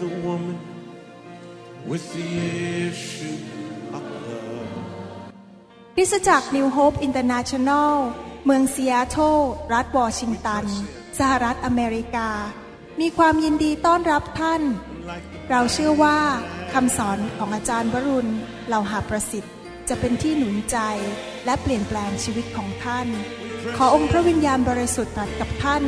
[0.00, 0.58] the woman
[1.86, 2.28] with the
[2.88, 3.36] issue
[3.96, 4.68] of blood.
[5.96, 7.92] คริสตจักร New Hope International
[8.46, 9.38] เมืองซีแอตเทิล
[9.74, 10.64] รัฐวอชิงตัน
[11.18, 12.30] สหรัฐอเมริกา
[13.00, 14.62] มีความยินดีต้อนรับท่าน
[15.50, 16.18] เราเชื่อว่า
[16.72, 18.30] คำสอนของอาจารย์วรุณ
[18.66, 19.54] เหล่าหาประสิทธิ์
[19.88, 20.78] จะเป็นที่หนุนใจ
[21.44, 23.06] และเปลี่ยนแปลงชีวิตของท่าน
[23.76, 25.82] ขอองค์พระวิญญาณบริสุทธิ์ตรัสกับท่าน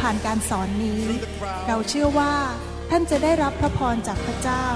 [0.00, 1.02] ผ่านการสอนนี้
[1.66, 2.34] เราเชื่อว่า
[2.94, 4.66] ท่านจะได้รับพระพรจากพระเจ้า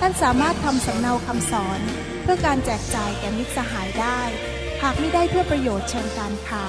[0.00, 1.80] ท่านสามารถทำสำเนาคำสอน
[2.22, 4.20] เพื่อการแจกจ่ายแก่มิตรสหายได้
[4.82, 6.64] หากไม่ได้เพื่อประโยชน์เชิงการค้า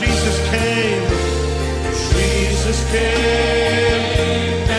[0.00, 1.06] Jesus came,
[2.14, 4.04] Jesus came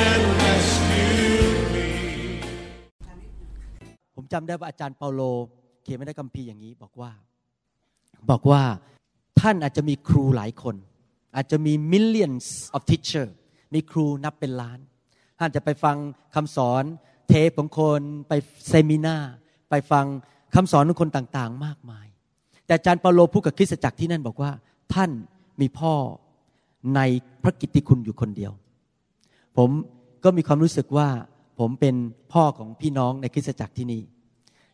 [0.05, 1.89] and rescued me.
[4.15, 5.21] ผมจำได้ว่าอาจารย์เปาโล
[5.83, 7.11] เขียนไว้ในคัมภีร์อย่างนี้บอกว่า
[8.29, 8.61] บอกว่า
[9.39, 10.75] ท่านอาจจะมีครูหลายคน
[11.35, 12.45] อาจจะมี millions
[12.77, 13.27] of teacher
[13.73, 14.79] มีครูนับเป็นล้าน
[15.39, 15.97] ท่านจะไปฟัง
[16.35, 16.83] คำสอน
[17.27, 18.33] เทปของคนไป
[18.67, 19.17] เซมินา
[19.69, 20.05] ไปฟัง
[20.55, 22.07] คำสอนของคนต่างๆ มากมาย
[22.65, 24.51] แต่อาจารย์เปาโลพูดกับคริสตจักรที่นั่นบอกว่า
[24.93, 25.09] ท่าน
[25.61, 25.93] มีพ่อ
[26.95, 27.01] ใน
[27.43, 28.51] พระกิตติคุณอยู่คนเดียว
[29.57, 29.69] ผม
[30.23, 31.07] ก็มีความรู้สึกว่า
[31.59, 31.95] ผมเป็น
[32.33, 34.01] พ่อของพี่น้องในคริสตจักรที่นี่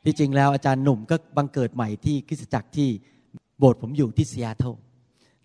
[0.05, 2.89] ที่จริงแล้วอาจารย์หนุ่มก็บังเกิดใหม่ที่คริสตจักรที่
[3.59, 4.75] โบสถ์ผมอยู่ที่เซีแอตเทิล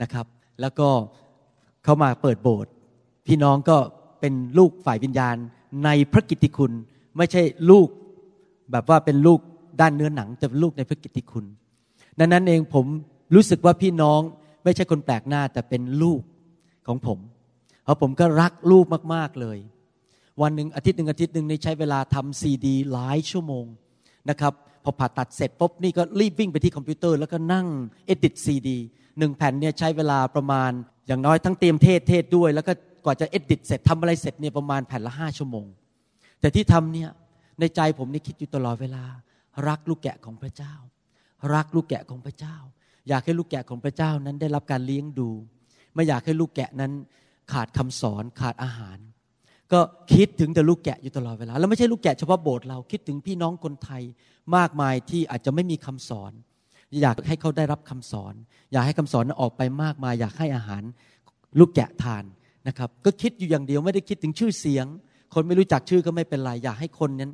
[0.03, 0.27] นะครับ
[0.61, 0.89] แล้วก็
[1.85, 2.73] เขามาเปิดโบสถ์
[3.27, 3.77] พี่น้องก็
[4.21, 5.37] เป็นลูกฝ่ายวิญญาณ
[5.85, 6.73] ในพระกิตติคุณ
[7.17, 7.89] ไม่ใช่ลูก
[8.73, 9.41] แบบว่าเป็นลูก
[9.81, 11.47] ด้านเนื้อหนังแต่เป็นลูกในพระกิตติคุณ
[12.19, 12.87] ดังนั้นเองผม
[13.35, 14.21] รู้สึกว่าพี่น้อง
[14.65, 16.21] ไม่ใช่คนแปลกหน้าแต่เป็นลูก
[16.87, 17.19] ของผม
[17.85, 18.85] เพราะผมก็รักลูก
[19.15, 19.59] มาก ๆ เลย
[20.43, 23.65] วันหนึ่งอาทิตย์หนึ่งอาทิตย์หนึ่งเนี่ยใช้เวลาทำซีดีหลายชั่วโมง
[24.31, 24.53] นะครับ
[24.85, 27.67] พอผ่าตัดเสร็จปุ๊บนี่ก็รีบวิ่งไปที่คอมพิวเตอร์แล้วก็นั่ง
[28.07, 28.79] edit ซีดี
[29.19, 30.71] หนึ่งแผ่นเนี่ยใช้เวลาประมาณ
[31.07, 32.73] อย่างน้อยทั้งเตรียมเทศเทศด้วย แล้วก็
[33.05, 35.67] กว่าจะ edit เสร็จทำอะไรเสร็จเนี่ยประมาณแผ่นละห้าชั่วโมง
[36.41, 37.11] แต่ที่ทำเนี่ย
[37.61, 39.05] ในใจผมนี่คิดอยู่ตลอดเวลา
[39.69, 40.75] รักลูกแกะของพระเจ้า
[41.55, 42.57] รักลูกแกะของพระเจ้า
[43.09, 45.31] อยากให้ลูกแกะของพระเจ้านั้นได้รับการเลี้ยงดู
[45.95, 46.93] ไม่อยากให้ลูกแกะนั้น
[47.53, 48.99] ขาดคำสอนขาดอาหาร
[49.73, 49.81] ก็
[50.13, 54.03] คิดถึงแต่ลูกแกะอยู่ตลอดเวลา แล้วไม่ใช่ลูกแกะเฉพาะโบสถ์เราคิดถึงพี่น้องคนไทย
[54.57, 56.33] มากมายที่อาจจะไม่มีคำสอน
[57.03, 58.35] อยากให้เขาได้รับคำสอน
[58.73, 60.83] อยากให้คำสอนออกไปมากมาย อยากให้อาหาร
[61.59, 62.25] ลูกแกะทาน
[62.69, 64.87] นะครับก็คิดอยู่อย่างเดียวไม่ได้คิดถึงชื่อเสียง
[65.35, 67.33] คนไม่รู้จักชื่อก็ไม่เป็นไรอยากให้คนนั้น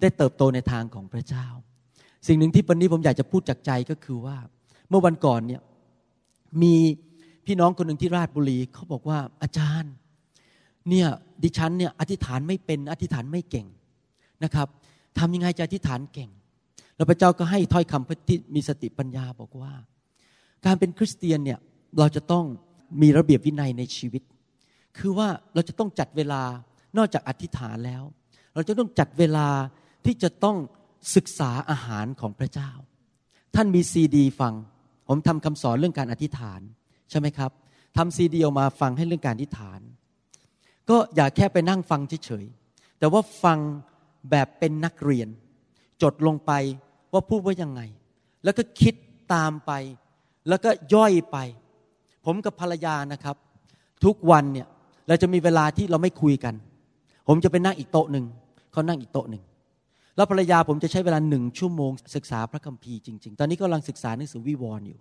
[0.00, 1.46] ได้เติบโตในทางของพระเจ้า
[2.26, 4.36] สิ่งหนึ่งที่วันนี้ผมอยากจะพูดจากใจก็คือว่า
[4.88, 5.62] เมื่อวันก่อนเนี่ย
[6.62, 6.74] มี
[7.46, 9.92] พี่น้องคนหนึ่งที่ราชบุรีเขาบอกว่าอาจารย์
[10.88, 11.08] เนี่ย
[11.42, 13.66] ดิฉันเนี่ยอธิษฐานไม่เป็นอธิษฐานไม่เก่ง
[14.44, 14.68] นะครับ
[15.18, 16.30] ทำยังไงจะอธิษฐานเก่ง
[16.96, 19.72] แล้วพระเจ้าก็ให้ถ้อยคำที่มีสติปัญญาบอกว่า
[20.66, 21.58] การเป็นคริสเตียนเนี่ย
[21.98, 22.44] เราจะต้อง
[23.02, 24.22] มีระเบียบวินัยในชีวิต
[24.98, 26.42] คือว่าเราจะต้องจัดเวลา
[26.96, 28.02] นอกจากอธิษฐานแล้ว
[28.54, 29.48] เราจะต้องจัดเวลา
[30.04, 30.56] ที่จะต้อง
[31.16, 32.70] ศึกษาอาหารของพระเจ้า
[33.54, 34.54] ท่านมีซีดี ฟัง
[35.08, 36.60] ผมทำคำสอนเรื่องการอธิษฐาน
[37.10, 37.50] ใช่ไหมครับ
[37.96, 39.80] ทำซีดีออกมาฟังให้เรื่องการอธิษฐาน
[40.90, 43.58] ก็อย่าแค่ไปนั่งฟังเฉยๆแต่ว่าฟัง
[44.30, 45.28] แบบเป็นนักเรียน
[46.02, 46.52] จดลงไป
[47.12, 47.80] ว่าพูดว่ายังไง
[48.44, 48.94] แล้วก็คิด
[49.34, 49.72] ตามไป
[50.48, 51.36] แล้วก็ย่อยไป
[52.24, 53.36] ผมกับภรรยานะครับ
[54.04, 54.68] ทุกวันเนี่ย
[55.08, 56.54] เราจะมีเวลาที่เราไม่คุยกัน
[57.28, 58.24] ผมจะไปนั่งอีกโต๊ะหนึ่ง
[58.72, 59.42] เขานั่งอีกโต๊ะหนึ่ง
[60.16, 64.98] แล้วภรรยาผมจะใช้เวลาหนึ่งชั่วโมง ศึกษาพระคัมภีร์จริง ๆ ตอนนี้กำลังศึกษาหนังสือวิวรณ์อยู่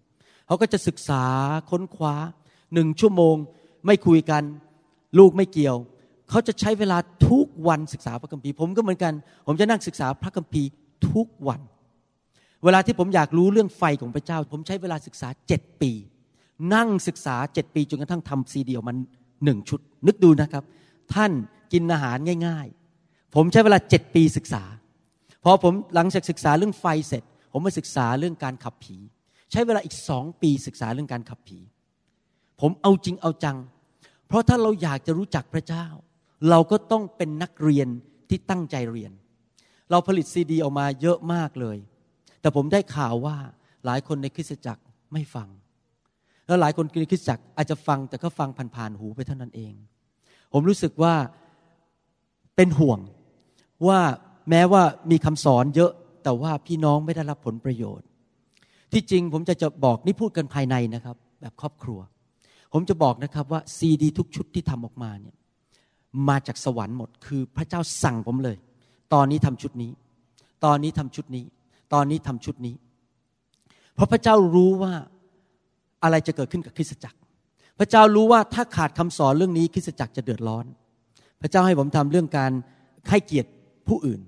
[0.48, 1.24] เขาก็จะศึกษา
[1.70, 2.16] ค้นคว้า
[2.74, 3.36] หนึ่งชั่วโมง
[3.86, 4.44] ไม่คุยกัน
[5.20, 5.78] ลูกไม่เกี่ยว
[6.30, 6.98] เขาจะใช้เวลา
[7.30, 9.14] ทุกวันศึกษาพระคัมภีร์ ผมก็เหมือนกัน
[9.48, 10.70] ผมจะนั่งศึกษาพระคัมภีร์
[11.12, 11.62] ทุกวัน
[12.64, 15.92] เวลาที่ผมอยากรู้เรื่องไฟของพระเจ้า ผมใช้เวลาศึกษาเจ็ดปี
[16.74, 18.94] นั่งศึกษาเจ็ดปีจนกระทั่งทำซีดีออกมา
[19.44, 20.64] หนึ่งชุด นึกดูนะครับ
[21.14, 21.32] ท่าน
[21.74, 22.18] กินอาหาร
[22.48, 22.68] ง่าย
[23.02, 24.64] ๆ ผมใช้เวลาเจ็ดปีศึกษา
[25.44, 28.98] พอผมหลังจากศึกษาเรื่องไฟเสร็จ ผมมาศึกษาเรื่องการขับผี
[29.52, 31.60] ใช้เวลาอีกสองปีศึกษาเรื่องการขับผี
[32.62, 33.58] ผมเอาจริงเอาจัง
[34.28, 35.86] เพราะถ้าเราอยากจะรู้จักพระเจ้า
[36.50, 37.88] เราก็ต้องเป็นนักเรียน
[38.30, 39.12] ที่ตั้งใจเรียน
[39.92, 41.78] เราผลิตซีดีออกมาเยอะมากเลย
[42.42, 43.38] แต่ผมได้ข่าวว่า
[43.86, 44.84] หลายคนในคริสตจักร
[45.14, 45.48] ไม่ฟัง
[46.48, 49.74] แล้วหลายคนในคริสตจักรอาจจะฟังแต่ก็ฟังผ่านๆหูไปเท่านั้นเอง
[50.54, 51.14] ผมรู้สึกว่า
[52.56, 53.00] เป็นห่วง
[53.88, 54.00] ว่า
[54.50, 55.92] แม้ว่ามีคำสอนเยอะ
[56.24, 58.08] แต่ว่าพี่น้องไม่ได้รับผลประโยชน์
[58.94, 62.00] ที่จริงผมจะจะบอกนี่พูดกันภายในนะครับ แบบครอบครัว
[62.74, 65.36] ผมจะบอกนะครับว่าซีดีทุกชุดที่ทำออกมาเนี่ย
[66.30, 68.58] มาจากสวรรค์หมด คือพระเจ้าสั่งผมเลย
[69.14, 69.92] ตอนนี้ทำชุดนี้
[70.66, 71.46] ตอนนี้ทำชุดนี้
[71.94, 72.76] ตอนนี้ทำชุดนี้
[73.96, 74.94] เพราะพระเจ้ารู้ว่า
[76.04, 77.18] อะไรจะเกิดขึ้นกับคริสตจักร
[77.80, 80.66] พระเจ้ารู้ว่าถ้าขาดคำสอนเรื่องนี้คริสตจักรจะเดือดร้อน
[81.42, 82.52] พระเจ้าให้ผมทำเรื่องการ
[83.10, 83.50] ให้เกียรติ
[83.88, 84.22] ผู้อื่น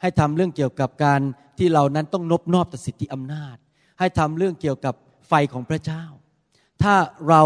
[0.00, 1.20] ให้ทำเรื่องเกี่ยวกับการ
[1.58, 3.56] ที่เรานั้นต้องนบนอบต่อสิทธิอำนาจ
[3.98, 4.94] ให้ทำเรื่องเกี่ยวกับ
[5.28, 6.04] ไฟของพระเจ้า
[6.82, 6.94] ถ้า
[7.28, 7.42] เรา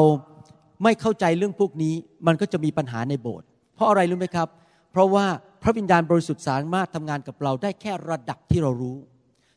[0.82, 1.94] ไม่เข้าใจเรื่องพวกนี้
[2.26, 4.49] มันก็จะมีปัญหาในโบสถ์เพราะอะไรรู้ไหมครับ
[4.93, 5.26] เพราะว่า
[5.62, 8.99] พระวิญญาณบริสุทธิ์สามารถทำงานกับเราได้แค่ระดับที่เรารู้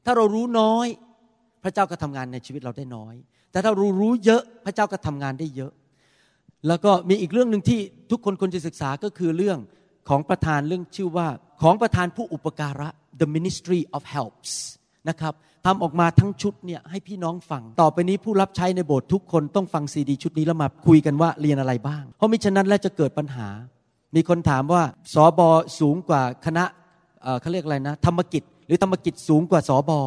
[0.05, 0.87] ถ้าเรารู้น้อย
[1.63, 3.15] พระเจ้าก็ทำงานในชีวิตเราได้น้อย
[3.57, 5.71] แต่ถ้าเรารู้เยอะพระเจ้าก็ทำงานได้เยอะ
[6.67, 7.79] แล้วก็มีอีกเรื่องหนึ่งที่
[8.11, 9.57] ทุกคนควรจะศึกษาก็คือเรื่อง
[10.09, 11.27] ของประธานเรื่องชื่อว่า
[11.61, 12.89] ของประธานผู้อุปการะ
[13.21, 14.51] the ministry of helps
[15.09, 15.33] นะครับ
[15.65, 23.47] ทำออกมาทั้งชุดเนี่ยให้พี่น้องฟัง ต่อไปนี้ผู้รับใช้ในโบสถ์ทุกคนต้องฟังซีดีชุดนี้แล้วมาคุยกันว่าเรียนอะไรบ้าง เพราะมิฉะนั้นแล้วจะเกิดปัญหา
[24.15, 24.83] มีคนถามว่า
[25.13, 25.49] สอบอ
[25.79, 26.63] สูงกว่าคณะ
[27.23, 30.01] เเขาเรียกอะไรนะธรรมกิจ หรือธรรมกิจสูงกว่าสอบอ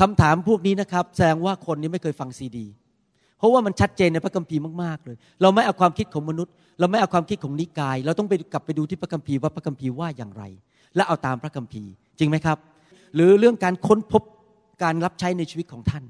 [0.00, 2.66] คำถามพวกนี้นะครับแสดงว่าคนนี้ไม่เคยฟังซีดี
[3.44, 10.44] ราะว่ามันชัดเจนในพระคัมภีร์มากๆเลย เราไม่เอาความคิดของมนุษย์ เราไม่เอาความคิดของนิกาย เราต้องไปกลับไปดูที่พระคัมภีร์ว่าพระคัมภีร์ว่าอย่างไร
[10.96, 12.58] และเอาตามพระคัมภีร์จริงไหมครับ
[13.14, 14.22] หรือเรื่องการค้นพบ
[14.82, 16.04] การรับใช้ในชีวิตของท่าน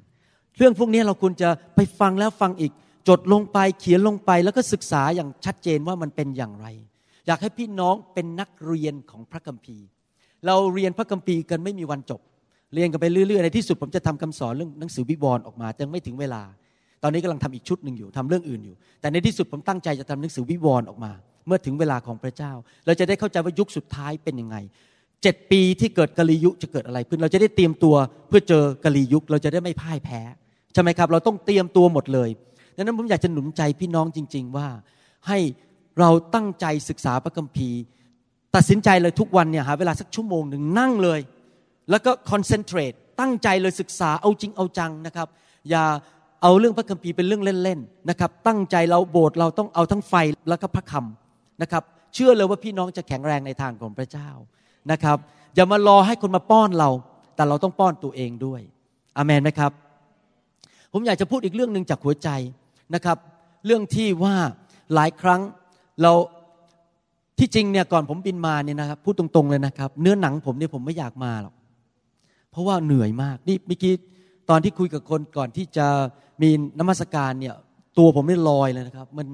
[0.59, 2.73] เรื่องพวกนี้เราควรจะไปฟังแล้วฟังอีก
[3.09, 6.67] จดลงไปเขียนลงไปแล้วก็ศึกษาอย่างชัดเจนว่ามันเป็นอย่างไร
[7.27, 9.85] อยากให้พี่น้องเป็นนักเรียนของพระคัมภีร์
[10.47, 12.21] เราเรียนพระคัมภีร์กันไม่มีวันจบ
[12.75, 16.43] เรียนกันไปเรื่อยๆในที่สุดผมจะทำคำสอนเรื่องหนังสือวิวร์ออกมาแต่ยังไม่ถึงเวลา
[17.05, 21.12] ตอนนี้กำลังทำอีกชุดหนึ่งอยู่ทำเรื่องอื่นอยู่ แต่ในที่สุดผมตั้งใจจะทำหนังสือวิวรณ์ออกมา
[21.47, 22.53] เมื่อถึงเวลาของพระเจ้า
[22.87, 24.56] เราจะได้เข้าใจว่ายุคสุดท้ายเป็นยังไง
[25.23, 27.95] เจ็ดปีที่เกิดกาลียุจะเกิดอะไรขึ้น เราจะได้เตรียมตัว
[28.29, 30.21] เพื่อเจอกาลียุคเราจะได้ไม่พ่ายแพ้
[30.73, 32.29] ใช่ไหมครับ เราต้องเตรียมตัวหมดเลย
[32.77, 34.69] ดังนั้นผมอยากจะหนุนใจพี่น้องจริง ๆ ว่า
[35.29, 35.39] ให้
[36.01, 37.81] เราตั้งใจศึกษาพระคัมภีร์
[38.55, 41.21] ตัดสินใจเลยทุกวันเนี่ยหาเวลาสักชั่วโมงหนึ่งนั่งเลย
[41.91, 45.29] แล้วก็คอนเซนเทรตตั้งใจเลยศึกษาเอาจริงเอาจังนะครับ
[45.71, 45.85] อย่า
[46.44, 50.14] เอาเรื่องพระคัมภีร์เป็นเรื่องเล่นๆนะครับ ตั้งใจเราโบสถ์เราต้องเอาทั้งไฟ
[50.49, 51.82] แล้วก็พระคำนะครับ
[52.14, 54.29] เชื่อเลยว่าพี่น้องจะแข็งแรงในทางของพระเจ้า
[54.93, 55.19] นะครับ
[55.55, 56.91] อย่ามารอให้คนมาป้อนเรา
[57.37, 58.61] แต่เราต้องป้อนตัวเองด้วย
[59.17, 59.73] อเมนไหมครับ
[60.93, 62.29] ผมอยากจะพูดอีกเรื่องหนึ่งจากหัวใจ
[62.94, 63.17] นะครับ
[63.67, 64.37] เรื่องที่ว่า
[64.94, 65.41] หลายครั้ง
[66.02, 66.12] เรา
[67.38, 71.55] ที่จริงเนี่ยก่อนผมบินมาเนี่ยนะครับพูดตรงๆเลยนะครับ เนื้อหนังผมเนี่ยผมไม่อยากมาหรอก
[72.50, 73.94] เพราะว่าเหนื่อยมากนี่เมื่อกี้
[74.50, 75.87] ตอนที่คุยกับคนก่อนที่จะ
[76.43, 76.50] มี
[76.81, 77.55] นมัสการเนี่ย
[77.99, 79.26] ตัวผมไม่ลอยเลยนะครับ มัน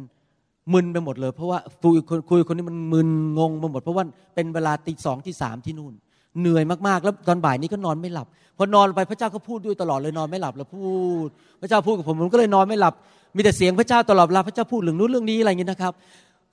[0.72, 3.08] มึนไปหมดเลย เพราะว่าคุยคนคุยคนนี้มันมึน
[3.38, 4.04] งงไปหมด เพราะว่า
[4.34, 5.94] เป็นเวลาตีสองที่สามที่นู่น
[6.40, 8.26] เหนื่อยมากๆ แล้วตอนบ่ายนี้ก็นอนไม่หลับ
[8.58, 10.84] พอนอนไปพระเจ้าก็พูดด้วยตลอดเลยนอนไม่หลับแล้วพู
[11.26, 11.28] ด
[11.60, 12.94] พระเจ้าพูดกับผมผมก็เลยนอนไม่หลับ
[13.36, 15.92] มีแต่เสียงพระเจ้าตลอดเวลาพระเจ้าพูดเรื่องนู้นเรื่องนี้อะไรอย่างนี้นะครับ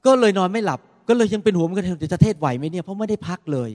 [0.06, 3.70] ก็เลยนอนไม่หลับ ก็เลยยังเป็นห่วงกันจะเทศไหวไหมเนี่ยเพราะไม่ได้พักเลย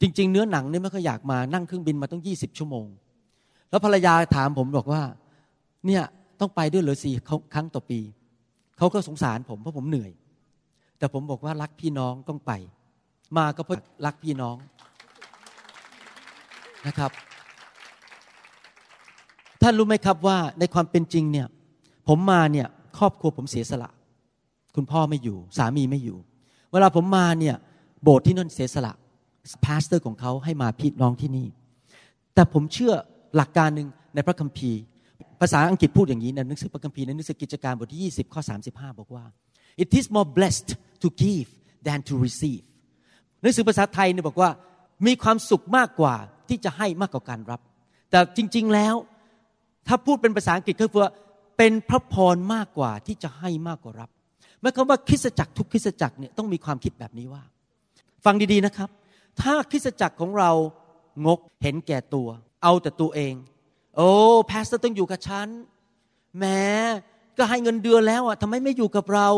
[0.00, 2.86] จริง ๆ เนื้อหนังเนี่ยไม่ค่อยอยากมานั่งเครื่องบินมาต้องยี่สิบชั่วโมง
[3.74, 5.02] แล้วภรรยาถามผมบอกว่า
[5.86, 6.02] เนี่ย
[6.40, 7.14] ต้องไปด้วยเหรอสี่
[7.54, 8.00] ครั้งต่อปี
[8.78, 10.12] เขาก็สงสารผมเพราะผมเหนื่อย
[10.98, 12.52] แต่ผมบอกว่ารักพี่น้องต้องไป
[13.36, 14.56] มาก็เพราะรักพี่น้อง
[16.86, 17.10] นะครับ
[19.62, 21.46] ท่านรู้ไหมครับว่าในความเป็นจริงเนี่ย
[22.08, 22.66] ผมมาเนี่ย
[22.98, 23.90] ครอบครัวผมเสียสละ
[24.74, 26.18] คุณพ่อไม่อยู่ สามีไม่อยู่
[26.72, 27.56] เวลาผมมาเนี่ย
[28.02, 28.92] โบสถ์ที่นั่นเสียสละ
[29.64, 31.46] pastor ของเขาให้มาพี่น้องที่นี่
[32.34, 32.94] แต่ผมเชื่อ
[33.36, 34.80] หลักการหนึ่งในพระคัมภีร์
[35.40, 39.24] ภาษาอังกฤษพูดอย่างนี้ในหนังสือพระคัมภีร์ในหนังสือกิจการบทที่ 20 ข้อ 35 บอกว่า
[39.82, 40.70] it is more blessed
[41.02, 41.48] to give
[41.86, 42.64] than to receive
[43.42, 44.50] หนังสือภาษาไทยเนี่ยบอกว่า
[45.06, 46.14] มีความสุขมากกว่า
[46.48, 47.60] ที่จะให้มากกว่าการรับ
[48.10, 48.94] แต่จริง ๆแล้ว
[49.88, 51.12] ถ้าพูดเป็นภาษาอังกฤษก็คือว่า
[51.58, 54.10] เป็นพระพรมากกว่าที่จะให้มากกว่ารับ
[54.60, 57.42] หมายความว่าคริสจักรทุกคริสจักรเนี่ยต้องมีความคิดแบบนี้ว่า
[58.24, 58.88] ฟังดีๆนะครับ
[59.40, 60.50] ถ้าคริสตจักรของเรา
[61.26, 62.28] งกเห็นแก่ตัว
[62.64, 63.34] เอาแต่ตัวเอง
[63.96, 64.08] โอ้
[64.50, 65.48] pastor ต้องอยู่กับฉัน
[66.38, 66.44] แหม
[67.38, 69.28] ก็ให้เงินเดือนแล้วอะทำไมไม่อยู่กับเรา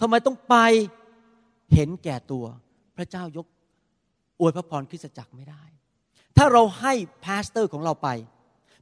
[0.00, 0.54] ทำไมต้องไป
[1.74, 2.44] เห็นแก่ตัว
[2.96, 3.46] พระเจ้าก็
[4.40, 5.62] อวยพระพรคริสตจักรไม่ได้
[6.36, 6.92] ถ้าเราให้
[7.24, 8.08] pastor ของเราไป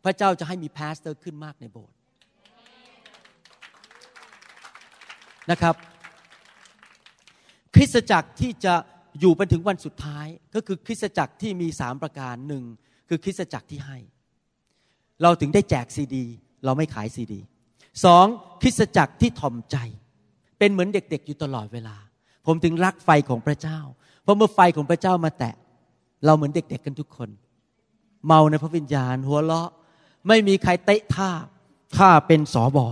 [0.04, 1.96] พระเจ้าจะให้มี pastor ขึ้นมากในโบสถ์
[5.50, 5.74] นะครับ
[7.74, 8.74] คริสตจักรที่จะ
[9.20, 12.64] อยู่ไปถึงวันสุดท้าย ก็คือคริสตจักรที่มีสามประการหนึ่ง
[13.08, 13.98] คือคริสตจักรที่ให้
[15.22, 16.24] เราถึงได้แจกซีดี
[16.64, 17.40] เราไม่ขายซีดี
[18.04, 18.26] สอง
[18.62, 19.76] คริสตจักรที่ถ่อมใจ
[20.58, 21.96] เป็นเหมือนเด็กๆ อยู่ตลอดเวลา
[22.46, 23.78] ผมถึงรักไฟของพระเจ้า
[24.22, 25.54] เพราะเมื่อไฟของพระเจ้ามาแตะ
[26.24, 27.28] เราเหมือนเด็กๆกันทุกคน
[28.26, 29.70] เมาในพระวิญญาณ หัวเราะ
[30.28, 31.30] ไม่มีใครเตะท่า
[31.96, 32.86] ข้าเป็นสอบอ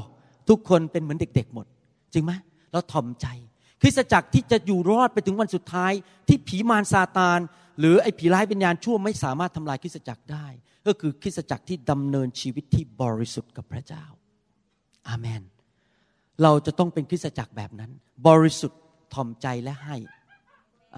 [0.49, 1.67] ทุกคนเป็นเหมือนเด็ก ๆ หมด
[2.13, 2.33] จริงไหม
[2.73, 3.27] เราถ่อมใจ
[3.83, 5.93] คริสตจักรที่จะอยู่รอดไปถึงวันสุดท้าย
[6.29, 7.39] ที่ผีมารซาตาน
[7.79, 10.47] หรือไอ้ผีร้ายวิญญาณชั่วไม่สามารถทำลายคริสตจักรได้
[10.87, 14.05] ก็คือคริสตจักรที่ดำเนินชีวิตที่บริสุทธิ์กับพระเจ้า
[15.09, 15.43] อาเมน
[16.43, 17.91] เราจะต้องเป็นคริสตจักรแบบนั้น
[18.29, 18.81] บริสุทธิ์
[19.15, 19.97] ถ่อมใจและให้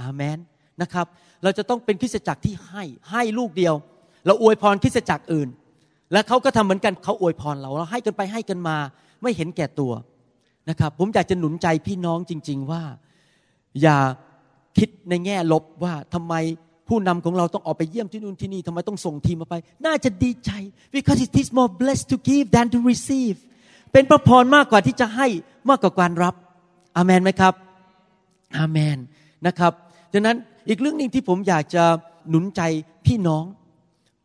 [0.00, 0.38] อาเมน
[0.82, 1.06] นะครับ
[1.42, 3.74] เราจะต้องเป็นคริสตจักรที่ให้ให้ลูกเดียว
[4.26, 5.48] เราอวยพรคริสตจักรอื่น
[6.12, 8.76] และเขาก็ทำเหมือนกันเขาอวยพรเราเราให้กันไปให้กันมา
[9.22, 9.92] ไม่เห็นแก่ตัว
[10.70, 12.82] นะครับ ผมอยากจะหนุนใจพี่น้องจริง ๆว่า
[13.82, 13.98] อย่า
[14.78, 16.34] คิดในแง่ลบว่าทำไม
[16.88, 19.54] ผู้นำของเราต้องออกไปเยี่ยมที่นู่นที่นี่ทำไมต้องส่งทีมมาไป
[19.86, 20.50] น่าจะดีใจ
[20.94, 23.36] because it is more blessed to give than to receive
[23.92, 25.26] เป็นพระพรมากกว่าที่จะให้
[25.68, 26.34] มากกว่าการรับ
[26.96, 27.54] อาเมนไหมครับ
[28.56, 28.98] อาเมน
[29.46, 29.72] นะครับ
[30.12, 30.36] ดังนั้น
[30.68, 31.84] อีกเรื่องหนึ่งที่ผมอยากจะ
[32.28, 32.60] หนุนใจ
[33.06, 33.44] พี่น้อง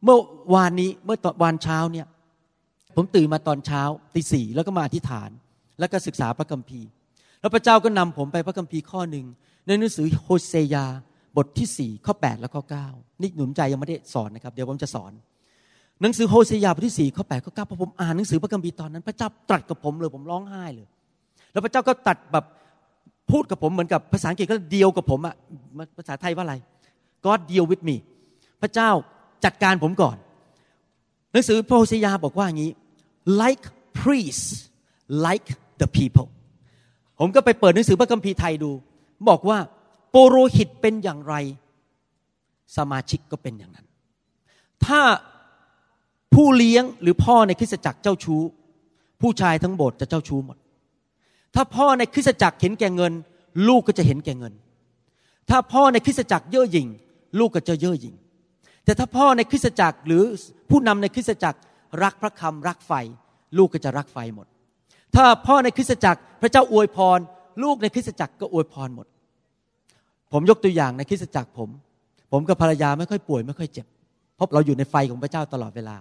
[0.03, 0.19] เมื่อ
[0.55, 2.07] วานนี้เมื่อตอนวานเช้าเนี่ย
[2.95, 3.81] ผมตื่นมาตอนเช้า
[4.15, 5.29] ตีสี่แล้วก็มาอธิษฐาน
[5.79, 6.87] แล้วก็ศึกษาพระคัมภีร์
[7.39, 9.25] แล้วพระเจ้าก็นำผมไปพระคัมภีร์ข้อหนึ่ง
[9.71, 10.85] ในหนังสือโฮเซยา
[11.37, 15.11] บทที่สี่ข้อ 8 และข้อ 9 นี่หนุนใจยังไม่ได้สอนนะครับ เดี๋ยวผมจะสอน
[16.01, 20.87] หนังสือโฮเซยาบทที่สี่ข้อ 8 ข้อ 9 พอผมอ่านหนังสือพระคัมภีร์ตอนนั้น พระเจ้าตรัสกับผมเลยผมร้องไห้เลย
[21.51, 22.45] แล้วพระเจ้าก็ตัดแบบ
[23.31, 25.35] พูดกับผมเหมือนกับภาษาอังกฤษก็เดียวกับผมอะ
[25.97, 26.55] ภาษาไทยว่าอะไร
[27.25, 27.95] God deal with me
[28.61, 28.89] พระเจ้า
[29.45, 30.17] จัดการผมก่อน
[31.31, 32.71] หนังสือพระโฮเซยาบอกว่าอย่างนี้
[33.41, 33.63] like
[34.01, 34.49] priests
[35.25, 35.47] like
[35.81, 36.27] the people
[37.19, 38.71] ผมก็ไปเปิดหนังสือพระคัมภีร์ไทยดู
[39.29, 39.59] บอกว่า
[40.09, 41.35] โปโรหิตเป็นอย่างไร
[42.77, 43.87] สมาชิกก็เป็นอย่างนั้น
[44.85, 45.01] ถ้า
[46.33, 48.41] ผู้เลี้ยงหรือพ่อในคริสตจักรเจ้าชู้
[49.21, 50.57] ผู้ชายทั้งโบสถ์จะเจ้าชู้หมด
[51.55, 53.13] ถ้าพ่อในคริสตจักรเห็นแก่เงิน
[53.67, 54.53] ลูกก็จะเห็นแก่เงิน
[55.49, 56.87] ถ้าพ่อในคริสตจักรเย่อหยิ่ง
[57.39, 58.15] ลูกก็จะเย่อหยิ่ง
[58.85, 60.23] แต่ถ้าพ่อในคริสตจักรหรือ
[60.69, 61.59] ผู้นำในคริสตจักร
[62.03, 62.91] รักพระคำรักไฟ
[63.57, 64.47] ลูกก็จะรักไฟหมด
[65.15, 67.19] ถ้าพ่อในคริสตจักรพระเจ้าอวยพร
[67.63, 69.07] ลูกในคริสตจักรก็อวยพรหมด
[70.33, 71.69] ผมยกตัวอย่างในคริสตจักรผม
[72.31, 73.85] ผมกับภรรยาไม่ค่อยป่วยไม่ค่อยเจ็บ
[74.35, 75.97] เพราะเราอยู่ในไฟของพระเจ้าตลอดเวลา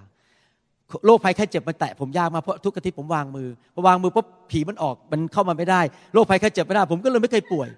[1.06, 5.80] โรคภัยแค่เจ็บมันแตะผมยากมาเพราะทุกอาทิตย์ผมวางมือพอวางมือปุ๊บผีมันออกมันเข้ามาไม่ได้
[6.14, 7.68] โรคภัยแค่เจ็บไม่ได้ ผมก็เลยไม่เคยป่วย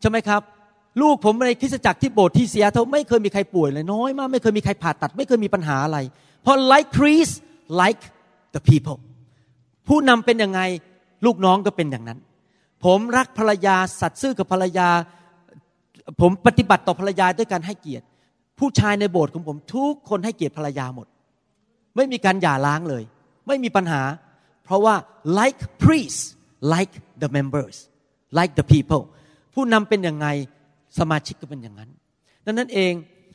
[0.00, 0.40] ใช่ไหมครับ
[1.02, 5.98] ลูกผมในคริสตจักรที่โบสถ์ที่เซียเทไม่เคยมีใครป่วยเลยน้อยมากไม่เคยมีใครผ่าตัด ไม่เคยมีปัญหาอะไร
[6.42, 7.34] เพราะ like priest
[7.80, 8.02] like
[8.54, 8.98] the people
[9.88, 10.60] ผู้นำเป็นยังไง
[11.26, 12.18] ลูกน้องก็เป็นอย่างนั้น
[12.84, 14.88] ผมรักภรรยาสัตย์ซื่อกับภรรยา
[16.20, 18.04] ผมปฏิบัติต่อภรรยาด้วยการให้เกียรติ
[18.58, 21.06] ผู้ชายในโบสถ์ของผมทุกคนให้เกียรติภรรยาหมด
[21.96, 23.02] ไม่มีการหย่าร้างเลย
[23.46, 24.02] ไม่มีปัญหา
[24.64, 24.94] เพราะว่า
[25.38, 26.22] like priests
[26.74, 27.76] like the members
[28.38, 29.02] like the people
[29.54, 30.26] ผู้นำเป็นยังไง
[30.98, 31.90] สมาชิกก็เป็นอย่างนั้น
[32.46, 32.92] ดังนั้นเอง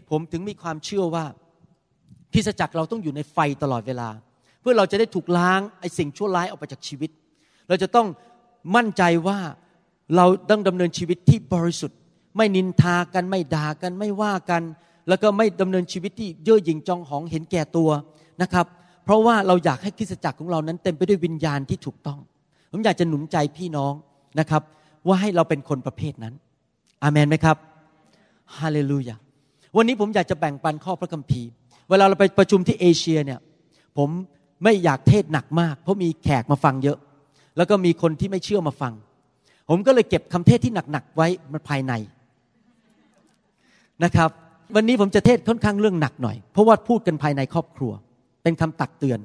[0.10, 1.25] ผมถึงมีความเชื่อว่า
[2.34, 4.10] คริสจักรเราต้องอยู่ในไฟตลอดเวลา
[4.62, 7.10] เพื่อเราจะได้ถูกล้างไอ้สิ่งชั่วร้ายออกไปจากชีวิต
[7.68, 8.08] เราจะต้อง
[8.75, 9.40] มั่นใจว่า
[10.16, 12.00] เราต้องดำเนินชีวิตที่บริสุทธิ์
[12.38, 14.63] ไม่นินทากันไม่ด่ากันไม่ว่ากัน
[15.07, 17.89] แล้วก็ไม่ดำเนินชีวิตที่เย่อหยิ่งจองหองเห็นแก่ตัว
[18.41, 18.65] นะครับ
[19.05, 22.19] เพราะว่าเราอยากให้คริสตจักรของเรานั้นเต็มไปด้วยวิญญาณที่ถูกต้อง
[22.71, 23.93] ผมอยากจะหนุนใจพี่น้อง
[24.39, 24.61] นะครับ
[25.07, 26.33] ว่าให้เราเป็นคนประเภทนั้น
[27.03, 27.57] อาเมนไหมครับ
[28.57, 29.15] ฮาเลลูยา
[29.77, 31.50] วันนี้ผมอยากจะแบ่งปันข้อพระคัมภีร์
[31.89, 33.39] เวลาเราไปประชุมที่เอเชียเนี่ย
[33.97, 34.09] ผม
[34.63, 36.97] ไม่อยากเทศหนักมาก เพราะมีแขกมาฟังเยอะ
[37.57, 38.93] แล้วก็มีคนที่ไม่เชื่อมาฟัง
[39.69, 41.93] ผมก็เลยเก็บคำเทศที่หนักๆไว้มาภายใน
[44.03, 44.29] นะครับ
[44.75, 47.91] วันนี้ผมจะเทศค่อนข้างเรื่องหนักหน่อย เพราะว่าพูดกันภายในครอบครัว
[48.43, 49.20] เป็นคำตักเตือน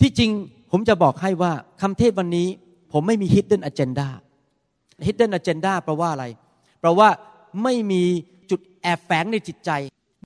[0.00, 0.30] ที่จริง
[0.70, 2.48] ผมจะบอกให้ว่าคำเทศวันนี้
[2.92, 4.08] ผมไม่มี hidden agenda
[5.06, 6.24] hidden agenda แปลว่าอะไร
[6.80, 7.08] แปลว่า
[7.62, 8.02] ไม่มี
[8.50, 9.70] จุดแอบแฝงในจิตใจ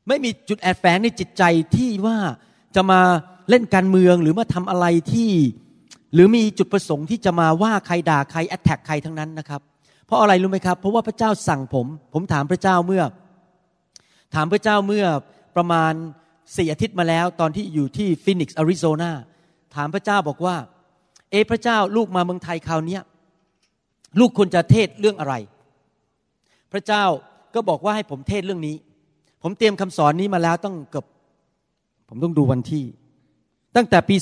[0.09, 1.43] ไม่มีจุดแอบแฝงในจิตใจ
[1.77, 2.17] ที่ว่า
[2.77, 3.01] จะมา
[3.51, 5.31] เล่นการเมืองหรือมาทำอะไรที่
[6.15, 9.61] หรือมีจุดประสงค์ที่จะมาว่าใครด่าใครแอตแทกใครทั้งนั้นนะครับ
[10.07, 13.03] เพราะอะไรรู้ไหมครับ เพราะว่าพระเจ้าสั่งผม ผมถามพระเจ้าเมื่อ
[14.35, 15.07] ถามพระเจ้าเมื่อ
[15.57, 15.93] ประมาณ
[16.57, 19.13] สี่อาทิตย์มาแล้ว ตอนที่อยู่ที่ฟินิกซ์อาริโซนา
[19.75, 20.57] ถามพระเจ้าบอกว่า
[21.31, 22.99] เอพระเจ้าลูกมาเมืองไทยคราวนี้
[24.19, 25.35] ลูกควรจะเทศเรื่องอะไร
[26.73, 27.05] พระเจ้า
[27.55, 28.77] ก็บอกว่าให้ผมเทศเรื่องนี้
[29.43, 31.05] ผมเตรียมคำสอนนี้มาแล้วต้องเกือบ
[32.09, 32.85] ผมต้องดูวันที่
[33.77, 34.17] ตั้งแต่ปี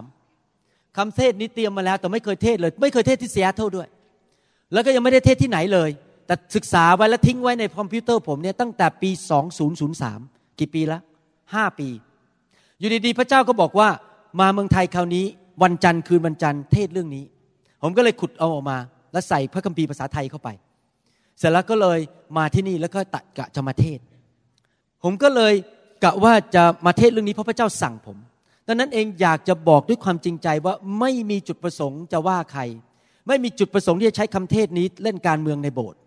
[0.00, 3.88] 2003 คำเทศนี้เตรียมมาแล้วแต่ไม่เคยเทศเลย ไม่เคยเทศที่เซียเท่าด้วย
[4.72, 5.90] แล้วก็ยังไม่ได้เทศที่ไหนเลย
[6.30, 9.10] แต่ศึกษาไว้แล้วทิ้งไว้ในคอมพิวเตอร์ผมเนี่ยตั้งแต่ปี
[10.04, 10.98] 2003 กี่ปีละ
[11.54, 11.88] ห้าปี
[12.78, 13.88] อยู่ดีๆพระเจ้าก็บอกว่า
[14.40, 15.24] มาเมืองไทยคราวนี้
[15.62, 17.24] วันจันทร์คืนวันจันทร์เทศเรื่องนี้
[17.82, 18.78] ผมก็เลยขุดเอาออกมา
[19.12, 20.48] แล้วใส่พระคัมภีร์ภาษาไทยเข้าไป
[21.38, 21.98] เสร็จแล้วก็เลย
[22.36, 23.98] มาที่นี่แล้วก็ตัดกะจะมาเทศ
[25.02, 25.54] ผมก็เลย
[26.04, 28.16] กะว่าจะมาเทศเรื่องนี้เพราะพระเจ้าสั่งผม
[28.66, 32.62] ดังนั้นเองอยากจะบอกด้วยความจริงใจว่าไม่มีจุดประสงค์จะว่าใคร
[33.28, 36.00] ไม่มีจุดประสงค์ที่จะใช้คำเทศนี้เล่นการเมืองในโบสถ์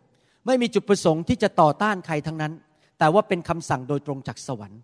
[0.46, 2.54] ไม่มีจุดประสงค์ที่จะต่อต้านใครทั้งนั้น
[3.00, 4.80] แต่ว่าเป็นคำสั่งโดยตรงจากสวรรค์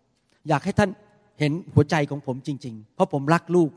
[0.50, 0.89] อยากให้ท่าน
[1.39, 3.70] เห็นหัวใจของผมจริง ๆ เพราะผมรักลูก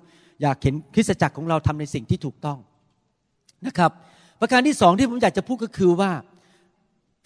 [0.43, 2.59] อยากเห็นคริสตจักรของเราทำในสิ่งที่ถูกต้อง
[3.67, 3.91] นะครับ
[4.41, 6.13] ประการที่สองที่ผมอยากจะพูดก็คือว่า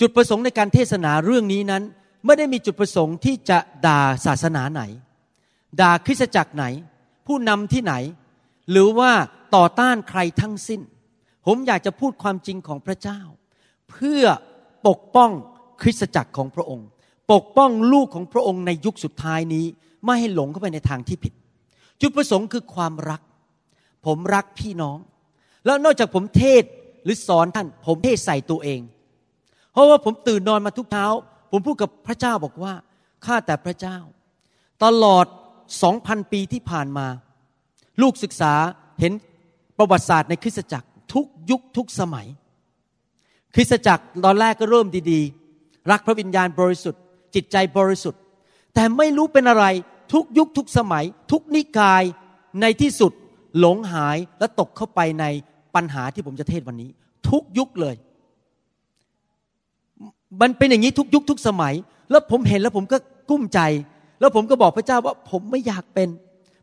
[0.00, 1.82] จุดประสงค์ในการเทศนาเรื่องนี้นั้น
[2.26, 4.82] ไม่ได้มีจุดประสงค์ที่จะด่าศาสนาไหน
[5.80, 6.64] ด่าคริสตจักรไหน
[7.26, 7.94] ผู้นำที่ไหน
[8.70, 9.10] หรือว่า
[9.56, 10.80] ต่อต้านใครทั้งสิ้น
[11.46, 13.20] ผมอยากจะพูดความจริงของพระเจ้า
[13.90, 14.24] เพื่อ
[14.86, 15.30] ปกป้อง
[15.82, 16.86] คริสตจักรของพระองค์
[17.32, 19.66] ปกป้องลูกของพระองค์ในยุคสุดท้ายนี้
[20.04, 21.32] ไม่ให้หลงเข้าไปในทางที่ผิด
[22.00, 23.20] จุดประสงค์คือความรัก
[24.06, 24.98] ผมรักพี่น้อง
[25.64, 26.62] แล้วนอกจากผมเทศ
[27.04, 28.80] หรือสอนท่าน ผมเทศใส่ตัวเอง
[29.72, 31.06] เพราะว่าผมตื่นนอนมาทุกเช้า
[31.50, 32.72] ผมพูดกับพระเจ้าบอกว่า
[33.24, 33.98] ข้าแต่พระเจ้า
[34.84, 35.26] ตลอด
[35.82, 37.06] สองพันปีที่ผ่านมา
[38.02, 38.52] ลูกศึกษา
[39.00, 39.12] เห็น
[39.78, 42.26] ประวัติศาสตร์ในคริสตจักรทุกยุคทุกสมัย
[43.56, 47.00] คริสตจักรตอนแรกก็เริ่มดีๆ รักพระวิญญาณบริสุทธิ์
[47.34, 48.20] จิตใจบริสุทธิ์
[48.74, 49.64] แต่ไม่รู้เป็นอะไร
[50.12, 52.02] ทุกยุคทุกสมัย ทุกนิกาย
[52.60, 53.12] ในที่สุด
[53.58, 55.24] หลงหายและตกเข้าไปใน
[55.74, 56.90] ปัญหาที่ผมจะเทศวันนี้
[57.30, 57.94] ทุกยุคเลย
[60.40, 61.74] มันเป็นอย่างนี้ทุกยุคทุกสมัย
[62.10, 62.96] แล้วผมเห็นแล้วผมก็
[63.30, 63.60] กุ้มใจ
[64.20, 66.08] แล้วผมก็บอกพระเจ้าว่าผมไม่อยากเป็น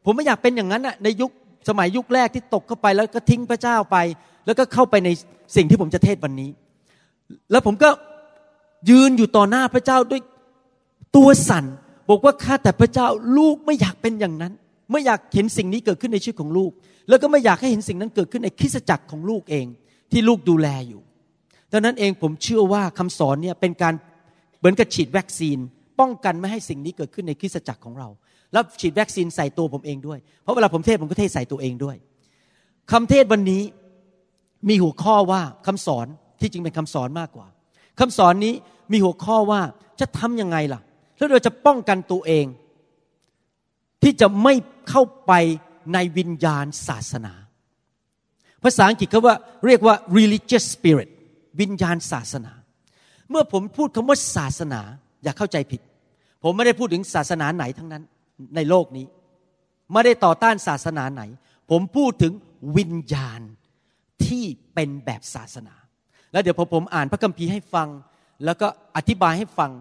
[0.06, 1.32] ผมไม่อยากเป็นอย่างนั้นน่ะในยุค
[1.70, 3.98] สมัยยุคแรกที่ตกเข้าไปแล้วก็ทิ้งพระเจ้าไป
[4.46, 5.10] แล้วก็เข้าไปใน
[5.56, 6.50] สิ่งที่ผมจะเทศวันนี้
[7.52, 7.90] แล้วผมก็
[8.90, 10.22] ยืนอยู่ต่อหน้าพระเจ้าด้วย
[11.16, 11.66] ตัวสั่น
[12.10, 14.54] บอกว่าข้าแต่พระเจ้าลูกไม่อยากเป็นอย่างนั้น
[14.92, 16.72] ไม่อยากเห็นสิ่งนี้เกิดขึ้นในชีวิตของลูก
[17.10, 19.66] แล้วก็ไม่อยากให้เห็นสิ่งนั้นเกิดขึ้นในคริสตจักรของลูกเอง
[20.12, 21.02] ที่ลูกดูแลอยู่
[21.72, 23.94] ดังนั้นเองผมเชื่อว่าคำสอนเนี่ยเป็นการ
[24.60, 25.58] เหมือนกับฉีดวัคซีน
[26.00, 28.10] ป้องกันไม่ให้สิ่งนี้เกิดขึ้นในคริสตจักรของเรา
[28.54, 31.96] แล้วฉีดวัคซีนใส่ตัวผมเองด้วย เพราะเวลาผมเทศผมก็เทศใส่ตัวเองด้วย
[32.92, 33.64] คำเทศวันนี้
[34.70, 36.08] มีหัวข้อว่าคำสอน
[36.44, 37.48] ที่จริงเป็นคำสอนมากกว่า
[38.00, 38.54] คำสอนนี้
[38.92, 39.62] มีหัวข้อว่า
[40.00, 40.82] จะทํำยังไงล่ะ
[41.18, 42.46] แล้วเราจะป้องกันตัวเอง
[44.04, 44.54] ที่จะไม่
[44.90, 45.32] เข้าไป
[45.94, 47.34] ในวิญญาณศาสนา
[48.64, 49.36] ภาษาอังกฤษเขาว่า
[49.66, 51.10] เรียกว่า religious spirit
[51.62, 52.54] วิญญาณศาสนา
[53.30, 54.82] เมื่อผมพูดคำว่าศาสนา
[55.24, 55.82] อย่าเข้าใจผิด
[56.44, 58.04] ผมไม่ได้พูดถึงศาสนาไหนทั้งนั้น
[58.56, 59.06] ในโลกนี้
[59.94, 61.24] ไม่ได้ต่อต้านศาสนาไหน
[61.72, 62.34] ผมพูดถึง
[62.78, 63.42] วิญญาณ
[64.26, 65.76] ที่เป็นแบบศาสนา
[66.34, 67.88] แล้วเดี๋ยวพอผมอ่านพระคัมภีร์ให้ฟัง
[68.46, 68.68] แล้วก็
[68.98, 69.72] อธิบายให้ฟัง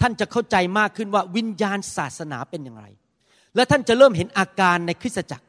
[0.00, 2.84] ท่านจะเข้าใจมากขึ้นว่าวิญญาณศาสนาเป็นอย่างไร
[3.54, 5.46] และท่านจะเริ่มเห็นอาการในคริสตจักร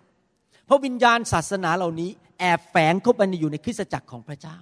[0.66, 4.58] เพราะวิญญาณศาสนาเหล่านี้แอบแฝงเข้าไปอยู่ในคริสตจักรของพระเจ้า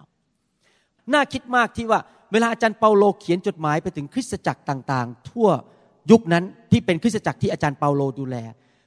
[1.13, 1.99] น่าคิดมากที่ว่า
[2.32, 5.49] เวลาอาจารย์เปาโลเขียนจดหมายไปถึงคริสตจักรต่างๆ ทั่ว
[6.12, 8.36] ยุคนั้นที่เป็นคริสตจักรที่อาจารย์เปาโลดูแล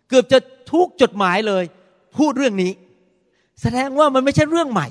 [0.08, 0.38] เกือบจะ
[0.72, 1.64] ทุกจดหมายเลย
[2.18, 2.72] พูดเรื่องนี้
[3.62, 4.88] แสดงว่ามันไม่ใช่เรื่องใหม่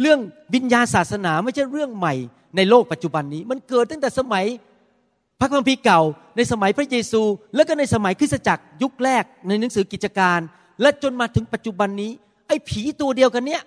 [0.00, 0.18] เรื่อง
[0.54, 2.14] วิญญาณศาสนาไม่ใช่เรื่องใหม่
[2.56, 4.44] ในโลกปัจจุบันนี้ มันเกิดตั้งแต่สมัย
[5.40, 6.00] พระคัมภีร์เก่า
[6.36, 7.22] ในสมัยพระเยซู
[7.54, 10.40] แล้วก็ในสมัยคริสตจักรยุคแรกในหนังสือกิจการ
[10.80, 12.10] และจนมาถึงปัจจุบันนี้
[12.48, 13.62] ไอ้ผีตัวเดียวกันเนี้ย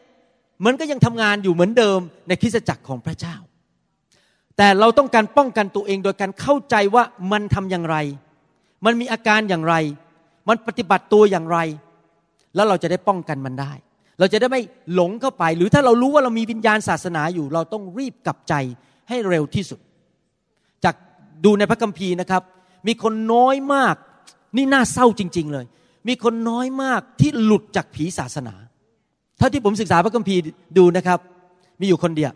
[0.65, 3.35] มันก็ยังทำงานอยู่เหมือนเดิมในคริสตจักรของพระเจ้า
[4.57, 7.97] แต่เราต้องการป้องกันตัวเองโดยการเข้าใจว่ามันทำอย่างไร
[8.85, 9.75] มันมีอาการอย่างไร
[10.47, 11.57] มันปฏิบัติตัวอย่างไร
[12.55, 13.71] แล้วเราจะได้ป้องกันมันได้
[14.19, 14.61] เราจะได้ไม่
[14.93, 18.53] หลงเข้าไป หรือถ้าเรารู้ว่าเรามีวิญญาณศาสนาอยู่ เราต้องรีบกลับใจ
[19.09, 19.79] ให้เร็วที่สุด
[20.83, 20.95] จาก
[21.45, 22.43] ดูในพระคัมภีร์นะครับ
[22.87, 23.95] มีคนน้อยมาก
[24.57, 25.65] นี่น่าเศร้าจริง ๆ เลย
[26.07, 28.55] มีคนน้อยมากที่หลุดจากผีศาสนา
[29.39, 30.41] ถ้าที่ผมศึกษาพระคัมภีร์
[30.77, 31.19] ดูนะครับ
[31.79, 32.31] มีอยู่คนเดียว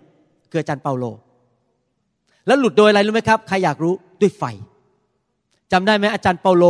[0.51, 1.05] คืออาจารย์เปาโล
[2.47, 4.43] แล้วหลุดโดยอะไรรู้ไหมครับใครอยากรู้ด้วยไฟ
[5.71, 6.65] จำได้ไหมอาจารย์เปาโล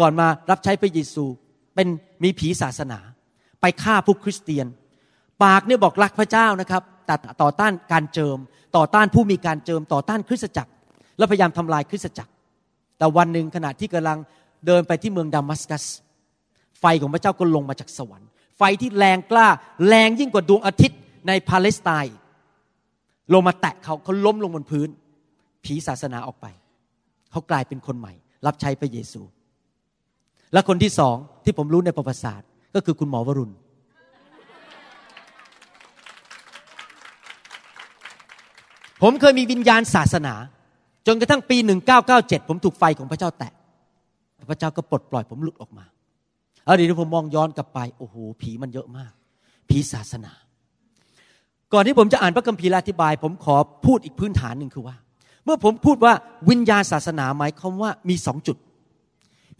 [0.00, 1.24] ก่อนมารับใช้พระเยซู
[1.74, 1.86] เป็น
[2.22, 2.98] มีผีศาสนา
[3.60, 4.66] ไปฆ่าผู้คริสเตียน
[5.44, 8.38] ปากเนี่ยบอกรักพระเจ้านะครับแต่ต่อต้านการเจิม
[8.76, 10.70] ต่อต้านผู้มีการเจิมต่อต้านคริสตจักร
[11.18, 12.32] แล้วพยายามทำลายคริสตจักร
[12.98, 14.18] แต่วันหนึ่งขณะที่กำลัง
[14.66, 15.84] เดินไปที่เมืองดามัสกัส
[16.80, 19.48] ไฟของพระเจ้าก็ลงมาจากสวรรค์ ไฟที่แรงกล้า
[19.88, 22.16] แรงยิ่งกว่าดวงอาทิตย์ในปาเลสไตน์
[23.32, 24.88] ลงมาแตะเขาเขาล้มลงบนพื้น
[25.64, 26.46] ผีศาสนาออกไป
[27.30, 28.12] เขากลายเป็นคนใหม่
[28.46, 29.22] รับใช้พระเยซู
[30.52, 33.54] และคนที่สองที่ผมรู้ในประวัติศาสตร์ ก็คือคุณหมอวรุณ
[39.02, 40.34] ผมเคยมีวิญญาณศาสนา
[41.06, 41.56] จนกระทั่งปี
[42.02, 43.52] 1997 ผมถูกไฟของพระเจ้าแตะ
[44.50, 45.84] พระเจ้าก็ปลดปล่อยผมหลุดออกมา
[46.64, 49.12] เอาดีผมมองย้อนกลับไป โอ้โห ผีมันเยอะมาก
[49.68, 50.32] ผีศาสนา
[51.72, 54.96] ก่อนที่ผมจะอ่านพระคัมภีร์อธิบาย ผมขอพูดอีกพื้นฐานหนึ่งคือว่า
[55.44, 56.12] เมื่อผมพูดว่า
[56.50, 58.56] วิญญาณศาสนาหมายความว่ามีสองจุด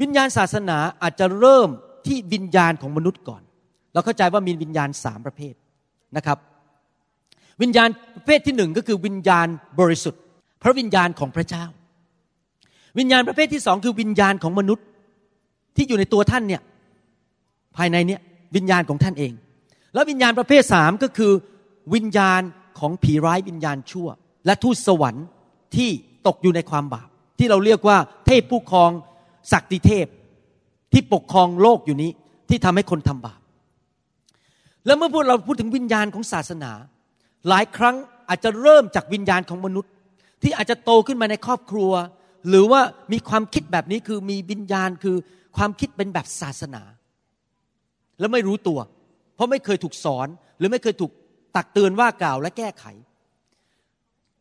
[0.01, 1.69] วิญญาณศาสนาอาจจะเริ่ม
[2.07, 3.43] ที่วิญญาณของมนุษย์ก่อน
[3.93, 5.55] เราเข้าใจว่ามีวิญญาณสามประเภท
[6.17, 6.39] นะครับ
[7.63, 9.47] วิญญาณประเภทที่หนึ่งก็คือวิญญาณ
[9.81, 10.23] บริสุทธิ์
[10.63, 11.65] พระวิญญาณของพระเจ้า
[12.99, 14.85] วิญญาณประเภทที่สองคือวิญญาณของมนุษย์
[15.77, 16.63] ที่อยู่ในตัวท่านเนี่ย
[17.77, 18.21] ภายในเนี้ย
[18.57, 19.33] วิญญาณของท่านเอง
[19.95, 21.33] แล้ววิญญาณประเภทสามก็คือ
[21.95, 22.41] วิญญาณ
[22.79, 24.09] ของผีร้ายวิญญาณชั่ว
[24.47, 25.27] และทูตสวรรค์
[25.77, 25.91] ที่
[26.27, 27.09] ตกอยู่ในความบาป
[27.39, 28.91] ที่เราเรียกว่าเทพผู้ครอง
[29.53, 30.07] ศักดิเทพ
[30.93, 32.11] ที่ปกครองโลกอยู่นี้
[32.49, 33.41] ที่ทำให้คนทำบาป
[34.87, 36.73] แล้วเมื่อพวกเราพูดถึงวิญญาณของศาสนา
[37.49, 37.97] หลายครั้ง
[38.29, 39.93] อาจจะเริ่มจากวิญญาณของมนุษย์
[40.43, 41.93] ที่อาจจะโตขึ้นมาในครอบครัว
[42.49, 42.81] หรือว่า
[43.13, 45.17] มีความคิดแบบนี้คือมีวิญญาณคือ
[45.57, 46.83] ความคิดเป็นแบบศาสนา
[48.21, 48.79] แล้วไม่รู้ตัว
[49.35, 51.13] เพราะไม่เคยถูกสอน หรือไม่เคยถูก
[51.57, 52.85] ตักเตือนว่ากล่าวและแก้ไข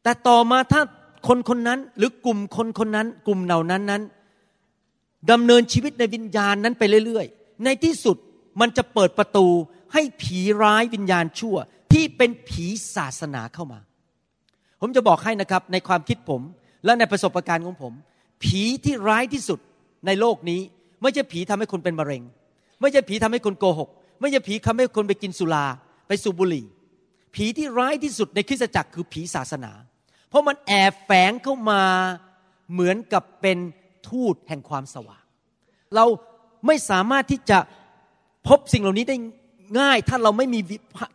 [0.03, 0.81] แต่ต่อมาถ้า
[1.27, 4.01] คนคนนั้นหรือกลุ่มคนคนนั้น กลุ่มเหล่านั้นนั้น
[5.31, 8.17] ดำเนินชีวิตในวิญญาณนั้นไปเรื่อยๆ ในที่สุด
[8.61, 9.47] มันจะเปิดประตู
[9.93, 11.55] ให้ผีร้ายวิญญาณชั่ว
[11.93, 13.79] ที่เป็นผีศาสนาเข้ามา
[14.81, 16.41] ผมจะบอกให้นะครับในความคิดผม
[16.85, 17.93] และในประสบการณ์ของผม
[18.43, 19.59] ผีที่ร้ายที่สุด
[20.05, 20.61] ในโลกนี้
[21.01, 22.23] ไม่ใช่ผีทำให้คนเป็นมะเร็ง
[22.81, 23.89] ไม่ใช่ผีทำให้คนโกหก
[24.21, 25.65] ไม่ใช่ผีทำให้คนไปกินสุรา
[26.07, 26.65] ไปสูบบุหรี่
[27.35, 29.71] ผีที่ร้ายที่สุดในคริสตจักรคือผีศาสนา
[30.29, 31.83] เพราะมันแอบแฝงเข้ามา
[32.73, 33.57] เหมือนกับเป็น
[34.09, 35.23] ทูตแห่งความสว่าง
[35.95, 36.05] เรา
[36.67, 37.59] ไม่สามารถที่จะ
[38.47, 39.15] พบสิ่งเหล่านี้ได้
[39.79, 40.59] ง่าย ถ้าเราไม่มี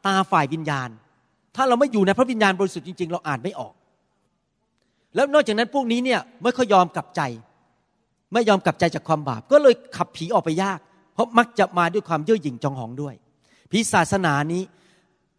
[0.06, 0.88] ตาฝ่ายวิญญาณ
[1.56, 3.74] ถ้าเราไม่อยู่ในพระวิญญาณบริสุทธิ์จริง ๆ เราอ่านไม่ออก
[5.14, 7.20] แล้วนอกจากนั้นพวกนี้เนี่ยไม่ค่อยยอมกลับใจ
[8.32, 10.78] ไม่ยอมกลับใจจากความบาป ก็เลยขับผีออกไปยาก
[11.14, 13.14] เพราะมักจะมาด้วยความเย่อหยิ่งจองหองด้วย
[13.70, 14.62] ผีศาสนานี้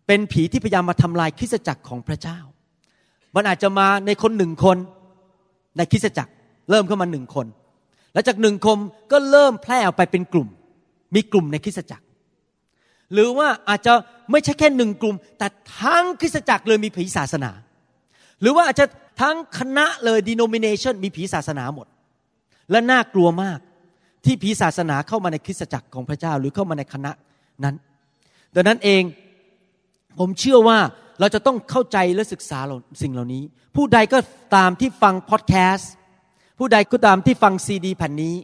[0.07, 2.39] เป็นผีที่พยายามมาทำลายคริสตจักรของพระเจ้า
[3.35, 4.77] มันอาจจะมาในคนหนึ่งคน
[5.77, 6.31] ในคริสตจักร
[6.69, 7.47] เริ่มเข้ามาหนึ่งคน
[8.13, 8.79] แล้วจากหนึ่งคม
[9.11, 10.47] ก็เริ่มแพร่ออกไปเป็นกลุ่ม
[11.15, 12.05] มีกลุ่มในคริสตจักร
[13.13, 13.93] หรือว่าอาจจะ
[14.31, 15.47] ไม่ใช่แค่หนึ่งกลุ่ม แต่
[15.81, 17.51] ทั้งคริสตจักรเลยมีผีศาสนา
[18.41, 18.85] หรือว่าอาจจะ
[19.21, 21.87] ทั้งคณะเลย denomination มีผีศาสนาหมด
[22.71, 23.59] และน่ากลัวมาก
[24.25, 27.11] ที่ผีศาสนาเข้ามาในคริสตจักรของพระเจ้าหรือเข้ามาในคณะ
[27.63, 27.75] นั้น
[28.55, 29.03] ดังนั้นเอง
[30.19, 30.79] ผมเชื่อว่า
[31.19, 32.59] เราจะต้องเข้าใจและศึกษา
[33.01, 33.43] สิ่งเหล่านี้
[33.75, 34.19] ผู้ใดก็
[34.55, 35.91] ตามที่ฟังพอดแคสต์
[36.57, 38.35] ผู้ใดก็ตามที่ฟังซีดีแผ่นนี้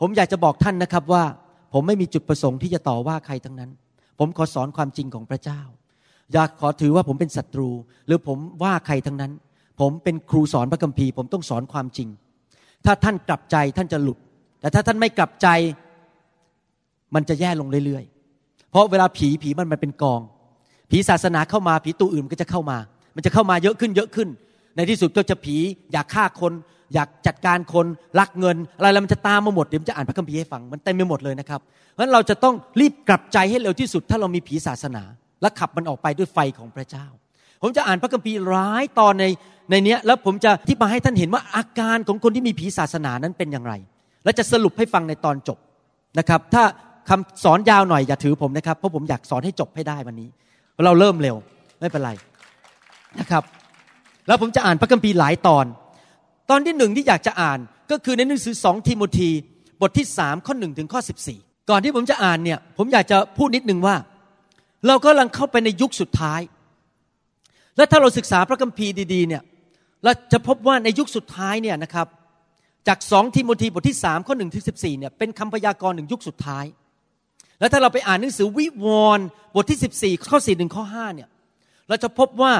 [0.00, 1.24] ผมอยากจะบอกท่านนะครับว่า
[1.72, 3.70] ผมไม่มีจุดประสงค์ที่จะต่อว่าใครทั้งนั้น
[4.18, 5.60] ผมขอสอนความจริงของพระเจ้า
[6.32, 7.68] อยากขอถือว่าผมเป็นศัตรู
[8.06, 9.32] หรือผมว่าใครทั้งนั้น
[9.80, 12.08] ผมเป็นครูสอนพระคัมภีร์ ผมต้องสอนความจริง
[12.84, 14.18] ถ้าท่านกลับใจท่านจะหลุด
[14.60, 15.48] แต่ถ้าท่านไม่กลับใจ
[17.14, 20.20] มันจะแย่ลงเรื่อยๆ เพราะเวลาผีผีมันมันเป็นกอง
[20.90, 22.78] ผีศาสนาเข้ามาผีตัวอื่นก็จะเข้ามา
[23.14, 24.28] มันจะเข้ามาเยอะขึ้นเยอะขึ้น
[24.76, 25.56] ในที่สุดก็จะผี
[25.92, 26.52] อยากฆ่าคน
[26.94, 27.86] อยากจัดการคน
[28.18, 31.60] รักเงิน อะไรแล้วมันจะตามมาหมดเดี๋ยวจะอ่านพระคัมภีร์ให้ฟังมันเต็มไปหมดเลยนะครับ
[31.92, 35.02] เพราะฉะนั้นเราจะต้องรีบกลับใจให้เร็วที่สุด ถ้าเรามีผีศาสนา
[35.42, 37.06] และขับมันออกไปด้วยไฟของพระเจ้า
[37.62, 39.24] ผมจะอ่านพระคัมภีร์ร้ายตอนใน
[39.70, 43.74] ในนี้แล้วผมจะที่มาให้ท่านเห็นว่าอาการของคนที่มีผีศาสนานั้นเป็นอย่างไร
[44.24, 45.58] และจะสรุปให้ฟังในตอนจบ
[46.18, 46.64] นะครับ ถ้า
[47.08, 50.28] คำสอนยาวหน่อยอย่าถือผมนะครับเพราะผมอยากสอนให้จบให้ได้วันนี้
[50.84, 51.36] เราเริ่มเร็ว
[51.80, 52.10] ไม่เป็นไร
[53.20, 53.42] นะครับ
[54.26, 55.64] แล้วผมจะอ่านพระคัมภีร์หลายตอน
[56.50, 57.58] ตอนที่หนึ่งที่อยากจะอ่าน
[57.90, 59.30] ก็คือในหนังสือสองทิโมธี
[59.80, 61.38] บทที่สามข้อหนึ่งถึงข้อสิบสี่
[61.70, 63.96] ก่อนที่ผมจะอ่านเนี่ยผมอยากจะพูดนิดนึงว่า
[64.86, 66.40] เรากำลังเข้าไปในยุคสุดท้าย
[67.76, 69.42] และถ้าเราศึกษาพระคัมภีร์ดีๆเนี่ย
[70.04, 72.06] เราจะพบว่าในยุคสุดท้ายเนี่ยนะครับ
[72.88, 76.64] จากสองทิโมธีบทที่สามข้อหนึ่งถึงสิบสี่เนี่ยเป็นคำพยากรณ์หนึ่งยุคสุดท้าย
[77.60, 79.24] แล้วถ้าเราไปอ่านหนังสือวิวรณ์
[79.54, 81.28] บทที่สิบสี่ข้อสี่ถึงข้อห้าเนี่ย
[81.88, 82.52] เราจะพบว่า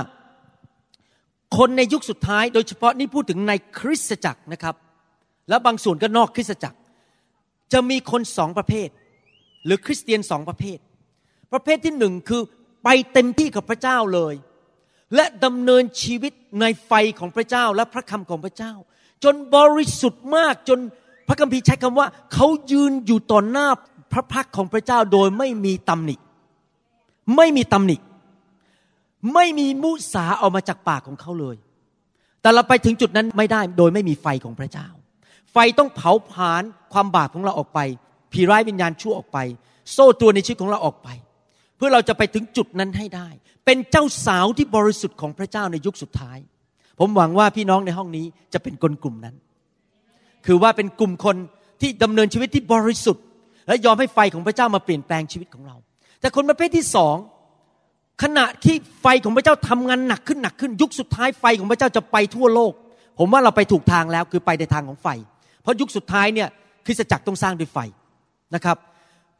[1.56, 4.74] คนในยุคสุดท้าย โดยเฉพาะนี่พูดถึงในคริสตจักรนะครับ
[5.48, 6.78] แล้วบางส่วนก็นอกคริสตจักร
[7.72, 8.88] จะมีคนสองประเภท
[9.64, 10.78] หรือคริสเตียนสองประเภท
[11.52, 12.42] ประเภทที่หนึ่งคือ
[12.84, 14.34] ไปเต็มที่กับพระเจ้าเลย
[15.14, 18.72] และดำเนินชีวิตในไฟของพระเจ้าและพระคำของพระเจ้า
[19.24, 20.78] จนบริสุทธิ์มากจน
[21.28, 23.68] พระคัมภีร์ใช้คำว่า เขายืนอยู่ต่อหน้า
[24.12, 26.16] พระพักของพระเจ้าโดยไม่มีตำหนิ
[27.36, 27.96] ไม่มีตำหนิ
[29.34, 31.56] ไม่มีมุสาออกมาจากปากของเขาเลย
[32.42, 34.88] แต่เราไปถึงจุดนั้นไม่ได้โดยไม่มีไฟของพระเจ้า
[35.52, 37.80] ไฟต้องเผาผลาญความบาปของเราออกไป
[38.32, 39.38] ผีร้ายวิญญาณชั่วออกไป
[39.92, 41.08] โซ่ตัวในชีวิตของเราออกไป
[41.76, 43.28] เพื่อเราจะไปถึงจุดนั้นให้ได้
[43.64, 46.38] เป็นเจ้าสาวที่บริสุทธิ์ของพระเจ้าในยุคสุดท้าย
[46.98, 49.36] ผมหวังว่าพี่น้องในห้องนี้จะเป็นคนกลุ่มนั้น
[50.46, 51.36] คือว่าเป็นกลุ่มคน
[51.80, 53.24] ที่ดำเนินชีวิตที่บริสุทธิ์
[53.68, 55.76] และยอมให้ไฟของพระเจ้ามาเปลี่ยนแปลงชีวิตของเรา
[56.20, 57.16] แต่คนประเภทที่สอง
[58.22, 62.72] ขณะที่ไฟของพระเจ้าทำงานหนักขึ้นหนักขึ้น ยุคสุดท้ายไฟของพระเจ้าจะไปทั่วโลก
[63.18, 65.08] ผมว่าเราไปถูกทางแล้วคือไปในทางของไฟ
[65.62, 66.48] เพราะยุคสุดท้ายเนี่ย
[66.86, 67.78] คริสตจักรต้องสร้างด้วยไฟ
[68.54, 68.76] นะครับ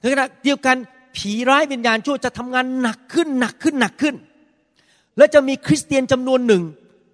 [0.01, 0.77] ในขณะเดียวกัน
[1.17, 4.15] ผีร้ายวิญญาณชั่วจะทำงานหนักขึ้นหนักขึ้นหนักขึ้น
[5.19, 6.63] และจะมีคริสเตียนจำนวนหนึ่ง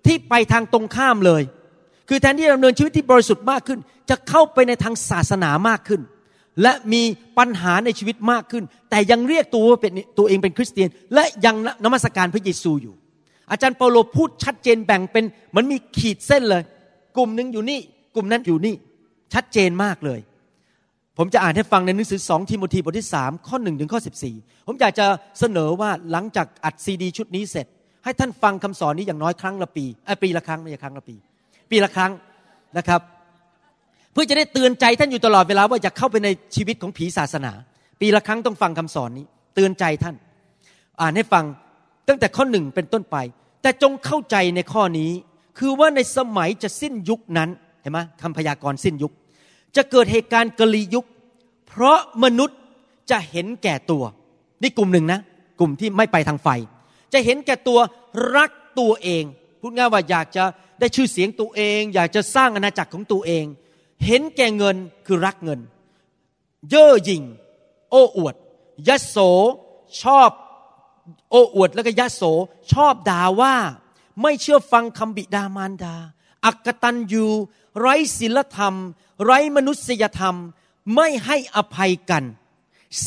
[0.07, 1.43] ที่ไปทางตรงข้ามเลย
[2.09, 3.79] คือแทนที่จะดำเนินชีวิตที่บริสุทธิ์มากขึ้น
[4.11, 6.01] จะเข้าไปในทางศาสนามากขึ้น
[6.62, 7.03] และมี
[7.38, 12.94] ปัญหาในชีวิตมากขึ้น แต่ยังเรียกตัวว่าเป็นตัวเองเป็นคริสเตียน และยังนมัสการพระเยซูอยู่
[13.51, 16.62] อาจารย์เปาโลพูดชัดเจนแบ่งเป็นเหมือนมีขีดเส้นเลย
[17.16, 17.81] กลุ่มหนึ่งอยู่นี่
[18.14, 18.75] กลุ่มนั้นอยู่นี่
[19.35, 20.21] ชัดเจนมากเลย
[21.18, 24.35] ผมจะอ่านให้ฟังในหนังสือสองทิโมธีบทที่สามข้อหนึ่งถึงข้อสิบสี่
[24.66, 25.07] ผมอยากจะ
[25.38, 27.66] เสนอว่าหลังจากอัดซีดี ชุดนี้เสร็จ
[28.05, 31.16] ให้ท่านฟังคำสอนนี้อย่างน้อยครั้งละปีเอ้ยปีละครั้งไม่ใช่ครั้งละปี
[31.71, 32.12] ปีละครั้ง
[32.79, 33.01] นะครับ
[34.12, 37.53] เพื่อจะได้เตือนใจท่านอยู่ตลอดเวลาว่าอย่าเข้าไปในชีวิตของผีศาสนา
[38.01, 40.16] ปีละครั้งต้องฟังคำสอนนี้ เตือนใจท่าน
[41.01, 41.44] อ่านให้ฟัง
[42.09, 43.16] ตั้งแต่ข้อหนึ่งเป็นต้นไป
[43.62, 45.11] แต่จงเข้าใจในข้อนี้
[45.59, 47.49] คือว่าในสมัยจะสิ้นยุคนั้น
[47.83, 49.12] เห็นไหมคำพยากรณ์สิ้นยุค
[49.77, 51.07] จะเกิดเหตุการณ์กลียุค
[51.68, 52.59] เพราะมนุษย์
[53.11, 54.05] จะเห็นแก่ตัว
[54.62, 55.21] นี่กลุ่มหนึ่งนะ
[55.61, 56.49] กลุ่มที่ไม่ไปทางไฟ
[57.12, 57.79] จะเห็นแก่ตัว
[58.37, 59.25] รักตัวเอง
[59.61, 60.44] พูดง่ายว่าอยากจะ
[60.81, 63.44] ได้ชื่อเสียงตัวเอง อยากจะสร้างอาณาจักรของตัวเอง
[64.05, 65.61] เห็นแก่เงินคือรักเงิน
[66.69, 67.23] เย่อหยิ่ง
[67.91, 68.35] โอ้อวด
[68.89, 69.17] ยโส
[70.03, 70.31] ชอบ
[71.31, 72.23] โอ้อวดแล้วก็ยโส
[72.73, 73.55] ชอบด่าว่า
[74.23, 75.95] ไม่เชื่อฟังคำบิดามารดา
[76.47, 77.27] อักตันยู
[77.79, 78.75] ไร้ศีลธรรม
[79.25, 80.37] ไร้มนุษยธรรม
[80.95, 82.25] ไม่ให้อภัยกัน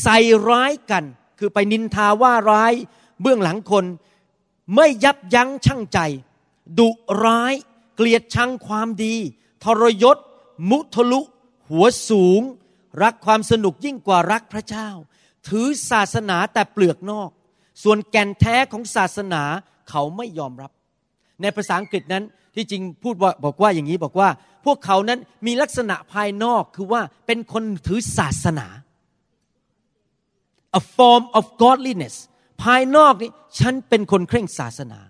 [0.00, 1.04] ใส่ร้ายกัน
[1.38, 2.74] คือไปนินทาว่าร้าย
[3.20, 3.84] เบื้องหลังคน
[4.74, 5.98] ไม่ยับยั้งชั่งใจ
[6.78, 6.88] ดุ
[7.24, 7.54] ร้าย
[7.96, 9.14] เกลียดชังความดี
[9.62, 10.16] ทรยศ
[10.70, 11.20] มุทะลุ
[11.70, 12.40] หัวสูง
[13.02, 14.88] รักความสนุกยิ่งกว่ารักพระเจ้า
[15.48, 17.30] ถือศาสนาแต่เปลือกนอก
[17.82, 19.42] ส่วนแก่นแท้ของศาสนา
[19.90, 20.70] เขาไม่ยอมรับ
[21.42, 24.28] ในภาษาอังกฤษนั้นที่จริงพูดบอกว่าอย่างนี้บอกว่า
[24.64, 28.66] พวกเขานั้นมีลักษณะภายนอกคือว่าเป็นคนถือศาสนา
[30.80, 32.16] a form of godliness
[32.62, 35.00] ภายนอกนี่ฉันเป็นคนเคร่งศาสนา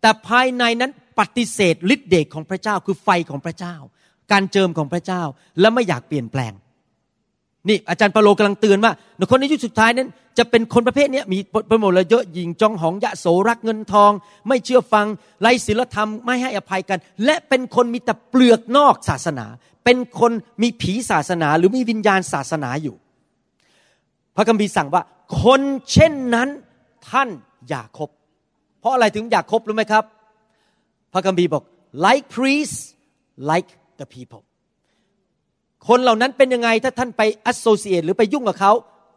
[0.00, 3.76] แต่ภายในนั้นปฏิเสธฤทธิเดชของพระเจ้าคือไฟของพระเจ้า
[4.32, 5.22] การเจิมของพระเจ้า
[5.60, 6.52] และไม่อยากเปลี่ยนแปลง
[7.68, 8.92] นี่อาจารย์เปาโลกำลังเตือนว่า
[9.30, 11.38] คนในยุคสุดท้ายนั้น จะเป็นคนประเภทนี้มี
[11.68, 14.12] ไปหมดเลยเยอะหญิงจองหองยะโสรักเงินทอง
[14.48, 15.06] ไม่เชื่อฟัง
[15.40, 19.46] ไร้ศีลธรรมไม่ให้อภัยกัน และเป็นคนมีแต่เปลือกนอกศาสนา
[19.84, 22.96] เป็นคนมีผีศาสนา หรือมีวิญญาณศาสนาอยู่
[24.36, 25.02] พระคัมภีร์สั่งว่า
[25.42, 25.60] คน
[25.92, 26.48] เช่นนั้น
[27.10, 27.28] ท่าน
[27.68, 28.10] อย่าคบ
[28.80, 30.04] เพราะอะไรถึงอยากคบรู้ไหมครับ
[31.12, 31.62] พระคัมภีร์บอก
[32.06, 32.80] like priests
[33.50, 33.68] like
[34.00, 34.42] the people
[35.88, 38.72] คนเหล่านั้นเป็นยังไงถ้าท่านไป associate หรือไปยุ่งกับเขา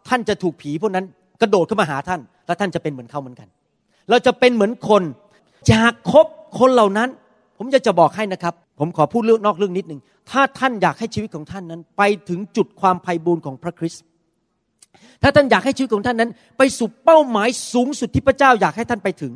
[0.10, 1.06] ท่านจะถูกผีพวกนั้น
[1.42, 3.48] กระโดดเข้ามาหาท่าน แล้วท่านจะเป็นเหมือนเขาเหมือนกัน
[4.10, 5.04] เราจะเป็นเหมือนคน
[5.70, 6.26] อยากคบ
[6.60, 7.10] คนเหล่านั้น
[7.58, 10.00] ผมจะจะบอกให้นะครับ ผมขอพูดเรื่องนอกเรื่องนิดหนึ่ง
[10.32, 14.04] ถ้าท่านอยากให้ชีวิตของท่านนั้น ไปถึงจุดความไพ่บูรณ์ของพระคริสต์
[15.22, 19.34] ถ้าท่านอยากให้ชีวิตของท่านนั้น ไปสู่เป้าหมายสูงสุดที่พระเจ้าอยากให้ท่านไปถึง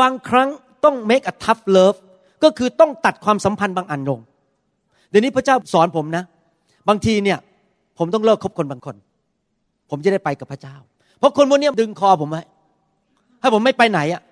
[0.00, 0.48] บางครั้ง
[0.84, 1.98] ต้อง make a tough love
[2.44, 4.20] ก็คือต้องตัดความสัมพันธ์บางอันลง
[5.14, 6.24] ดี๋ยวนี้พระเจ้าสอนผมนะ
[6.88, 7.38] บางทีเนี่ย
[7.98, 8.96] ผมต้องเลิกคบคนบางคน
[9.90, 10.76] ผมจะได้ไปกับพระเจ้า
[11.18, 12.42] เพราะคนพวกนี้ดึงคอผมไว้
[13.40, 14.22] ให้ผมไม่ไปไหนอะ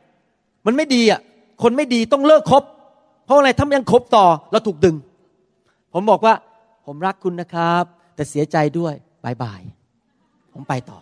[0.66, 1.20] มันไม่ดีอะ
[1.62, 2.62] คนไม่ดีต้องเลิกคบ
[3.24, 4.96] เพราะอะไรถ้ายังคบต่อเราถูกดึง
[5.92, 6.34] ผมบอกว่า
[6.86, 9.60] ผมรักคุณนะครับ แต่เสียใจด้วย bye bye
[10.52, 10.98] ผมไปต่อ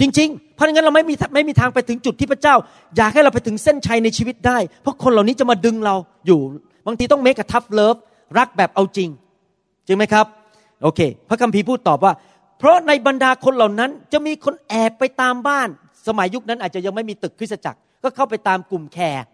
[0.00, 2.54] จริง ๆ เพราะงั้นเราไม่มีไม่มีทางไปถึงจุดที่พระเจ้า
[2.96, 5.94] อยากให้เราไปถึงเส้นชัยในชีวิตได้ เพราะคนเหล่านี้จะมาดึงเรา
[6.26, 6.40] อยู่
[6.86, 7.96] บางทีต้อง make a tough love
[8.38, 9.08] รักแบบเอาจริง
[9.86, 10.26] จริงไหมครับ
[10.82, 12.12] โอเค พระคัมภีร์พูดตอบว่า
[12.58, 15.68] เพราะในบรรดาคนเหล่านั้นจะมีคนแอบไปตามบ้าน
[16.06, 19.24] สมัยยุคนั้นอาจจะยังไม่มีตึกคริสตจักร ก็เข้าไปตามกลุ่มแคร์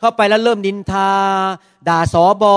[0.00, 1.08] เข้าไปแล้วเริ่มนินทา
[1.88, 2.56] ด่าสอบอ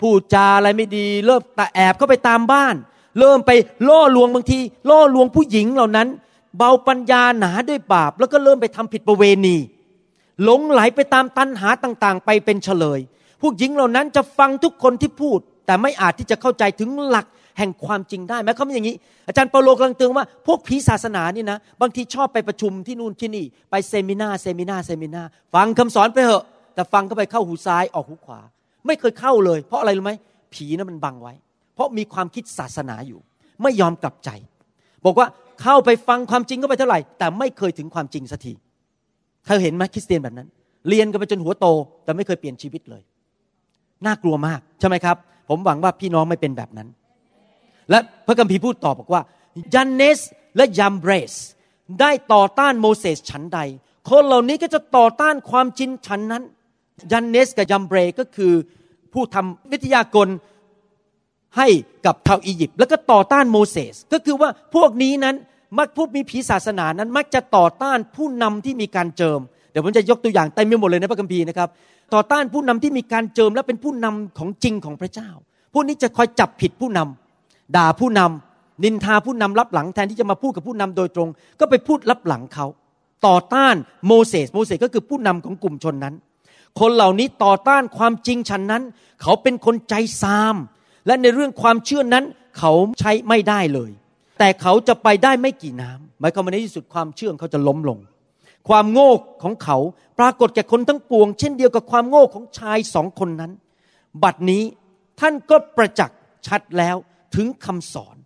[0.00, 2.74] พูดจาอะไรไม่ดี เริ่มแต่แอบเข้าไปตามบ้าน
[3.18, 3.50] เริ่มไป
[3.88, 4.58] ล่อลวงบางที
[4.90, 6.08] ล่อลวงผู้หญิงเหล่านั้น
[6.58, 9.56] เบาปัญญาหนาด้วยบาป แล้วก็เริ่มไปทำผิดประเวณี
[10.42, 13.00] หลงไหลไปตามตัณหาต่างๆ ไปเป็นเฉลย
[13.46, 17.26] ผู้หญิงเหล่านั้นจะฟังทุกคนที่พูด แต่ไม่อาจที่จะเข้าใจถึงหลัก
[17.58, 18.96] แห่งความจริงได้ไหมเขาไม่อย่างนี้
[19.28, 25.22] อาจารย์เปาโลกำลังเตือนว่าพวกผีศาสนานี่นะบางทีชอบไปประชุมที่นู่นที่นี่ ไป seminar seminar seminar
[25.54, 28.40] ฟังคำสอนไปเถอะ แต่ฟังเข้าไปเข้าหูซ้ายออกหูขวา
[28.86, 30.12] ไม่เคยเข้าเลย เพราะอะไรรู้ไหม
[30.54, 31.34] ผีนั้นมันบังไว้
[31.74, 33.20] เพราะมีความคิดศาสนาอยู่
[33.62, 34.30] ไม่ยอมกลับใจ
[35.04, 35.26] บอกว่า
[35.62, 38.52] เข้าไปฟังความจริงก็ไปเท่าไหร่ แต่ไม่เคยถึงความจริงสักที
[39.44, 40.48] เธอเห็นไหมคริสเตียนแบบนั้น
[40.88, 41.66] เรียนกันไปจนหัวโต
[42.04, 43.02] แต่ไม่เคยเปลี่ยนชีวิตเลย
[44.06, 45.16] น่ากลัวมากใช่ไหมครับ
[45.48, 46.88] ผมหวังว่าพี่น้องไม่เป็นแบบนั้น
[47.90, 49.22] และพระคัมภีร์พูดต่อบอกว่า
[49.74, 50.20] ยันเนส
[50.56, 51.34] และยัมเบรส
[52.00, 53.60] ได้ต่อต้านโมเสสฉันใด
[54.10, 56.42] คนเหล่านี้ก็จะต่อต้านความจริงฉันนั้น
[57.12, 58.52] ยันเนสกับยัมเบรก็คือ
[59.12, 60.28] ผู้ทำวิทยากร
[61.56, 61.68] ให้
[62.06, 65.36] กับชาวอียิปต์แล้วก็ต่อต้านโมเสสก็คือว่าพวกนี้นั้น
[65.78, 71.68] มักพวกมีผีศาสนานั้น มักจะต่อต้านผู้นำที่มีการเจิมเดี๋ยวผมจะยกตัวอย่างเต็มไปหมดเลยในพระคัมภีร์นะครับ
[72.12, 75.30] ต่อต้านผู้นำที่มีการเจิมและเป็นผู้นำของจริงของพระเจ้า
[75.72, 81.28] พวกนี้จะคอยจับผิดผู้นำด่าผู้นำนินทาผู้นำรับหลังแทนที่จะมาพูดกับผู้นำโดยตรง
[81.60, 82.66] ก็ไปพูดรับหลังเขา
[83.26, 83.74] ต่อต้าน
[84.06, 86.14] โมเสสโมเสสก็คือผู้นำของกลุ่มชนนั้น
[86.80, 88.82] คนเหล่านี้ต่อต้านความจริงฉันนั้น
[89.22, 90.56] เขาเป็นคนใจซาม
[91.06, 92.24] และในเรื่องความเชื่อนั้น
[92.58, 93.90] เขาใช้ไม่ได้เลย
[94.38, 97.98] แต่เขาจะไปได้ไม่กี่น้ำหมายความว่าในที่สุดความเชื่อเขาจะล้มลง
[98.68, 99.10] ความโง่
[99.42, 99.76] ของเขา
[100.18, 103.52] ปรากฏแก่คนทั้งปวง เช่นเดียวกับความโง่ของชายสองคนนั้น
[104.22, 104.62] บัดนี้
[105.20, 106.96] ท่านก็ประจักษ์ชัดแล้ว
[107.34, 108.16] ถึงคำสอน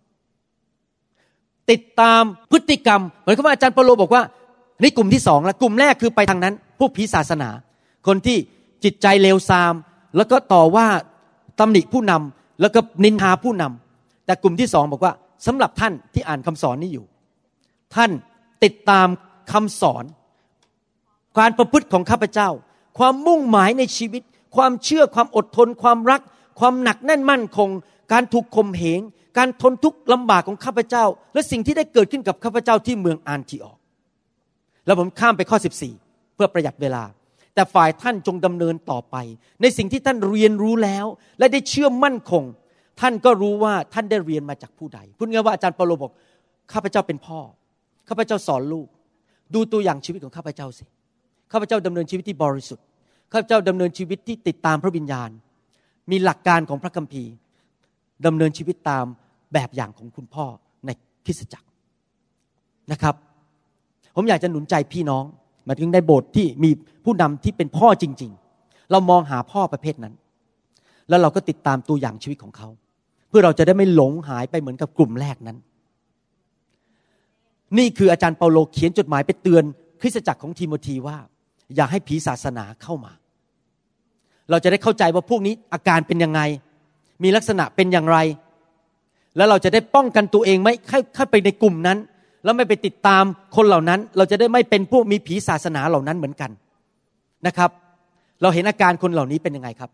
[1.71, 2.21] ติดตาม
[2.51, 4.23] พฤติกรรม เหมือนกับว่าอาจารย์เปโลบอกว่า
[4.81, 7.49] นี่กลุ่มที่สองแล้วกลุ่มแรกคือไปทางนั้น พวกผีศาสนา
[8.07, 8.37] คนที่
[8.83, 9.73] จิตใจเลวทราม
[10.17, 10.87] แล้วก็ต่อว่า
[11.59, 15.13] ตำหนิผู้นำแล้วก็นินทาผู้นำแต่กลุ่มที่สองบอกว่า
[15.45, 17.05] สำหรับท่านที่อ่านคำสอนนี้อยู่
[17.95, 18.11] ท่าน
[18.63, 19.07] ติดตาม
[19.51, 20.03] คำสอน
[21.37, 22.49] การประพฤติของข้าพเจ้า
[22.97, 24.23] ความมุ่งหมายในชีวิต
[24.55, 26.21] ความเชื่อความอดทน ความรัก
[26.59, 27.69] ความหนักแน่นมั่นคง
[28.13, 28.99] การถูกข่มเหง
[29.37, 33.77] การทนทุกข์ลำบากของข้าพเจ้า และสิ่งที่ได้เกิดขึ้นกับข้าพเจ้าที่เมืองอันทิออก
[34.85, 35.57] แล้วผมข้ามไปข้อ
[35.95, 37.03] 14 เพื่อประหยัดเวลา
[37.53, 39.15] แต่ฝ่ายท่านจงดำเนินต่อไป
[39.61, 41.05] ในสิ่งที่ท่านเรียนรู้แล้ว
[41.39, 42.43] และได้เชื่อมั่นคง
[43.01, 46.11] ท่านก็รู้ว่าท่านได้เรียนมาจากผู้ใดพูดง่ายว่าอาจารย์เปาโลบอก
[46.73, 47.39] ข้าพเจ้าเป็นพ่อ
[48.09, 48.87] ข้าพเจ้าสอนลูก
[49.53, 50.85] ดูตัวอย่างชีวิตของข้าพเจ้าสิ
[51.51, 52.85] ข้าพเจ้าดำเนินชีวิตที่บริสุทธิ์
[53.31, 55.29] ข้าพเจ้าดำเนินชีวิตที่ติดตามพระวิญญาณ
[56.11, 57.31] มีหลักการของพระคัมภีร์
[58.25, 59.05] ดำเนินชีวิตตาม
[59.53, 60.45] แบบอย่างของคุณพ่อ
[60.85, 60.89] ใน
[61.25, 61.67] คริสตจักร
[62.91, 63.15] นะครับ
[64.15, 65.23] ผมอยากจะหนุนใจพี่น้อง
[65.67, 66.69] มาถึงในโบสถ์ที่มี
[67.05, 68.31] ผู้นำที่เป็นพ่อจริง
[68.61, 70.13] ๆ เรามองหาพ่อประเภทนั้น
[71.09, 72.67] แล้วเราก็ติดตามตัวอย่างชีวิตของเขา
[73.29, 75.57] เพื่อเราจะได้ไม่หลงหายไปเหมือนกับกลุ่มแรกนั้น
[77.77, 79.63] นี่คืออาจารย์เปาโลเขียนจดหมายไปเตือน
[80.01, 81.17] คริสตจักรของทีโมธีว่า
[81.75, 83.11] อย่าให้ผีศาสนาเข้ามา
[84.49, 86.41] เราจะได้เข้าใจว่าพวกนี้อาการเป็นยังไง
[87.23, 88.17] มีลักษณะเป็นอย่างไร
[89.37, 90.73] แล้วเราจะได้ป้องกันตัวเองไม่
[91.15, 91.97] เข้าไปในกลุ่มนั้น
[92.43, 93.23] แล้วไม่ไปติดตาม
[93.55, 96.51] คนเหล่านั้น เราจะได้ไม่เป็นพวกมีผีศาสนาเหล่านั้นเหมือนกัน
[97.47, 97.69] นะครับ
[98.41, 99.89] เราเห็นอาการคนเหล่านี้เป็นยังไงครับ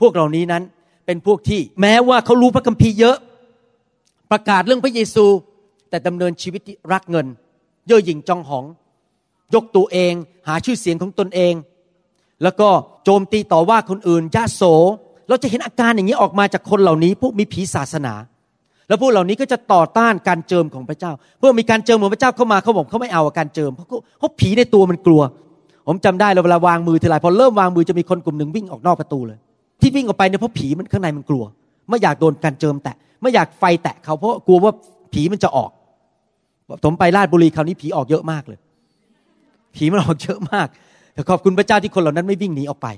[0.00, 0.62] พวกเหล่านี้นั้น
[1.06, 3.16] เป็นพวกที่แม้ว่าเขารู้พระคัมภีร์เยอะ
[4.32, 5.26] ประกาศเรื่องพระเยซู
[5.90, 7.26] แต่ดำเนินชีวิตที่รักเงิน
[7.86, 8.64] เย่อหยิ่งจองหอง
[9.54, 10.12] ยกตัวเอง
[10.48, 11.54] หาชื่อเสียงของตนเอง
[12.42, 12.68] แล้วก็
[13.04, 14.62] โจมตีต่อว่าคนอื่นยาโส
[15.28, 18.14] เราจะเห็นอาการอย่างนี้ออกมาจากคนเหล่านี้ พวกมีผีศาสนา
[18.88, 23.86] แล้วพวกเหล่านี้ก็จะต่อต้านการเจิมของพระเจ้า เพื่อมีการเจิมของพระเจ้าเข้ามาเขาบอกเขาไม่เอาการเจิมเพราะ
[24.18, 25.22] เขาผีในตัวมันกลัว
[25.86, 29.38] ผมจำได้เวลาวางมือทีไรพอเริ่มวางมือจะมีคนกลุ่มหนึ่งวิ่งออกนอกประตูเลย
[29.80, 31.44] ที่วิ่งออกไปเนี่ยเพราะผีมันข้างในมันกลัว
[31.88, 34.72] ไม่อยากโดนการเจิมแตะไม่อยากไฟแตะเขาเพราะกลัวว่า
[35.12, 35.70] ผีมันจะออก
[36.84, 38.58] ผมไปราชบุรีคราวนี้ผีออกเยอะมากเลย
[39.74, 40.68] ผีมันออกเยอะมาก
[41.14, 42.88] แต่ขอบคุณพระเจ้าที่คนเหล่านั้นไม่วิ่งหนีออกไป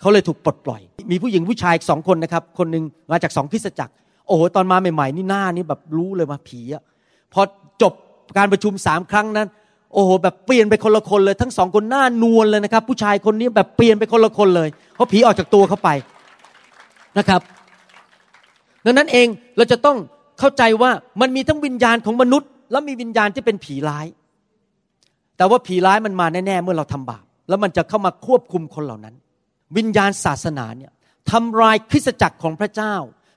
[0.00, 3.92] เขาเลยถูกปลดปล่อย มีผู้หญิงผู้ชายสองคนนะครับ คนหนึ่งมาจากสองคริสตจักร
[4.26, 6.82] โอ้โหตอนมาใหม่ๆนี่หน้านี่แบบรู้เลยมาผีอะ
[7.32, 7.40] พอ
[7.82, 7.92] จบ
[8.36, 9.48] การประชุมสามครั้งนั้น
[9.92, 15.90] โอ้โหแบบเปลี่ยนไปคนละคนเลย ทั้งสองคนหน้านวลเลยนะครับ ผู้ชายคนนี้แบบเปลี่ยนไปคนละคนเลยเพราะผีออกจากตัวเขาไป
[17.18, 17.40] นะครับ
[18.84, 19.26] ดังนั้นเอง
[19.56, 19.96] เราจะต้อง
[20.38, 24.06] เข้าใจว่ามันมีทั้งวิญญาณของมนุษย์ แล้วมีวิญญาณที่เป็นผีร้าย
[25.36, 29.14] แต่ว่าผีร้ายมันมาแน่ๆเมื่อเราทำบาปแล้วมันจะเข้ามาควบคุมคนเหล่านั้น
[29.76, 30.92] วิญญาณศาสนาเนี่ย
[31.32, 32.94] ทำลายคริสตจักรของพระเจ้า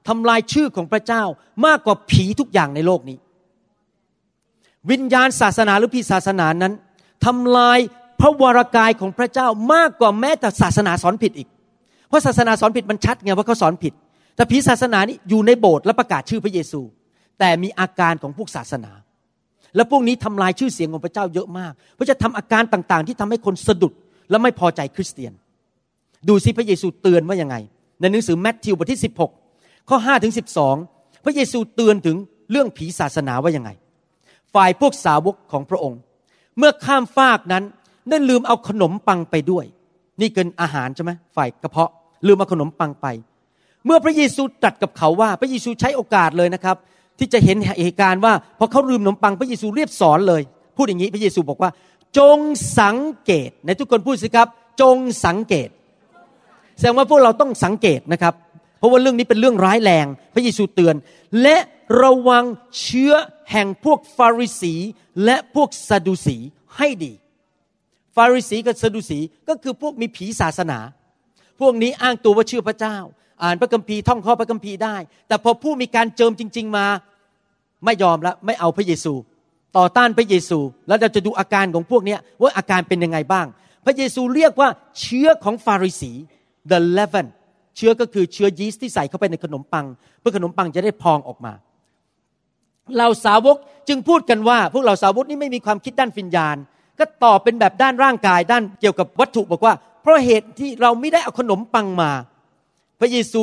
[0.07, 1.23] ทำลายชื่อของพระเจ้า
[1.65, 3.17] มากกว่าผีทุกอย่างในโลกนี้
[4.91, 6.73] วิญญาณศาสนาหรือผีศาสนานั้น
[7.25, 7.79] ทำลาย
[8.19, 11.49] พระวรากายของพระเจ้ามากกว่าแม้แต่ศาสนาสอนผิดอีก
[12.07, 13.93] เพราะศาสนาสอนผิดมันชัดไงว่าเขาสอนผิด
[14.35, 16.81] แต่ผีศาสนานี้อยู่ในโบสถ์และประกาศชื่อพระเยซู
[17.39, 18.91] แต่มีอาการของพวกศาสนา
[19.75, 23.93] แล้วพวกนี้ทำลายชื่อเสียงของพระเจ้าเยอะมากเพราะจะทำอาการต่างๆ ที่ทำให้คนสะดุด
[24.29, 25.33] และไม่พอใจคริสเตียน
[26.27, 27.55] ดูซิพระเยซูเตือนว่ายังไง
[27.99, 29.01] ในหนังสือแมทธิวบทที่
[29.43, 30.33] 16 ข้อ5ถึง
[30.77, 32.17] 12 พระเยซูเตือนถึง
[32.51, 33.69] เรื่องผีศาสนาว่ายังไง
[34.53, 35.99] ฝ่ายพวกสาวกของพระองค์
[36.57, 37.63] เมื่อข้ามฟากนั้น
[38.09, 39.65] ได้ลืมเอาขนมปังไปด้วย
[40.21, 41.91] นี่เกินอาหารใช่ไหมฝ่ายกระเพาะ
[42.27, 43.07] ลืมเอาขนมปังไป
[43.85, 46.77] เมื่อพระเยซูตรัสกับเขาว่าพระเยซูใช้โอกาสเลยนะครับ
[47.19, 50.41] ที่จะเห็นเหตุการณ์ว่าพอเขาลืมขนมปังพระเยซูเรียบสอนเลย
[50.77, 51.71] พูดอย่างนี้พระเยซูบอกว่า
[52.17, 52.39] จง
[52.79, 54.47] สังเกตในทุกคนพูดสิครับ
[54.81, 55.69] จงสังเกต
[56.77, 58.33] แสดงว่าพวกเราต้องสังเกตนะครับ
[58.77, 60.95] เพราะว่าเรื่องนี้เป็นเรื่องร้ายแรง พระเยซูเตือน
[61.41, 61.57] และ
[62.01, 62.43] ระวัง
[62.81, 63.13] เชื้อ
[63.51, 64.75] แห่งพวกฟาริสี
[65.25, 66.37] และพวกซาดูสี
[66.77, 67.13] ให้ดี
[68.15, 69.19] ฟาริสีกับซาดูสี
[69.49, 70.79] ก็คือพวกมีผีศาสนา
[71.59, 72.97] พวกนี้อ้างตัวว่าเชื่อพระเจ้า
[73.43, 74.95] อ่านพระคัมภีร์ท่องข้อพระคัมภีร์ได้
[75.27, 76.85] แต่พอผู้มีการเจิมจริง ๆมา
[77.85, 79.13] ไม่ยอมแล้วไม่เอาพระเยซู
[79.77, 83.47] ต่อต้านพระเยซู แล้วเราจะดูอาการของพวกนี้ว่าอาการเป็นยังไงบ้าง
[83.85, 84.69] พระเยซูเรียกว่า
[85.01, 86.11] เชื้อของฟาริสี
[86.71, 87.27] the leaven
[87.77, 89.85] เชื้อก็คือเชื้อยีสต์ที่ใส่เข้าไปในขนมปัง
[90.19, 91.53] เพื่อขนมปังจะได้พองออกมา
[92.97, 96.55] เราสาวกจึงพูดกันว่า พวกเราสาวกนี่ไม่มีความคิดด้านวิญญาณ
[96.99, 102.11] ก็ตอบเป็นแบบด้านร่างกายด้านเกี่ยวกับวัตถุบอกว่า เพราะเหตุที่เราไม่ได้เอาขนมปังมา
[102.99, 103.41] พระเยซู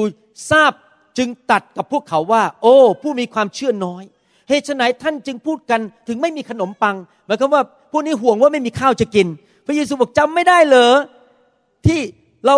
[0.50, 0.72] ทราบ
[1.18, 4.02] จึงตัดกับพวกเขาว่า โอ้ ผู้มีความเชื่อน้อย
[4.48, 6.96] เหตุไฉนท่านจึงพูดกันถึงไม่มีขนมปัง
[7.26, 9.26] หมายความว่าพวกนี้ห่วงว่าไม่มีข้าวจะกิน
[9.66, 10.92] พระเยซูบอกจำไม่ได้เหรอ
[11.86, 12.00] ที่
[12.46, 12.56] เรา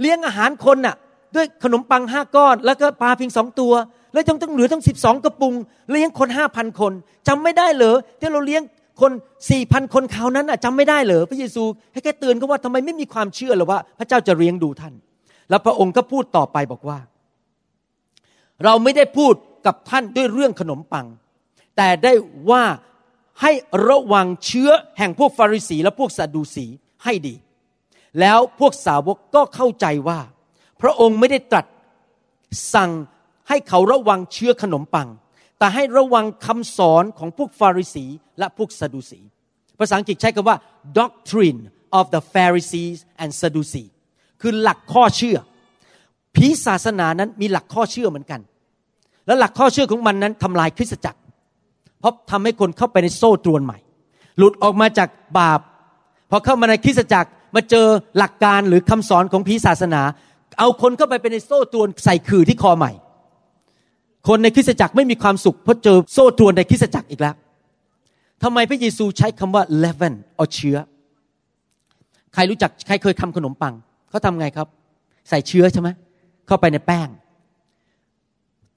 [0.00, 0.96] เลี้ยงอาหารคนน่ะ
[1.34, 3.72] ด้วยขนมปังห้าก้อน แล้วก็ปลาเพียงสองตัว
[4.12, 5.54] แล้วต้องต้องเหลือต้องสิบสองกระปุง
[5.90, 6.92] เลี้ยงคนห้าพันคน
[7.28, 8.62] จำไม่ได้เหรอที่เราเลี้ยง
[9.00, 9.12] คน
[9.50, 11.62] สี่พันคนคราวนั้นอะจำไม่ได้เหรอพระเยซู
[11.92, 14.94] ให้แค่เตือนเขาว่าทำไมไม่มีความเชื่อหรอว่า พระเจ้าจะเลี้ยงดูท่าน
[15.50, 16.98] แล้วพระองค์ก็พูดต่อไปบอกว่า
[18.64, 19.34] เราไม่ได้พูด
[19.66, 21.06] กับท่านด้วยเรื่องขนมปัง
[21.76, 22.12] แต่ได้
[22.50, 22.64] ว่า
[23.42, 23.52] ให้
[23.88, 26.66] ระวังเชื้อแห่งพวกฟาริสีและพวกซาดูสี
[27.04, 27.34] ให้ดี
[28.20, 30.20] แล้วพวกสาวกก็เข้าใจว่า
[30.80, 31.66] พระองค์ไม่ได้ตรัส
[32.74, 32.90] สั่ง
[33.48, 35.08] ให้เขาระวังเชื้อขนมปัง
[35.58, 38.04] แต่ให้ระวังคำสอนของพวกฟาริสี
[38.38, 39.20] และพวกซาดูสี
[39.78, 40.56] ภาษาอังกฤษใช้คำว่า
[40.98, 41.60] doctrine
[41.98, 43.92] of the Pharisees and Sadducees
[44.40, 45.36] คือหลักข้อเชื่อ
[46.34, 48.40] ผีศาสนานั้นมีหลักข้อเชื่อเหมือนกัน
[49.26, 51.18] และหลักข้อเชื่อของมันนั้นทำลายคริสตจักร
[52.00, 53.78] เพราะทำให้คนเข้าไปในโซ่ตรวนใหม่
[54.38, 55.08] หลุดออกมาจาก
[55.38, 55.60] บาป
[56.30, 57.86] พอเข้ามาในคริสตจักรมาเจอ
[58.18, 60.02] หลักการหรือคำสอนของผีศาสนา
[60.58, 62.92] เอาคนเข้าไปเป็นในโซ่ตรวนใส่ขื่อที่คอใหม่
[64.28, 67.34] คนในคริสตจักรไม่มีความสุขเพราะเจอโซ่ตรวนในคริสตจักรอีกแล้ว
[68.42, 70.76] ทำไมพระเยซูใช้คำว่า leaven เอาเชื้อ
[72.34, 73.74] ใครรู้จักใครเคยทำขนมปัง
[74.10, 74.66] เขาทำไงครับ
[75.28, 75.88] ใส่เชื้อใช่ไหม
[76.46, 77.08] เข้าไปในแป้ง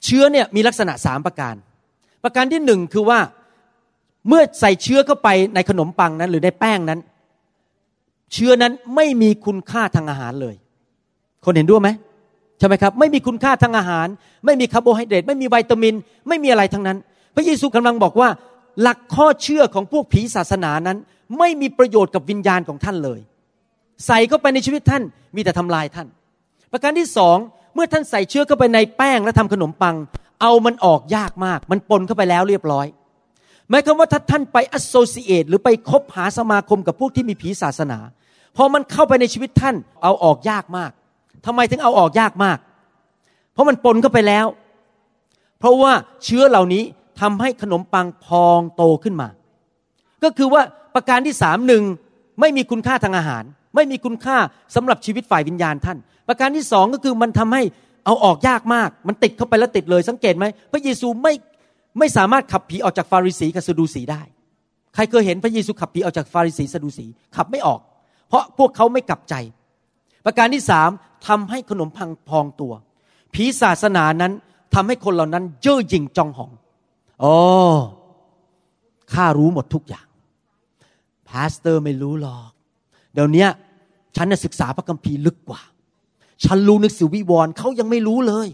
[0.04, 1.56] เชื้อเนี่ยมีลักษณะสามประการ
[2.24, 3.20] ประการที่หนึ่งคือว่า
[4.28, 7.00] เมื่อใส่เชื้อเข้าไปในขนมปังนั้น หรือในแป้งนั้น
[8.34, 10.56] เชื้อนั้นไม่มีคุณค่าทางอาหารเลย
[11.46, 11.90] คนเห็นด้วยไหม
[12.60, 14.08] ใช่ไหมครับไม่มีคุณค่าทางอาหาร
[14.46, 15.94] ไม่มีคาร์โบไฮเดรตไม่มีวิตามิน
[16.28, 16.98] ไม่มีอะไรทั้งนั้น
[17.36, 18.30] พระเยซูกำลังบอกว่า
[18.82, 20.98] หลักข้อเชื่อของพวกผีศาสนานั้น
[21.40, 23.20] ไม่มีประโยชน์กับวิญญาณของท่านเลย
[24.08, 25.04] ใส่เข้าไปในชีวิตท่าน
[25.36, 26.08] มีแต่ทำลายท่าน
[26.72, 27.38] ประการที่สอง
[27.76, 29.96] เมื่อท่านใส่เชื้อเข้าไปในแป้งและทำขนมปัง
[30.42, 32.88] เอามันออกยากมาก มันปนเข้าไปแล้วเรียบร้อย
[33.70, 38.00] หมายความว่าถ้าท่านไป associate หรือไปคบหาสมาคมกับพวกที่มีผีศาสนา
[38.58, 40.92] พอมันเข้าไปในชีวิตท่านเอาออกยากมาก
[41.46, 42.58] ทำไมถึงเอาออกยากมาก
[43.54, 44.46] เพราะมันปนเข้าไปแล้ว
[45.60, 45.94] เพราะว่า
[46.26, 46.84] เชื้อเหล่านี้
[47.22, 49.28] ทำให้ขนมปังพองโตขึ้นมา
[50.24, 50.62] ก็คือว่า
[50.96, 51.84] ประการที่สามหนึ่ง
[52.40, 53.44] ไม่มีคุณค่าทางอาหาร
[53.76, 54.38] ไม่มีคุณค่า
[54.76, 55.98] สำหรับชีวิตฝ่ายวิญญาณท่าน
[56.28, 57.64] ประการที่สองก็คือมันทำให้
[58.06, 61.34] เอาออกยากมาก มันติดเข้าไปแล้วติดเลยสังเกตไหมพระเยซูไม่
[62.00, 64.22] ไม่สามารถขับผีออกจากฟาริสีกับซาดูสีได้
[64.96, 67.06] ใครเคยเห็นพระเยซูขับผีออกจากฟาริสีซาดูสี
[67.36, 67.80] ขับไม่ออก
[68.28, 69.36] เพราะพวกเขาไม่กลับใจ
[70.26, 70.90] ประการที่สาม
[71.28, 72.74] ทำให้ขนมพังพองตัว
[73.34, 74.34] ผีศาสนานั้น
[74.74, 76.52] ทำให้คนเหล่านั้นเย่อหยิ่งจองหอง
[77.22, 77.34] โอ้
[79.14, 80.08] ข้ารู้หมดทุกอย่าง
[81.30, 82.52] พาสเตอร์ไม่รู้หรอก
[83.14, 83.46] เดี๋ยวนี้
[84.16, 85.62] ฉันน่ะศึกษาพระคัมภีร์ลึกกว่า
[86.44, 88.48] ฉันรู้นึกสิวิวรณ์เขายังไม่รู้เลย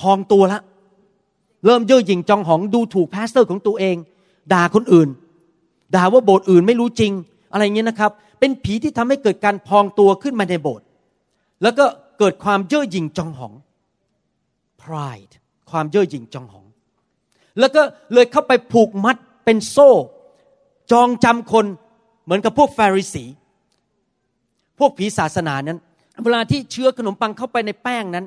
[0.00, 0.60] พองตัวละ
[1.66, 3.96] เริ่มเย่อหยิ่งจองหองดูถูก pastor ของตัวเอง
[4.52, 5.08] ด่าคนอื่น
[5.94, 7.12] ด่าว่าโบสถ์อื่นไม่รู้จริง
[7.52, 10.86] อะไรเงี้ยนะครับ เป็นผีที่ทำให้เกิดการพองตัวขึ้นมาในโบสถ์
[11.62, 11.84] แล้วก็
[12.18, 13.52] เกิดความเย่อหยิ่งจองหอง
[14.82, 15.34] pride
[15.70, 16.66] ความเย่อหยิ่งจองหอง
[17.58, 17.82] แล้วก็
[18.14, 19.90] เลยเข้าไปผูกมัดเป็นโซ่
[20.92, 21.66] จองจำคน
[22.24, 23.24] เหมือนกับพวกฟาริสี
[24.78, 25.78] พวกผีศาสนานั้น
[26.24, 28.26] เวลาที่เชื้อขนมปังเข้าไปในแป้งนั้น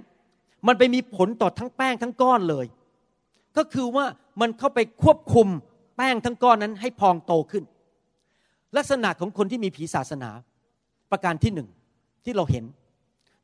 [0.68, 2.66] มันไปมีผลต่อทั้งแป้งทั้งก้อนเลย
[3.58, 4.06] ก็คือว่า
[4.42, 5.48] มันเข้าไปควบคุม
[5.98, 7.64] แป้งทั้งก้อนนั้นให้พองโตขึ้น
[8.78, 10.30] ลักษณะของคนที่มีผีศาสนา
[11.12, 11.70] ประการที่หนึ่ง
[12.26, 12.66] ที่เราเห็น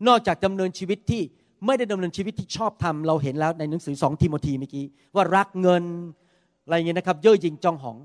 [0.08, 1.22] นอกจากดำเนินชีวิตที่
[1.66, 4.86] ไม่ได้ดำเนินชีวิตที่ชอบทำเราเห็นแล้วในหนังสือสองทิโมธีเมื่อกี้
[5.16, 5.84] ว่ารักเงิน
[6.64, 7.97] อะไรเงี้ยนะครับ เย่อหยิ่งจองหอง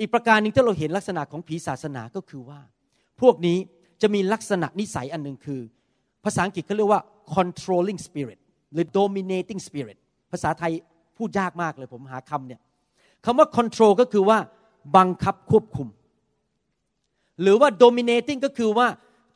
[0.00, 2.60] อีกประการหนึ่งที่เราเห็นลักษณะของผีศาสนาก็คือว่า
[3.20, 3.58] พวกนี้
[4.02, 5.60] จะมีลักษณะนิสัยอันหนึ่งคือ
[6.24, 7.02] ภาษาอังกฤษเขาเรียกว่า
[7.34, 8.38] controlling spirit
[8.72, 9.98] หรือ dominating spirit
[10.32, 10.72] ภาษาไทย
[11.16, 12.60] พูดยากมากเลยผมหาคำเนี่ย
[13.24, 14.38] คำว่า control ก็คือว่า
[14.96, 15.88] บังคับควบคุม
[17.42, 18.88] หรือว่า dominating ก็คือว่า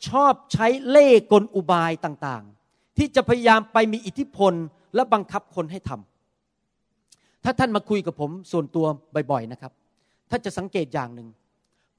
[0.08, 4.52] ชอบใช้เล่กลอุบายต่างๆ ที่จะพยายามไปมีอิทธิพล
[4.94, 8.86] และบังคับคนให้ทำถ้าท่านมาคุยกับผมส่วนตัว
[9.30, 9.72] บ่อยๆนะครับ
[10.30, 11.28] ถ้าจะสังเกตอย่างหนึ่ง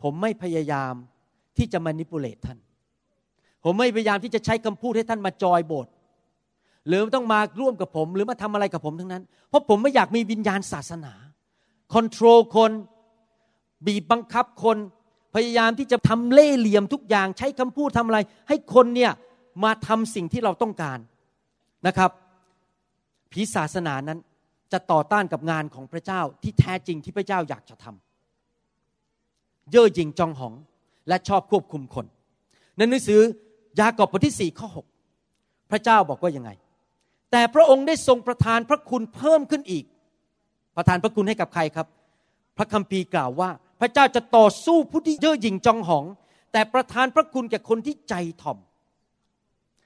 [0.02, 0.94] ผมไม่พยายาม
[1.58, 2.58] ที่จะมานิปุเลตท่าน
[3.64, 5.92] ผมไม่พยายามที่จะใช้คำพูดให้ท่านมาจอยโบสถ์
[6.88, 11.14] หรือต้องมาร่วมกับผม หรือมาทำอะไรกับผมทั้งนั้น เพราะผมไม่อยากมีวิญญาณศาสนา
[11.94, 12.72] คอนโทรลคน
[13.86, 14.78] บีบบังคับคน
[15.36, 19.12] พยายามที่จะทำเล่เหลี่ยมทุกอย่าง ใช้คำพูดทำอะไร ให้คนเนี่ย
[19.64, 21.00] มาทำสิ่งที่เราต้องการ
[21.88, 22.12] นะครับ
[23.32, 24.20] ผีศาสนานั้น
[24.72, 27.86] จะต่อต้านกับงานของพระเจ้าที่แท้จริงที่พระเจ้าอยากจะท
[29.72, 30.54] เย่อหยิ่งจองหอง
[31.08, 32.06] และชอบควบคุมคน
[32.78, 33.22] ในหนังสือ
[33.80, 34.68] ยากอบบทที่สี่ข้อ
[35.18, 36.52] 6พระเจ้าบอกว่ายังไง
[37.32, 39.86] แต่พระองค์ได้ทรงประทานพระคุณเพิ่มขึ้นอีก
[40.76, 41.88] ประทานพระคุณให้กับใครครับ
[42.58, 43.50] พระคัมภีร์กล่าวว่า
[43.82, 46.06] พระเจ้าจะต่อสู้ผู้ที่เย่อหยิ่งจองหอง
[46.52, 48.58] แต่ประทานพระคุณแก่คนที่ใจถ่อม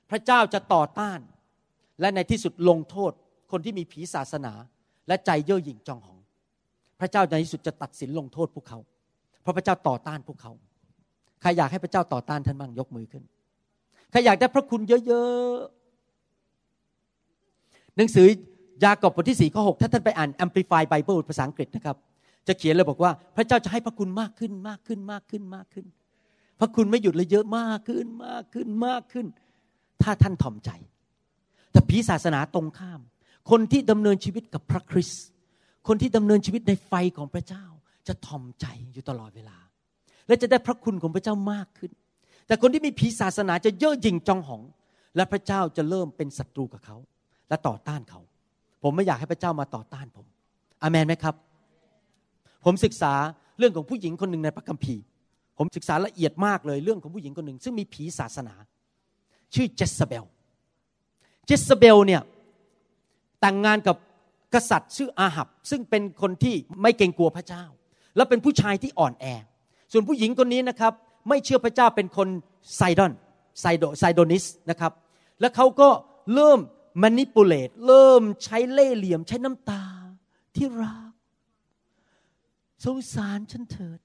[0.09, 1.19] พระเจ้าจะต่อต้าน
[2.01, 3.11] และในที่สุดลงโทษ
[3.51, 4.53] คนที่มีผีศาสนา
[5.07, 6.19] และใจเย่อหยิ่งจองหอง
[6.99, 8.79] พระเจ้าในที่สุดจะตัดสินลงโทษพวกเขา
[9.41, 10.51] เพราะพระเจ้าต่อต้านพวกเขา
[11.41, 13.23] ใครอยากให้พระเจ้าต่อต้านท่านบ้างยกมือขึ้น
[14.11, 18.27] ใครอยากได้พระคุณเยอะๆ หนังสือ
[18.85, 21.97] ยากอบบทที่สี่ข้อหถ้าท่านไปอ่าน Amplify Bible ภาษาอังกฤษนะครับ
[22.47, 25.85] จะเขียนเลยบอกว่า พระเจ้าจะให้พระคุณมากขึ้นมากขึ้นมากขึ้นมากขึ้น
[26.59, 29.25] พระคุณไม่หยุดเลยเยอะมากขึ้นมากขึ้นมากขึ้น
[30.01, 30.69] ถ้าท่านถ่อมใจ
[31.71, 32.99] แต่ผีศาสนาตรงข้าม
[33.49, 35.23] คนที่ดำเนินชีวิตกับพระคริสต์
[35.87, 37.65] คนที่ดำเนินชีวิตในไฟของพระเจ้า
[38.07, 39.57] จะถ่อมใจอยู่ตลอดเวลา
[40.29, 41.91] และจะได้พระคุณของพระเจ้ามากขึ้น
[42.47, 44.61] แต่คนที่มีผีศาสนาจะเย่อหยิ่งจองหอง
[45.15, 46.97] และพระเจ้าจะเริ่มเป็นศัตรูกับเขา
[47.49, 48.21] และต่อต้านเขา
[48.83, 50.25] ผมไม่อยากให้พระเจ้ามาต่อต้านผม
[50.81, 51.35] อามนไหมครับ
[52.65, 53.13] ผมศึกษา
[53.57, 55.01] เรื่องของผู้หญิงคนหนึ่งในพระคัมภีร์
[55.57, 58.53] ผมศึกษาละเอียดมากเลยเรื่องของผู้หญิงคนหนึ่ง ซึ่งมีผีศาสนา
[59.53, 60.25] ชื่อเจสเบล
[61.45, 62.21] เจสเบลเนี่ย
[63.41, 63.97] แต่งงานกับ
[64.53, 67.63] กษัตริย์ชื่ออาหับ ซึ่งเป็นคนที่ไม่เกรงกลัวพระเจ้า
[68.15, 69.25] และเป็นผู้ชายที่อ่อนแอ
[69.91, 70.93] ส่วนผู้หญิงคนนี้นะครับ
[71.29, 72.27] ไม่เชื่อพระเจ้าเป็นคน
[72.75, 73.11] ไซดอน
[73.61, 74.91] ไซโดไซโดนิสนะครับ
[75.39, 75.89] แล้วเขาก็
[76.33, 76.59] เริ่ม
[77.01, 79.83] มานิปูเลตเริ่มใช้เล่เหลี่ยมใช้น้ำตา
[80.55, 81.11] ที่รัก
[82.85, 83.99] สงสารฉันเถิด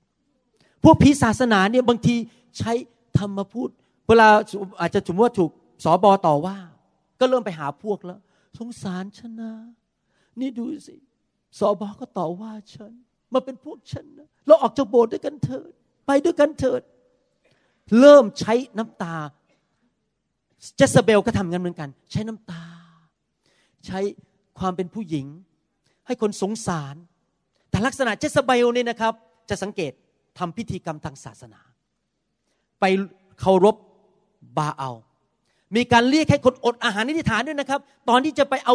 [0.83, 2.17] พวกผีศาสนาเนี่ยบางที
[2.59, 2.73] ใช้
[3.19, 3.69] ธรรมพูด
[4.09, 4.29] เวลา
[4.81, 5.51] อาจจะสมมติว่าถูก
[5.85, 6.57] สอบอต่อว่า
[7.21, 8.21] ก็เริ่มไปหาพวกแล้ว
[8.59, 9.53] สงสารฉันนะ
[10.41, 10.97] นี่ดูสิ
[11.59, 12.93] สอบอก็ต่อว่าฉัน
[13.35, 15.71] มาเป็นพวกฉันนะเราออกจากโบสถ์ด้วยกันเถิด
[16.07, 16.83] ไปด้วยกันเถิด
[18.01, 19.17] เริ่มใช้น้ำตา
[20.77, 22.65] เจสเบลก็ทำงานเหมือนกัน ใช้น้ำตา
[23.87, 24.01] ใช้
[24.59, 25.27] ความเป็นผู้หญิง
[26.07, 26.95] ให้คนสงสาร
[27.71, 29.13] แต่ลักษณะเจสเบลเนี่ยนะครับ
[29.51, 29.93] จะสังเกต
[30.39, 31.61] ทำพิธีกรรมทางศาสนา
[32.81, 32.85] ไป
[33.41, 33.77] เคารพ
[34.59, 34.91] บาเอา
[35.77, 38.75] มีการเรียกให้คนอดอาหารนิธิฐานด้วยนะครับ ตอนที่จะไปเอา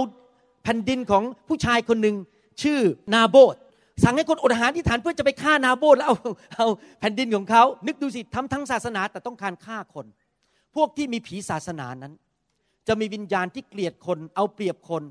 [0.63, 2.15] แผ่นดินของผู้ชายคนหนึ่ง
[2.61, 2.79] ชื่อ
[3.13, 3.55] นาโบด
[4.03, 6.15] สั่งให้คนอดอาหารที่ฐานเพื่อจะไปฆ่านาโบดแล้วเอา
[6.55, 6.67] เอา
[6.99, 10.05] แผ่นดินของเขา นึกดูสิทำทั้งศาสนาแต่ต้องการฆ่าคน
[10.75, 12.13] พวกที่มีผีศาสนานั้น
[12.87, 15.03] จะมีวิญญาณที่เกลียดคน เอาเปรียบคน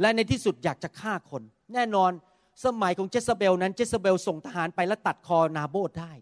[0.00, 1.42] และในที่สุดอยากจะฆ่าคน
[1.74, 2.10] แน่นอน
[2.64, 6.12] สมัยของเจสเบลนั้นเจสเบลส่งทหารไปแล้วตัดคอนาโบดได้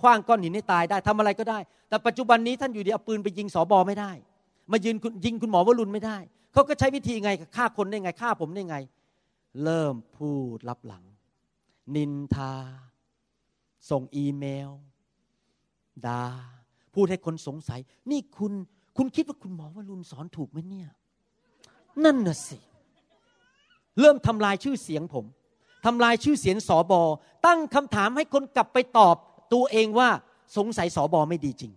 [0.00, 1.58] คว้างก้อนหินให้ตายได้ทำอะไรก็ได้
[1.88, 4.12] แต่ปัจจุบันนี้ท่านอยู่ดีเอาปืนไปยิงสอบอไม่ได้
[4.70, 6.18] มายืนยิงคุณหมอวรุณไม่ได้
[6.52, 8.76] เขาก็ใช้วิธีไงฆ่าคนได้ไงฆ่าผมได้ไง
[9.64, 11.04] เริ่มพูดลับหลัง
[11.96, 12.52] นินทา
[13.90, 14.70] ส่งอีเมล
[16.06, 16.22] ดา
[16.94, 17.80] พูดให้คนสงสัย
[18.10, 18.52] นี่คุณ
[18.96, 20.88] คุณคิดว่าคุณหมอวรุณสอนถูกไหมเนี่ย
[22.04, 22.58] นั่นน่ะสิ
[24.00, 25.24] เริ่มทำลายชื่อเสียงผม
[25.84, 27.02] ทำลายชื่อเสียงสอบอ
[27.46, 29.16] ตั้งคำถามให้คนกลับไปตอบ
[29.54, 30.08] ตัวเองว่า
[30.56, 31.72] สงสัยสอบอไม่ดีจริง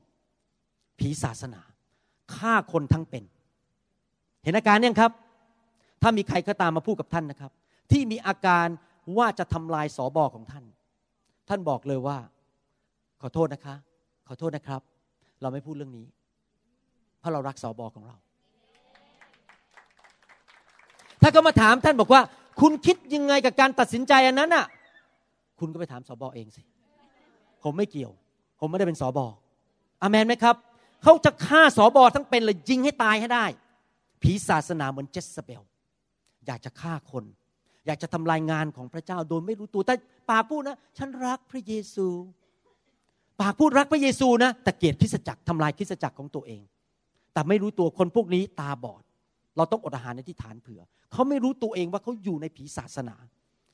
[0.99, 1.61] ผีศาสนา
[2.36, 3.24] ฆ่าคนทั้งเป็น
[4.43, 5.11] เห็นอาการยังครับ
[6.01, 7.51] ถ้ามีใครก็ตามมาพูดกับท่านนะครับ
[7.91, 8.68] ที่มีอาการ
[9.18, 10.66] ว่าจะทำลายสอบอของท่าน
[11.49, 12.18] ท่านบอกเลยว่า
[13.22, 13.76] ขอโทษนะคะ
[14.28, 14.82] ขอโทษนะครับ
[15.41, 16.08] เราไม่พูดเรื่องนี้
[17.20, 18.16] เพราะเรารักสอบอของเรา
[21.22, 22.22] ถ้าก็มาถามท่านบอกว่า
[22.62, 24.66] คุณคิดยังไงกับการตัดสินใจอันนั้นน่ะ
[25.60, 26.62] คุณก็ไปถามสอบอเองสิ
[27.64, 28.12] ผมไม่เกี่ยว
[28.60, 29.26] ผมไม่ได้เป็นสอบอ
[30.01, 30.56] อามนไหมครับ
[31.04, 33.45] เขาจะฆ่าสอบอทั้งเป็นเลยยิงให้ตายให้ได้
[34.22, 35.62] ผีศาสนาเหมือนเจสเบล
[36.45, 37.24] อยากจะฆ่าคน
[37.86, 39.96] อยากจะทำลายงานของพระเจ้าโดยไม่รู้ตัวแต่
[40.30, 42.08] ปากพูดนะฉันรักพระเยซู
[43.42, 46.62] ปากพูดรักพระเยซูนะแต่เกลียดคริสจักรทำลายคริสจักรของตัวเอง
[47.34, 49.04] แต่ไม่รู้ตัวคนพวกนี้ตาบอด
[49.58, 50.82] เราต้องอดอาหารในที่ฐานเผื่อ
[51.12, 53.16] เขาไม่รู้ตัวเองว่าเขาอยู่ในผีศาสนา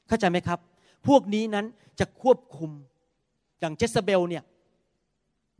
[0.08, 0.60] เข้าใจไหมครับ
[1.08, 1.66] พวกนี้นั้น
[2.00, 2.72] จะควบคุม
[3.60, 4.44] อย่างเจสเบลเนี่ย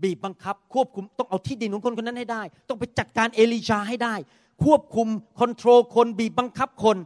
[0.04, 4.16] บีบบังคับ ควบคุมต้องเอาที่ดินของคนคนนั้นให้ได้ ต้องไปจัดการเอลิชาให้ได้
[4.64, 5.08] ควบคุม
[5.40, 6.98] คอนโทรลคนบีบบังคับคน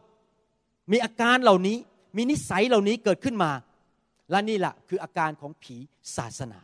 [0.91, 1.77] มีอาการเหล่านี้
[2.17, 3.51] มีนิสัยเหล่านี้เกิดขึ้นมา
[4.31, 5.75] และนี่แหละคืออาการของผี
[6.17, 6.59] ศาสนา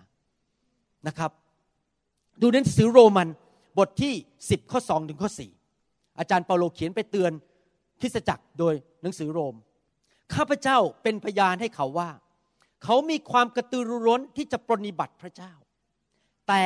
[1.08, 1.32] นะครับ
[2.42, 3.28] ดูหนังสือโรมัน
[3.78, 4.14] บทที่
[4.44, 5.30] 10 ข้อ2ถึงข้อ
[5.74, 7.32] 4 อาจารย์เปาโลเขียนไปเตือน
[8.00, 9.56] คริสตจักรโดยหนังสือโรม
[10.34, 12.10] ข้าพเจ้าเป็นพยานให้เขาว่า
[12.84, 15.52] เขามีความกระตือรือร้นที่จะปรนิบัติพระเจ้า
[16.48, 16.64] แต่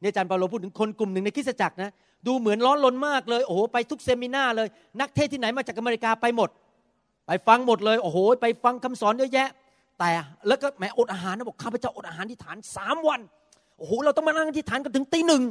[0.00, 1.92] เนี่ยอาจารย์เปาโลพูดถึงคนกลุ่มหนึ่งในคริสตจักรนะ
[2.26, 4.68] ดูเหมือนร้อนรนมากเลย โอ้โหไปทุกเซมินาเลย
[5.00, 6.48] นักเทศที่ไหนมาจากอเมริกาไปหมด
[7.26, 9.48] ไปฟังหมดเลยโอ้โห ไปฟังคำสอนเยอะแยะ
[9.98, 10.10] แต่
[10.48, 13.20] แล้วก็แหมอดอาหารนะบอกข้าพเจ้าอดอาหารที่ฐานสามวัน
[13.78, 15.42] โอ้โหเราต้องมานั่งที่ฐานกันถึงตีหนึ่ง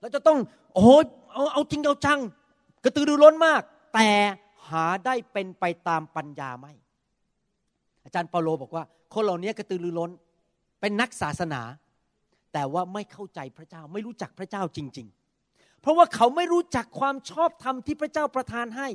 [0.00, 0.38] เราจะต้อง
[0.72, 0.88] โอ้โห
[1.32, 2.20] เอาเอาจริงเอาจัง
[2.84, 3.62] กระตือรือร้นมาก
[3.94, 4.08] แต่
[4.68, 6.66] หาได้เป็นไปตามปัญญาไหม
[8.04, 10.10] อาจารย์เปาโลบอกว่า คนเหล่านี้กระตือรือร้น
[10.80, 11.62] เป็นนักศาสนา
[12.52, 15.06] แต่ว่าไม่เข้าใจพระเจ้าไม่รู้จักพระเจ้าจริง
[15.44, 18.88] ๆ เพราะว่าเขาไม่รู้จักความชอบธรรมที่พระเจ้าประทานให้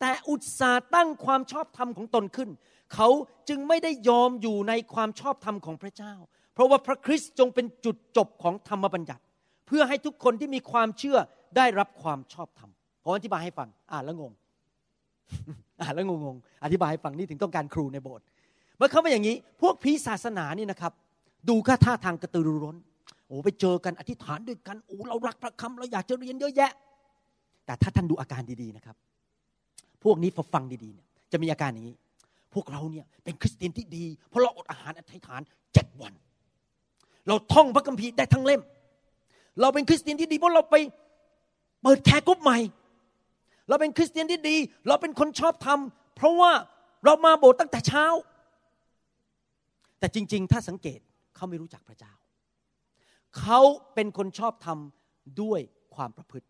[0.00, 2.50] แต่อุตสาห์ตั้งความชอบธรรมของตนขึ้น
[2.94, 3.08] เขา
[3.48, 6.14] จึงไม่ได้ยอมอยู่ในความชอบธรรมของพระเจ้า
[6.54, 9.22] เพราะว่าพระคริสต์จงเป็นจุดจบของธรรมบัญญัติ
[9.66, 11.18] เพื่อให้ทุกคนที่มีความเชื่อ
[11.56, 12.70] ได้รับความชอบธรรม
[13.02, 14.32] ผมอธิบายให้ฟัง อ่านแล้วงง
[15.80, 18.24] อ่านแล้วงงๆอธิบายให้ฟังนี่ถึงต้องการครูในโบสถ์
[18.76, 20.92] เมื่อเขาเป็นอย่างนี้ พวกผีศาสนานี่นะครับ
[21.48, 22.76] ดูค่าท่าทางกระตือรือร้น
[23.26, 26.72] โอ้ไปเจอกันอธิษฐานด้วยกันโอ้เรารักพระคำเราอยากจะเรียนเยอะแยะ
[27.66, 28.96] แต่ถ้าท่านดูอาการดีๆนะครับ
[30.04, 31.96] พวกนี้พอฟังดีๆเนี่ยจะมีอาการอย่างนี้
[32.54, 35.40] พวกเราเนี่ยเป็นคริสเตียนที่ดี เพราะเราอดอาหารอธิษฐาน
[35.74, 36.12] เจ็ดวัน
[37.28, 38.62] เราท่องพระคัมภีร์ได้ทั้งเล่ม
[39.60, 40.76] เราเป็นคริสเตียนที่ดีเพราะเราไป
[41.82, 42.58] เปิดแคร์กรุ๊ปใหม่
[43.68, 44.56] เราเป็นคริสเตียนที่ดี
[44.88, 45.78] เราเป็นคนชอบธรรม
[46.16, 46.52] เพราะว่า
[47.04, 48.06] เรามาโบสถ์ตั้งแต่เช้า
[49.98, 51.00] แต่จริง ๆ ถ้าสังเกต
[51.34, 52.12] เขาไม่รู้จักพระเจ้า
[53.38, 53.60] เขา
[53.94, 54.78] เป็นคนชอบธรรม
[55.42, 55.60] ด้วย
[55.94, 56.46] ความประพฤติ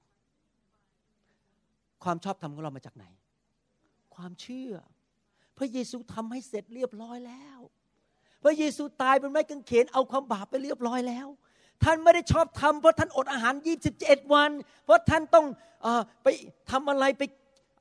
[2.05, 3.05] ความชอบธรรมของเรามาจากไหน
[4.16, 4.72] ความเชื่อ
[5.58, 7.58] พระเยซูทำให้เสร็จเรียบร้อยแล้ว
[8.42, 11.26] พระเยซูตายบนไม้กางเขนเอาความบาปไปเรียบร้อยแล้ว
[11.84, 13.54] ท่านไม่ได้ชอบทำเพราะท่านอดอาหาร
[13.92, 14.50] 27 วัน
[14.84, 15.46] เพราะท่านต้อง
[15.84, 15.86] อ
[16.22, 16.26] ไป
[16.70, 17.22] ทำอะไรไป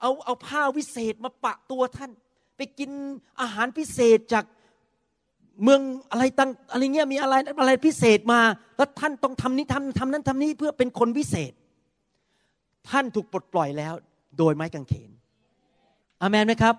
[0.01, 2.11] เอาเอาผ้าวิเศษมาปะตัวท่าน
[2.57, 2.91] ไปกิน
[3.41, 4.45] อาหารพิเศษจาก
[5.63, 5.81] เมือง
[6.11, 8.41] อะไรตั้งอะไรเงี้ยมีอะไรอะไรพิเศษมา
[8.77, 11.53] แล้วท่านต้องทำนี้ทำทำนั้นทำนี้เพื่อเป็นคนวิเศษ
[12.89, 13.93] ท่านถูกปลดปล่อยแล้ว
[14.38, 15.11] โดยไม้กางเขน
[16.22, 16.76] อเมนไหมครับ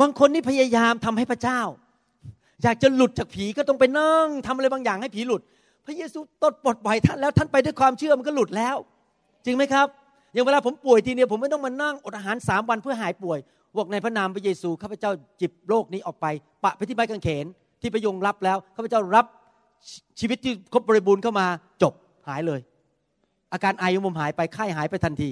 [0.00, 1.60] บางคนนี่พยายามทำให้พระเจ้า
[2.62, 5.42] อยากจะหลุดจากผีก็ต้องไปนั่งทำอะไรบางอย่างให้ผีหลุด
[5.86, 8.76] พระเยซูตดปลดปล่อยท่านแล้วท่านไปด้วยความเชื่อมันก็หลุดแล้ว
[9.44, 9.86] จริงไหมครับ
[10.32, 13.38] อย่างเวลาผมป่วยทีเนี้ยผมไม่ต้องมานั่งอดอาหารสามวันเพื่อหายป่วย
[13.76, 15.10] บอกในพระนามพระเยซูข้าพเจ้า
[15.40, 16.26] จิบโรคนี้ออกไป
[16.64, 17.46] ปะไปที่ใบกางเขน
[17.80, 19.26] ที่พระยงรับแล้วข้าพเจ้ารับ
[20.20, 21.46] ชีวิตที่ครบบริบูรณ์เข้ามา
[21.82, 21.92] จบ
[22.28, 22.60] หายเลย
[23.52, 25.30] อาการไอของผมหายไปไข้หายไปทันที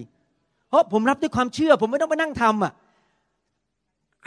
[0.68, 2.72] เพราะผมรับด้วยความเชื่อ ผมไม่ต้องมานั่งทำอะ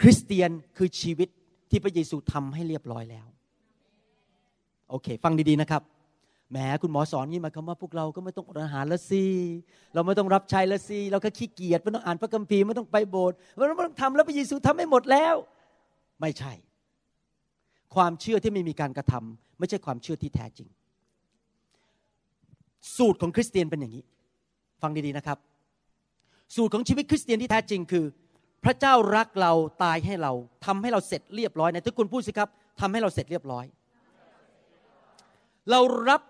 [0.00, 1.28] คริสเตียนคือชีวิต
[1.70, 3.26] ที่พระเยซูทำให้เรียบร้อยแล้ว
[4.90, 5.82] โอเค ฟังดีๆนะครับ
[6.50, 9.24] แหมคุณหมอสอนงี้มาคำว่าพวกเราก็ไม่ต้องอดอาหารละสิ
[9.94, 15.34] เราไม่ต้องรับใช้ละสิเราก็ขี้เกียจไม่ต้องอ่านพระคัมภีร์ไม่ต้องไปโบสถ์ไม่ต้องทำแล้วพระเยซูทำให้หมดแล้ว
[16.20, 16.52] ไม่ใช่
[17.94, 20.68] ความเชื่อที่ไม่มีการกระทำไม่ใช่ความเชื่อที่แท้จริง
[22.96, 24.04] สูตรของคริสเตียนเป็นอย่างนี้
[24.82, 25.38] ฟังดีๆนะครับ
[26.56, 28.04] สูตรของชีวิตคริสเตียนที่แท้จริงคือ
[28.64, 30.32] พระเจ้ารักเราตายให้เรา
[30.66, 32.48] ทำให้เราเสร็จเรียบร้อยในทุกคนพูดสิครับ
[32.80, 33.64] ทำให้เราเสร็จเรียบร้อย
[35.70, 36.20] เรารับ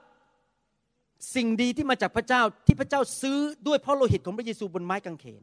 [1.34, 5.42] สิ่งดีที่มาจากพระเจ้าที่พระเจ้าซื้อด้วยพระโลหิตของพระเยซูบนไม้กางเขน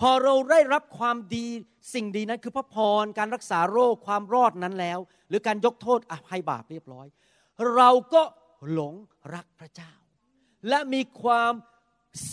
[0.00, 1.46] พอเราได้รับความดี
[1.94, 7.06] สิ่งดีนั้น คือพระพรการรักษาโรคความรอดนั้นแล้ว หรือการยกโทษอภัยบาปเรียบร้อย
[7.74, 8.22] เราก็
[8.72, 8.94] หลง
[9.34, 9.92] รักพระเจ้า
[10.68, 11.52] และมีความ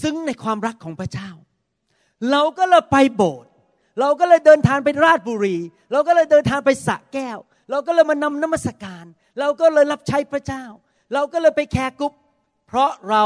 [0.02, 1.30] ซึ้งในความรักของพระเจ้า
[2.32, 3.50] เราก็เลยไปโบสถ์
[4.00, 5.58] เราก็เลยเดินทางไปราชบุรี
[5.92, 7.38] เราก็เลยเดินทางไปสระแก้ว
[7.72, 9.06] เราก็เลยมานำน้ำมัสการ
[9.40, 10.64] เราก็เลยรับใช้พระเจ้า
[11.14, 12.14] เราก็เลยไป care group
[12.68, 13.24] เพราะเรา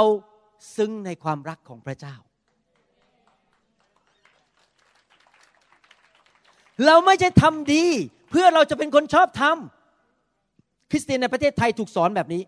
[0.76, 2.16] ซึ้งในความรักของพระเจ้า
[6.86, 7.86] เราไม่ใช่ทำดี
[8.32, 12.43] เพื่อเราจะเป็นคนชอบทำคริสเตียนในประเทศไทยถูกสอนแบบนี้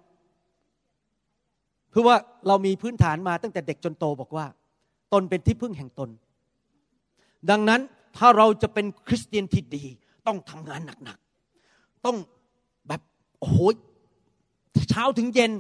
[1.98, 4.46] เพื่อว่าเรามีพื้นฐานมาตั้งแต่เด็กจนโตบอกว่า
[5.14, 6.10] ตนเป็นที่พึ่งแห่งตน
[7.50, 7.82] ดังนั้น
[8.18, 9.84] ถ้าเราจะเป็นคริสเตียนที่ดี
[10.28, 12.18] ต้องทำงานหนักๆ ต้อง
[12.88, 13.02] แบบ
[13.40, 13.58] โอ้โห
[14.90, 15.52] เช้าถึงเย็น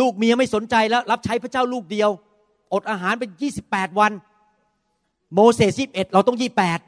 [0.00, 2.10] ลูกเมียไม่สนใจแล้ว รับใช้พระเจ้าลูกเดียว
[2.72, 4.12] อดอาหารเป็นยี่สิบแปดวัน
[5.34, 6.80] โมเสสยี่บเอ็ดเราต้องยี่แปด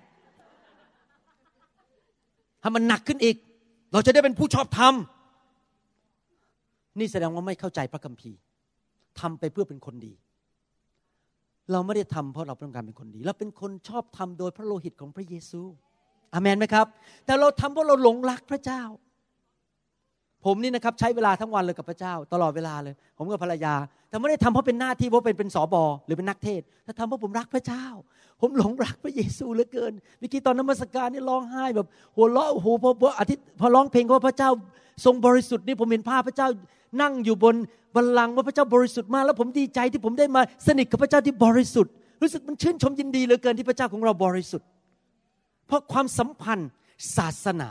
[2.62, 3.36] ถ้ามันหนักขึ้นอีก
[3.92, 4.94] เราจะได้เป็นผู้ชอบธรรม
[7.00, 8.38] นี่แสดงว่าไม่เข้าใจพระคัมภีร์
[9.20, 10.14] ทำไปเพื่อเป็นคนดี
[11.72, 15.62] เราไม่ได้ทำเพราะเราต้องการเป็นคนดี เราเป็นคนชอบทำโดยพระโลหิตของพระเยซู
[16.34, 16.86] อามนไหมครับ
[17.26, 18.82] แต่เราทำเพราะเราหลงรักพระเจ้า
[20.44, 23.74] ผมนี่นะครับใช้เวลาทั้งวันเลยกับพระเจ้า ตลอดเวลาเลย ผมกับภรรยา
[24.08, 27.86] แต่ไม่ได้ทำเพราะเป็นหน้าที่เพราะเป็นเป็นสอบอหรือเป็นนักเทศแต่ทำเพราะผมรักพระเจ้า
[28.40, 31.86] ผมหลงรักพระเยซูเหลือเกินเมื่อกี้ตอนนมัสการนี่ร้องไห้แบบ
[32.16, 34.50] หัวเราะโอ้โหพอพออาทิตย์พอร้องเพลงว่าพระเจ้า
[35.04, 36.48] ทรงบริสุทธิ์นี่ผมเห็นภาพพระเจ้า
[37.02, 37.54] นั่งอยู่บน
[37.96, 44.68] บัลลังก์ว่าพระเจ้าบริสุทธิ์มากแล้วผมดีใจที่ผมได้มาสนิทกับพระเจ้าที่บริสุทธิ์ รู้สึกมันชื่นชมยินดีเหลือเกินที่พระเจ้าของเราบริสุทธิ์
[45.66, 46.70] เพราะความสัมพันธ์
[47.16, 47.68] ศาสนา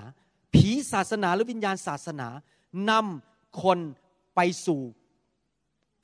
[0.54, 2.28] ผีศาสนาหรือวิญญาณศาสนา
[2.90, 3.80] นำคน
[4.36, 4.82] ไปสู่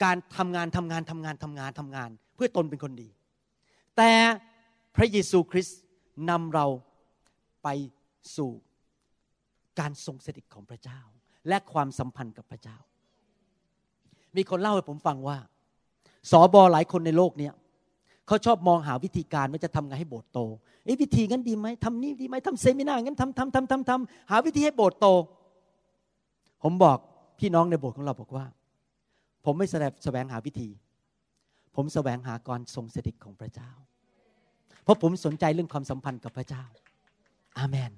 [0.03, 3.09] การทำงานทำงานทำงานทำงานทำงาน เพื่อตนเป็นคนดี
[3.97, 4.11] แต่
[4.95, 5.79] พระเยซูคริสต์
[6.29, 6.65] นำเรา
[7.63, 7.67] ไป
[8.35, 8.51] สู่
[9.79, 11.01] การทรงสถิตของพระเจ้า
[11.47, 12.77] และความสัมพันธ์กับพระเจ้า
[14.37, 15.37] มีคนเล่าให้ผมฟังว่า
[16.31, 17.53] สอบอหลายคนในโลกเนี้ย
[18.27, 20.39] เขาชอบมองหาวิธีการว่าจะทำไงให้โบสถ์โต
[20.85, 25.07] เอ้วิธีงั้นดีไหมทำนี่ดีไหมทำเซมินาร์งั้นทำทำทำทำทำหาวิธีให้โบสถ์โต
[26.63, 26.97] ผมบอก
[27.39, 28.45] พี่น้องในโบสถ์ของเราบอกว่า
[29.45, 30.69] ผมไม่แสดงแสวงหาวิธี
[31.75, 33.71] ผมแสวงหาการทรงสถิตของพระเจ้า
[34.83, 36.63] เพราะผมสนใจเรื่องความสัมพันธ์กับพระเจ้า
[37.57, 37.91] อาเมน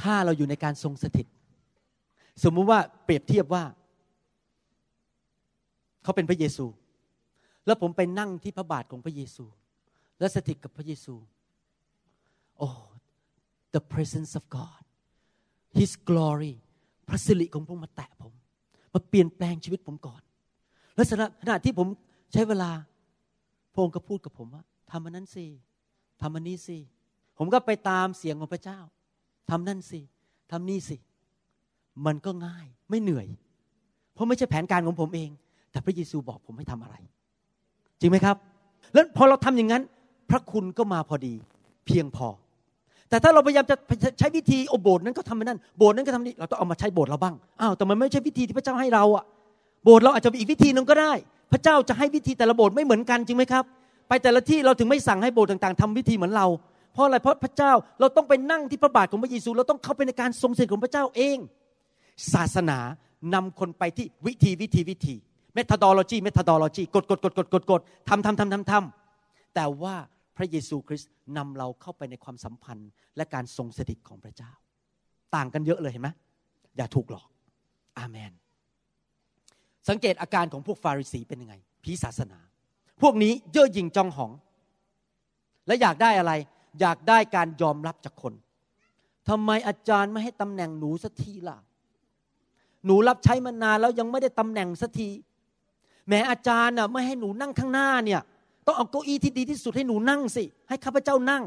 [0.00, 1.26] ถ้าเราอยู่ในการทรงสถิต
[2.44, 3.64] สมมุติว่าเปรียบเทียบว่า
[6.02, 6.66] เขาเป็นพระเยซู
[7.66, 9.44] แล้วผมไปนั่งที่พระบาทของพระเยซู
[10.18, 11.14] และสถิตกับพระเยซู
[12.58, 12.68] โอ้
[13.74, 14.82] the presence of God
[15.78, 16.54] His glory
[17.08, 18.32] พระสิริของพระองค์มาแตะผม
[18.92, 20.22] มาเปลี่ยนแปลงชีวิตผมก่อน
[20.94, 21.04] และ
[21.42, 21.88] ขณะที่ผม
[22.32, 22.70] ใช้เวลา
[23.72, 25.46] พระองค์ก็พูดกับผมว่าทำมันนั้นสิ
[26.20, 26.78] ทำมันนี้สิ
[27.38, 28.78] ผมก็ไปตามเสียงของพระเจ้า
[29.50, 30.00] ทำนั่นสิ
[30.50, 30.96] ทำนี่สิ
[32.06, 33.26] มันก็ง่ายไม่เหนื่อย
[34.14, 35.30] เพราะไม่ใช่แผนการของผมเอง
[35.70, 36.96] แต่พระเยซูบอกผมให้ทำอะไร
[38.00, 38.36] จริงไหมครับ
[38.94, 39.82] แล้วพอเราทำอย่างนั้น
[40.30, 41.34] พระคุณก็มาพอดี
[41.86, 42.28] เพียงพอ
[43.10, 43.76] แต่ถ้าเราพยายามจะ
[44.18, 49.24] ใช้วิธีโอโบสนั้นก็ทำไปนั่นโบสนั้นก็ทำนี่เราต้องเอามาใช้โบสเราบ้างอ้าวแต่มันไม่ใช่วิธีที่พระเจ้าให้เราอะ
[49.84, 51.12] โบสเราอาจจะมีอีกวิธีหนึ่งก็ได้
[51.52, 53.64] พระเจ้าจะให้วิธีแต่ละโบสไม่เหมือนกันจริงไหมครับ
[54.08, 56.46] ไปแต่ละที่เราถึงไม่สั่งให้โบสต่างๆทำวิธีเหมือนเรา
[56.92, 61.36] เพราะอะไรเพราะพระเจ้าเราต้องไปนั่งที่พระบาทของพระเยซู เราต้องเข้าไปในการทรงสถิตของพระเจ้าเอง
[62.34, 62.78] ศาสนา
[63.34, 65.14] นำคนไปที่วิธีวิธีวิธี
[65.54, 69.94] เมท h ดโลจีเมท h ดโลจีกดกดกดกดกดกดทำทำทำทำทำแต่ว่า
[70.36, 74.52] พระเยซูคริสต์นำเราเข้าไปในความสัมพันธ์ และการทรงสถิตของพระเจ้า
[75.34, 76.10] ต่างกันเยอะเลยเห็นไหม
[76.76, 77.28] อย่าถูกหลอก
[77.98, 78.32] อาเมน
[79.88, 81.54] สังเกตอาการของพวกฟาริสีเป็นยังไง
[81.84, 82.38] ผีศาสนา
[83.02, 84.32] พวกนี้เย่อหยิ่งจองหอง
[85.66, 86.32] และอยากได้อะไร
[86.80, 88.34] อยากได้การยอมรับจากคน
[89.28, 91.58] ทำไมอาจารย์ไม่ให้ตำแหน่งหนูสักทีล่ะ
[92.86, 95.08] หนูรับใช้มานานแล้วยังไม่ได้ตำแหน่งสักที
[96.08, 98.20] แม้อาจารย์น่ะไม่ให้หนูนั่งข้างหน้าเนี่ย
[98.66, 101.42] ต้องเอาเก้าอี้ที่ดีที่สุดให้หนูนั่งสิ ให้ข้าพเจ้านั่ง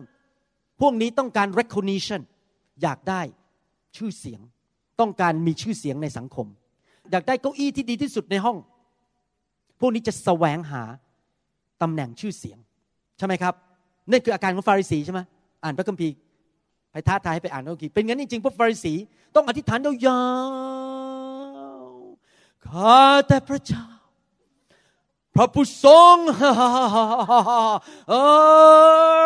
[0.82, 2.22] พวกนี้ต้องการ recognition
[2.82, 3.22] อยากได้
[3.98, 4.42] ชื่อเสียง
[5.00, 6.48] ต้องการมีชื่อเสียงในสังคม
[7.12, 8.58] อยากได้เก้าอี้ที่ดีที่สุดในห้อง
[9.80, 10.84] พวกนี้จะแสวงหา
[11.82, 12.58] ตำแหน่งชื่อเสียง
[13.18, 13.54] ใช่ไหมครับ
[14.10, 15.20] นั่นคืออาการของฟาริสีใช่ไหม
[15.64, 16.14] อ่านพระคัมภีร์
[16.92, 18.94] ไปท้าทายให้ไปอ่านพระคัมภีร์เป็นงั้นจริงๆพวกฟาริสี
[19.36, 20.22] ต้องอธิษฐานยา
[20.88, 20.89] ว
[22.68, 23.86] ข้าแต่พระเจ้า
[25.36, 26.18] พระผู้ทรง
[28.10, 28.14] เอ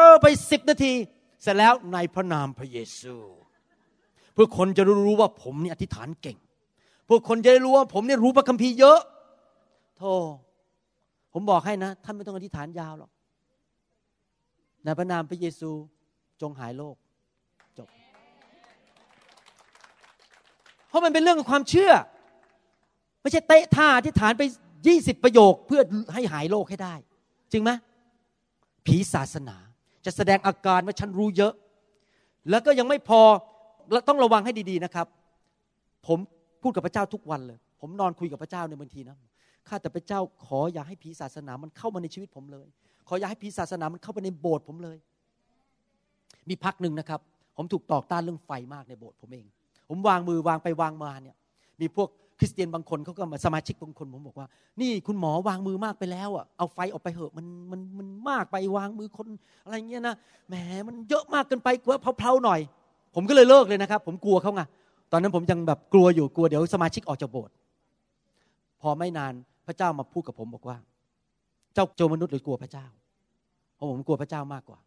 [0.09, 0.93] อไปสิบนาที
[1.41, 3.15] เสร็จแล้วในพระนามพระเยซู
[4.33, 6.37] เพื่อคนจะรู้ว่าผมนี่อธิษฐานเก่ง
[7.05, 8.99] เพื่อคนจะได้รู้ว่าผมนี่รู้พระคัมภีร์เยอะ
[9.97, 10.13] โธ่
[11.33, 13.11] ผมบอกให้นะ ท่านไม่ต้องอธิษฐานยาวหรอก
[14.83, 15.71] ในพระนามพระเยซู
[16.41, 16.95] จงหายโรค
[17.77, 17.87] จบ
[20.87, 21.91] เพราะมันเป็นเรื่องของความเชื่อ
[23.23, 24.43] ไม่ใช่เตะท่าอธิษฐานไป
[24.87, 25.81] ยี่สิบประโยคเพื่อ
[26.13, 26.95] ให้หายโรคให้ได้
[27.51, 27.71] จริงไหม
[28.85, 29.57] ผีศาสนา
[30.05, 31.53] จะแสดงอาการว่าฉันรู้เยอะ
[32.49, 33.21] แล้วก็ยังไม่พอ
[34.07, 35.07] ต้องระวังให้ดีๆนะครับ
[36.07, 36.19] ผม
[36.61, 39.17] พูดกับพระเจ้าทุกวันเลย ผมนอนคุยกับพระเจ้าในบางทีนะ
[39.67, 42.67] ข้าแต่พระเจ้าขออย่าให้ผีศาสนามันเข้ามาในชีวิตผมเลย
[43.07, 44.97] ขออย่าให้ผีศาสนามันเข้าไปในโบสถ์ผมเลย
[46.49, 47.19] มีพักหนึ่งนะครับ
[47.57, 49.45] ผมถูกตอกต้านเรื่องไฟมากในโบสถ์ผมเอง
[49.89, 51.35] ผมวางมือวางไปวางมาเนี่ย
[51.81, 52.09] มีพวก
[52.43, 54.47] ริสเตียนบางคนเขาก็มาสมาชิกบางคนผมบอกว่า
[54.81, 59.27] นี่คุณหมอวางมือมากไปแล้วอะเอาไฟออกไปเหอะมันมันมันมากไปวางมือคน
[59.63, 60.15] อะไรเงี้ยนะ
[60.49, 60.55] แหม
[60.87, 62.59] มันเยอะมากเกินไปกลัวเพลาๆหน่อย
[63.15, 64.61] ผมก็เลยเลิกเลยนะครับ ผมกลัวเขาไง
[65.11, 67.53] ตอนนั้นผมยังแบบกลัวอยู่กลัวเดี๋ยวสมาชิกออกจากโบสถ์
[68.81, 69.33] พอไม่นาน
[69.67, 70.77] พระเจ้ามาพูดกับผมบอกว่า
[71.73, 72.85] เจ้าโจมนุษย์หรือกลัวพระเจ้า
[73.75, 74.79] เพราะผมกลัวพระเจ้ามากกว่า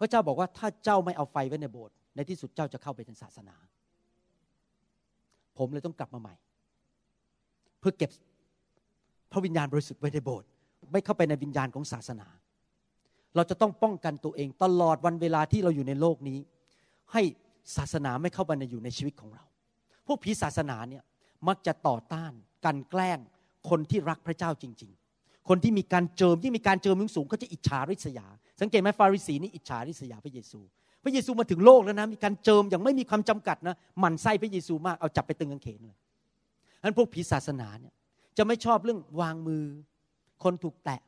[0.00, 3.56] พระเจ้าบอกว่าถ้าเจ้าไม่เอาไฟไว้ในโบสถ์ในที่สุดเจ้าจะเข้าไปในศาสนา
[5.58, 6.34] ผมเลยต้องกลับมาใหม่
[7.88, 8.12] พื่อเก็บ
[9.32, 10.48] พระวิญญาณบริสุทธิ์ไว้ในโบสถ์
[10.92, 12.26] ไม่เข้าไปในวิญญาณของศาสนา
[13.36, 16.38] เราจะต้องป้องกันตัวเองตลอดวันเวลาที่เราอยู่ในโลกนี้
[17.12, 17.22] ให้
[17.76, 19.44] ศาสนาไม่เข้าไปในอยู่ในชีวิตของเรา
[20.06, 21.02] พวกผีศาสนาเนี่ย
[21.48, 22.32] มักจะต่อต้าน
[22.64, 23.18] กันแกล้ง
[23.70, 28.26] คนที่รักพระเจ้าจริง ๆ คนที่มีการเจิมที่มีการเจิมมึงสูงก็จะอิจฉาริษยา
[28.60, 30.60] สังเกตไหมฟาริสีนี่อิจฉาริษยาพระเยซู
[31.04, 35.96] พระเยซูมาถึงโลกแล้วนะมีการเจิมอย่างไม่มีความจำกัดนะหมั่นไส้พระเยซูมากเอาจับไปตึงกางเขนเลย
[36.82, 37.94] นั้นพวกผีศาสนาเนี่ย
[38.36, 39.62] จะไม่ชอบเรื่องวางมือ
[40.42, 41.00] คนถูกแตะ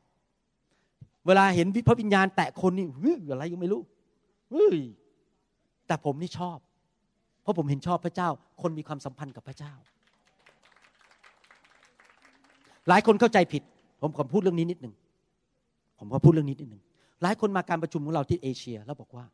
[1.27, 3.81] เวลาเห็นพระวิญญาณแตะคนนี่เฮ้ยอะไรก็ไม่รู้
[4.51, 4.77] เฮ้ย
[5.87, 6.57] แต่ผมนี่ชอบ
[7.41, 8.29] เพราะผมเห็นชอบพระเจ้า
[8.61, 9.73] คนมีความสัมพันธ์กับพระเจ้า
[12.87, 13.63] หลายคนเข้าใจผิด
[14.01, 14.93] ผมขอพูดเรื่องนี้นิดหนึ่ง
[15.99, 16.83] ผมขอพูดเรื่องนี้นิดหนึ่ง
[17.21, 19.25] หลายคนมาการประชุมของเราที่เอเชีย แล้วบอกว่า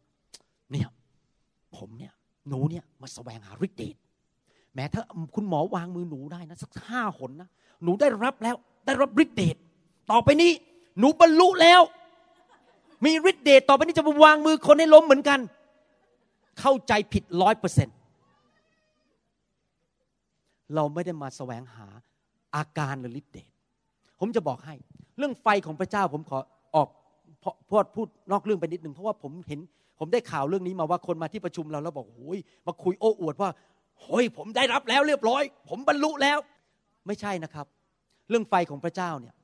[0.72, 0.88] เนี่ย
[1.78, 2.14] ผมเนี่ย
[2.48, 3.96] หนูเนี่ยมาแสวงหาฤทธิ์เดช
[4.78, 5.04] แม้ถ้า
[5.36, 7.50] คุณหมอวางมือหนูได้นะสักห้าหนนะ
[7.84, 8.56] หนูได้รับแล้ว
[8.86, 9.56] ได้รับฤทธิ์เดช
[10.12, 10.52] ต่อไปนี้
[11.00, 11.82] หนูบรรลุแล้ว
[13.06, 15.40] มีฤทธิ์เดชต่อไปนี้จะมาวางมือคนให้ล้มเหมือนกัน
[16.60, 17.88] เข้าใจผิดร้อยเปอร์เซ็น
[20.76, 21.88] เราไม่ได้มาแสวงหา
[22.56, 23.50] อาการหรือฤทธิ์เดช
[24.20, 24.76] ผมจะบอกให้
[25.18, 26.40] เรื่องไฟของพระเจ้าผมขอ
[26.76, 26.88] ออก
[27.70, 29.60] พอพูดนอกเรื่องไปนิดหนึ่งเพราะว่าผมเห็น
[30.00, 33.50] ผมได้ข่าวเรื่องนี้มาว่าคนมาที่ประชุมเราแล้วบอกโอ้ยมาคุยโอ้อวดว่า
[34.00, 36.38] โอ้ยผมได้รับแล้วเรียบร้อย ผมบรรลุแล้ว
[37.08, 37.68] ไม่ใช่นะครับ
[38.30, 39.36] เรื่องไฟของพระเจ้าเนี่ย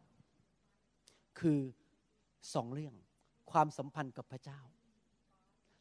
[1.39, 1.59] คือ
[2.53, 2.93] สองเรื่อง
[3.51, 4.59] ความสัมพันธ์กับพระเจ้า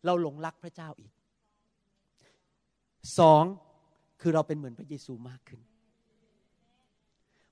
[0.04, 1.12] เราหลงรักพระเจ้าอีก
[3.18, 3.44] สอง
[4.20, 5.60] คือเราเป็นเหมือนพระเยซูมากขึ้น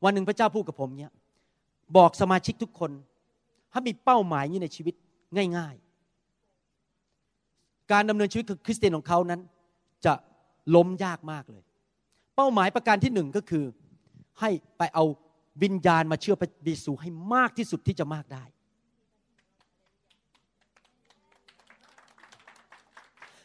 [0.04, 1.12] วันหนึ่งพระเจ้าพูดกับผมเนี่ย
[1.96, 2.90] บอกสมาชิกทุกคน
[3.72, 4.94] ถ้ามีเป้าหมายนี้ในชีวิต
[5.58, 5.90] ง่าย ๆ
[7.92, 9.40] การดำเนินชีวิตคือคริสเตียนของเขานั้น
[10.04, 10.12] จะ
[10.74, 11.64] ล้มยากมากเลย
[12.36, 13.64] เป้าหมายประการที่หนึ่งก็คือ
[14.40, 15.04] ให้ไปเอา
[15.62, 18.44] วิญญาณมาเชื่อพระเยซูให้มากที่สุดที่จะมากได้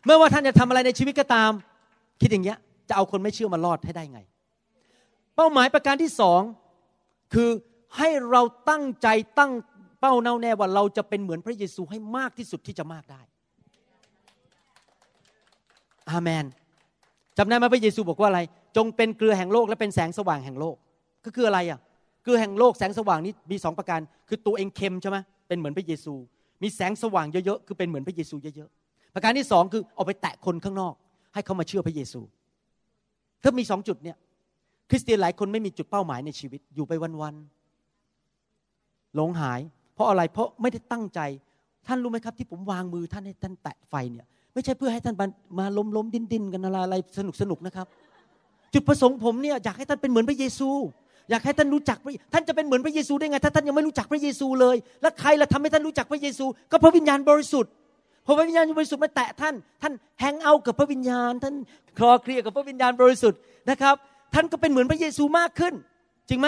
[0.06, 1.52] เมื่อว่าท่านจะทำอะไรในชีวิตก็ตาม
[2.22, 2.58] คิดอย่างเงี้ย
[2.90, 4.20] จะเอาคนไม่เชื่อมารอดให้ได้ไง
[5.36, 6.42] เป้าหมายประการที่สอง
[7.34, 7.50] คือ
[7.98, 9.08] ให้เราตั้งใจ
[9.40, 9.52] ตั้ง
[10.00, 13.22] เป้าแน่วแน่ว่าเราจะเป็นเหมือนพระเยซูให้มากที่สุดที่จะมากได้
[16.10, 16.46] อาเมน
[17.38, 18.42] จำได้ไหมพระเยซูบอกว่าอะไร
[18.78, 20.76] จงเป็นเกลือแห่งโลกและเป็นแสงสว่างแห่งโลก
[21.26, 21.80] ก็คืออะไรอะ
[22.24, 25.18] เกลือแห่งโลกแสงสว่างนี้มีสองประการ คือตัวเองเค็มใช่ไหม
[25.48, 26.14] เป็นเหมือนพระเยซู
[26.64, 30.94] มีแสงสว่างเยอะๆ คือเป็นเหมือนพระเยซูเยอะๆ ประการที่สองคือเอาไปแตะคนข้างนอก
[31.34, 32.22] ให้เขามาเชื่อพระเยซู
[33.44, 34.18] ถ้ามีสองจุดเนี่ย
[34.90, 39.60] คริสเตียนหลายคนไม่มีจุดเป้าหมายในชีวิต อยู่ไปวันๆ หลงหาย
[39.94, 41.20] เพราะอะไร เพราะไม่ได้ตั้งใจ
[41.88, 45.16] ท่านรู้ไหมครับ ที่ผมวางมือท่านให้ท่านแตะไฟเนี่ย ไม่ใช่เพื่อให้ท่าน
[45.60, 47.88] มาล้มล้มดิ้นดิ้นกันอะไรอะไรสนุกสนุกนะครับ
[48.74, 50.70] จุดประสงค์ผมเนี่ยอยากให้ท่านเป็นเหมือนพระเยซู
[51.30, 51.98] อยากให้ท่านรู้จัก
[52.34, 57.72] ท่านจะเป็นเหมือนพระเยซูได้ไง ถ้าท่านยังไม่รู้จักพระเยซูเลย แล้วใครละทำให้ท่านรู้จักพระเยซู ก็พระวิญญาณบริสุทธิ์
[58.26, 61.56] พอพระวิญญาณบริสุทธิ์มาแตะท่าน ท่านแฮงเอากับพระวิญญาณ ท่าน
[61.98, 63.40] คลอเคลียกับพระวิญญาณบริสุทธิ์
[63.70, 63.96] นะครับ
[64.34, 65.74] ท่านก็เป็นเหมือนพระเยซูมากขึ้น
[66.30, 66.48] จริงไหม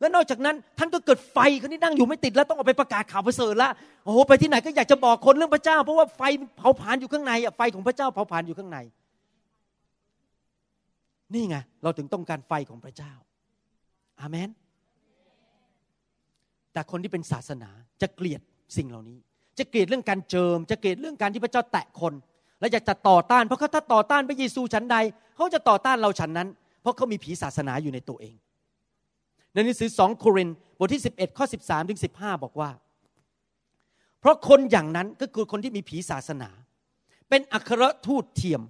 [0.00, 3.70] และนอกจากนั้นท่านก็เกิดไฟคนที่นั่งอยู่ไม่ติดแล้วต้องออกไปประกาศข่าวประเสริฐละ
[4.04, 6.22] โอ้โหไปที่ไหนก็อยากจะบอกคนเรื่องพระเจ้า เพราะว่าไฟ
[6.56, 8.78] เผาผลาญอยู่ข้างในอะไฟของพระเจ้าเผาผลาญอยู่ข้างใน
[11.34, 13.12] นี่ไงเราถึงต้องการไฟของพระเจ้า
[14.20, 14.48] อาเมน
[16.72, 17.70] แต่คนที่เป็นศาสนา
[18.02, 18.40] จะเกลียด
[18.76, 19.18] สิ่งเหล่านี้
[19.58, 22.12] จะเกลียดเรื่องการเจิม จะเกลียดเรื่องการที่พระเจ้าแตะคน
[22.60, 24.96] และอยากจะต่อต้าน เพราะเขาถ้าต่อต้านพระเยซูฉันใด
[25.36, 26.48] เขาจะต่อต้านเราฉันนั้น
[26.82, 28.34] เพราะเขามีผีศาสนาอยู่ในตัวเอง
[29.52, 30.48] ในหนังสือสองโคริน
[30.78, 32.70] บทที่ 11 ข้อ 13ถึง15 บอกว่า
[34.20, 36.50] เพราะคนอย่างนั้นก็คือคนที่มีผีศาสนา
[37.28, 38.62] เป็นอัครทูตเทียม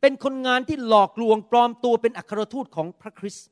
[0.00, 3.46] เป็นคนงานที่หลอกลวงปลอมตัวเป็นอัครทูตของพระคริสต์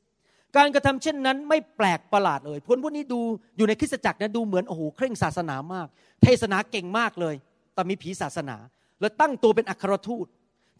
[0.55, 3.21] การกระทำเช่นนั้นไม่แปลกประหลาดเลยคนพวกนี้ดู
[3.57, 5.87] อยู่ในคริสตจักรนะดูเหมือนโอ้โหเคร่งศาสนามาก
[6.23, 7.35] เทศนาเก่งมากเลย
[7.73, 8.57] แต่มีผีศาสนา
[9.01, 10.25] แล้วตั้งตัวเป็นอัครทูต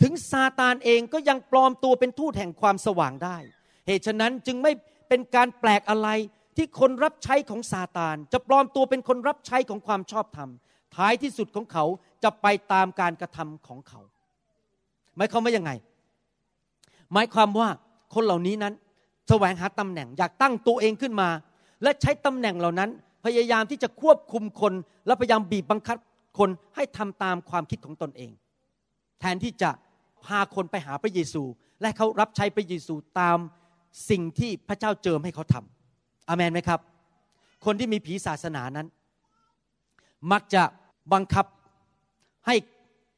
[0.01, 3.37] ถึงซาตานเองก็ยังปลอมตัวเป็นทูตแห่งความสว่างได้
[3.87, 4.71] เหตุฉะนั้นจึงไม่
[5.09, 6.09] เป็นการแปลกอะไร
[6.57, 10.49] ที่คนรับใช้ของซาตาน จะปลอมตัวเป็นคนรับใช้ของความชอบธรรม
[10.95, 11.85] ท้ายที่สุดของเขา
[12.23, 14.01] จะไปตามการกระทำของเขา
[15.17, 15.71] หมายความว่ายังไง
[17.13, 17.69] หมายความว่า
[18.13, 18.73] คนเหล่านี้นั้น
[19.29, 21.29] แสวงหาตำแหน่งอยากตั้งตัวเองขึ้นมา
[21.83, 22.89] และใช้ตำแหน่งเหล่านั้น
[23.25, 24.73] พยายามที่จะควบคุมคน
[25.07, 25.97] และพยายามบีบบังคับ
[26.39, 28.31] คนให้ทำตามความคิดของตนเอง
[29.19, 29.69] แทนที่จะ
[30.25, 31.43] พาคนไปหาพระเยซู
[31.81, 33.37] และเขารับใช้พระเยซูตาม
[34.09, 36.79] สิ่งที่พระเจ้าเจิมให้เขาทำอามนไหมครับ
[37.65, 38.87] คนที่มีผีศาสนานั้น
[40.31, 40.63] มักจะ
[41.13, 41.45] บังคับ
[42.47, 42.55] ให้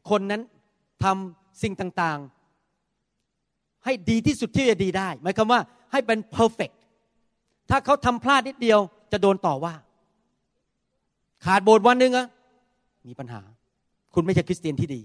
[0.10, 0.42] คนนั้น
[1.04, 5.62] ทำสิ่งต่างๆ ให้ดีที่สุดที่จะดีได้หมายความว่า
[5.92, 6.76] ให้เป็น perfect
[7.70, 8.80] ถ้าเขาทำพลาดนิดเดียว
[9.12, 9.74] จะโดนต่อว่า
[11.46, 12.28] ขาดโบสถ์วันหนึ่งอะ
[13.08, 13.42] มีปัญหา
[14.14, 15.02] คุณไม่ใช่คริสเตียนที่ดี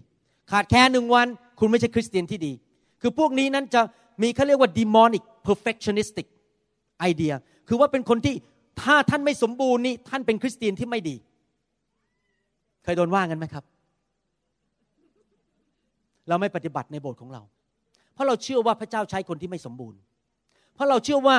[0.51, 1.27] ขาดแค่หนึ่งวัน
[1.59, 2.53] คุณไม่ใช่คริสเตียนที่ดี
[3.01, 3.81] คือพวกนี้นั้นจะ
[4.23, 6.27] มีเขาเรียกว่า demonic perfectionistic
[7.11, 7.35] idea
[7.69, 8.35] คือว่าเป็นคนที่
[8.83, 11.17] ถ้าท่านไม่สมบูรณ์นี่ท่านเป็นคริสเตียนที่ไม่ดี
[12.85, 13.65] เคยโดนว่ากันไหมครับ
[16.29, 17.43] เราไม่ปฏิบัติในโบสถ์ของเรา
[18.15, 19.99] เพราะเราเชื่อว่าพระเจ้าใช้คนที่ไม่สมบูรณ์
[20.75, 21.37] เพราะเราเชื่อว่า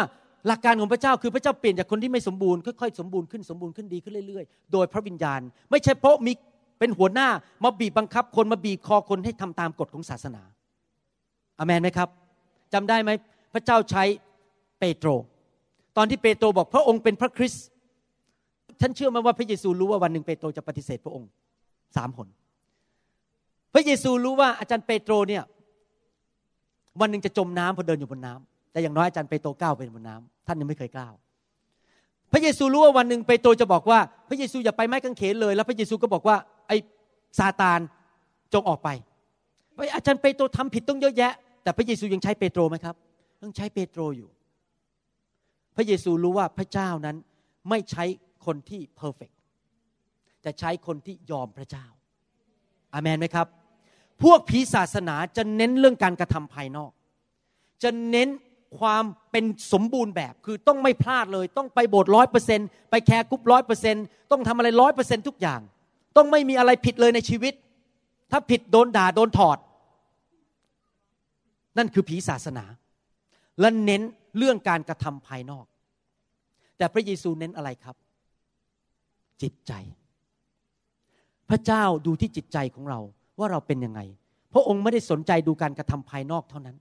[0.47, 5.41] หลักการของพระเจ้าคือพระเจ้าเปลี่ยนจากคนที่ไม่สมบูรณ์ค่อยๆสมบูรณ์ขึ้นสมบูรณ์ขึ้นดีขึ้นเรื่อยๆ โดยพระวิญญาณ
[5.71, 6.33] ไม่ใช่เพราะมี
[6.79, 7.29] เป็นหัวหน้า
[7.63, 10.43] มาบีบบังคับคนมาบีบคอคนให้ทำตามกฎของศาสนา
[11.59, 12.09] อเมนไหมครับ
[12.73, 13.11] จำได้ไหม
[13.53, 14.03] พระเจ้าใช้
[14.79, 15.09] เปโตร
[15.97, 17.65] ตอนที่เปโตรบอกพระองค์เป็นพระคริสต์
[18.81, 21.29] ฉันเชื่อไหมว่าพระเยซูรู้ว่าวันหนึ่งเปโตรจะปฏิเสธพระองค์
[21.97, 22.27] สามคน
[23.73, 25.43] พระเยซูรู้ว่าอาจารย์เปโตรเนี่ย
[27.01, 31.13] วันหนึ่งจะจมน้ำพอเดินอยู่บนน้ำแต่อย่างน้อยอาจารย์เปโตรก้าวไปบนน้ำท่านยังไม่เคยก้าว
[32.31, 33.99] พระเยซูรู้ว่าวันหนึ่งเปโตรจะบอกว่า
[34.29, 36.35] พระเยซูอย่าไปไม้กางเขนเลย แล้วพระเยซูก็บอกว่า
[36.67, 36.77] ไอ้
[37.39, 37.79] ซาตาน
[38.53, 38.89] จงออกไป
[39.95, 41.33] อาจารย์เปโตรทำผิดต้องเยอะแยะ
[41.63, 42.95] แต่พระเยซูยังใช้เปโตรไหมครับ
[43.43, 44.29] ยังใช้เปโตรอยู่
[45.75, 47.17] พระเยซูรู้ว่าพระเจ้านั้น
[47.69, 48.05] ไม่ใช้
[48.45, 49.31] คนที่เพอร์เฟก
[50.41, 51.85] แต่ใช้คนที่ยอมพระเจ้า
[52.93, 53.47] อามันไหมครับ
[54.23, 56.91] พวกผีศาสนาจะเน้นเรื่องการกระทำภายนอก
[57.83, 58.29] จะเน้น
[58.79, 62.59] ความเป็นสมบูรณ์แบบคือต้องไม่พลาดเลย ต้องไปโบสถ์ร้อยเปอร์เซ็น
[62.91, 63.95] ไป care group ร้อยเปอร์เซ็น
[64.31, 65.59] ต์ต้องทำอะไรร้อยเปอร์เซ็นต์ทุกอย่าง
[66.17, 67.53] ต้องไม่มีอะไรผิดเลยในชีวิต
[68.31, 69.57] ถ้าผิดโดนด่าโดนถอด
[71.77, 72.65] นั่นคือผีศาสนา
[73.59, 74.01] และเน้น
[74.37, 75.65] เรื่องการกระทำภายนอก
[76.77, 77.95] แต่พระเยซูเน้นอะไรครับ
[79.41, 79.73] จิตใจ
[81.49, 82.99] พระเจ้าดูที่จิตใจของเรา
[83.39, 84.01] ว่าเราเป็นยังไง
[84.53, 86.77] พระองค์ไม่ได้สนใจดูการกระทำภายนอกเท่านั้น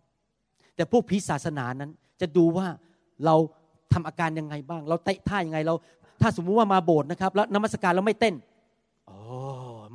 [0.76, 2.66] แต่พวกผีศาสนานั้นจะดูว่า
[3.24, 3.34] เรา
[3.92, 5.74] ทำอาการยังไงบ้าง เราเตะท่ายังไงเรา
[6.20, 8.34] ถ้าสมมุติว่ามาโบสถ์นะครับ แล้วนมัสการแล้วไม่เต้น
[9.06, 9.16] โอ้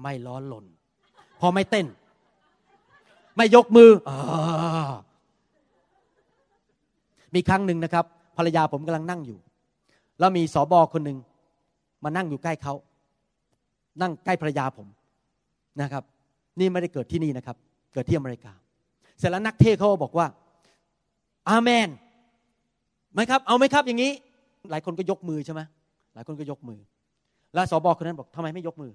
[0.02, 0.66] ไม่ร้อนหล่น
[1.40, 1.86] พอไม่เต้น
[3.38, 4.12] ไม่ยกมืออ
[7.38, 8.06] มีครั้งหนึ่งนะครับ
[8.38, 9.38] ภรรยาผมกำลังนั่งอยู่
[10.20, 11.18] แล้วมีสอบอคนหนึ่ง
[12.04, 12.74] มานั่งอยู่ใกล้เขา
[14.02, 14.88] นั่งใกล้ภรรยาผม
[15.82, 16.04] นะครับ
[16.60, 17.58] นี่ไม่ได้เกิดที่นี่นะครับ
[17.94, 18.52] เกิดที่อเมริกา
[19.18, 20.28] เสร็จแล้วนักเทศเขาบอกว่า
[21.50, 21.88] อาเมน
[23.14, 24.12] ไหมครับ เอาไหมครับอย่างนี้
[24.72, 25.62] หลายคนก็ยกมือใช่ไหม
[26.14, 26.80] หลายคนก็ยกมือ
[27.54, 28.92] แล้วสอบอคนนั้นบอกทำไมไม่ยกมือ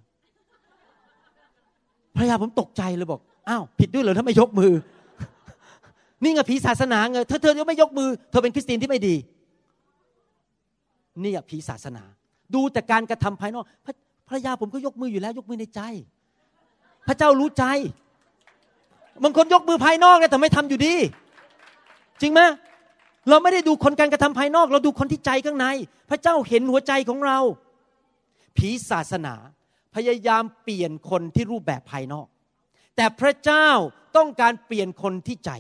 [2.17, 4.73] ภรรยาผมตกใจเลยบอกอ้าวผิดด้วยเหรอถ้าไม่ยกมือ
[6.23, 9.15] นี่ไงผีศาสนาไงเธอเธอยังไม่ยกมือ เธอเป็นคริสเตียนที่ไม่ดี
[11.23, 12.03] นี่อะผีศาสนา
[12.55, 13.65] ดูแต่การกระทำภายนอก
[14.29, 15.81] ภรรยาผมก็ยกมืออยู่แล้ว ยกมือในใจ
[17.09, 17.65] พระเจ้ารู้ใจ
[19.23, 20.95] บางคนยกมือภายนอกแต่ไม่ทำอยู่ดี
[22.21, 22.41] จริงไหม
[23.29, 25.67] เราไม่ได้ดูคนการกระทำภายนอก เราดูคนที่ใจข้างใน
[26.11, 27.39] พระเจ้าเห็นหัวใจของเรา
[28.57, 29.35] ผีศาสนา
[29.95, 32.27] พยายามเปลี่ยนคนที่รูปแบบภายนอก
[32.97, 33.69] แต่พระเจ้า
[34.17, 35.51] ต้องการเปลี่ยนคนที่ใจ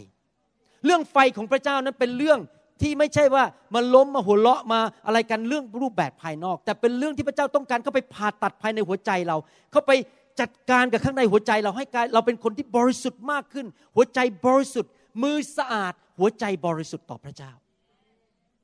[0.84, 2.38] เรื่องไฟของพระเจ้านั้นเป็นเรื่อง
[2.82, 9.36] ที่ไม่ใช่ว่ามาล้มมาหัวเราะมาอะไรกันเรื่องรูปแบบภายนอก แต่เป็นเรื่องที่พระเจ้าต้องการเข้าไปผ่าตัดภายในหัวใจเรา
[9.72, 9.92] เข้าไป
[10.40, 13.66] จัดการกับข้างในหัวใจเราให้กายเราเป็นคนที่บริสุทธิ์มากขึ้น
[13.96, 14.90] หัวใจบริสุทธิ์
[15.22, 17.52] มือสะอาด หัวใจบริสุทธิ์ต่อพระเจ้า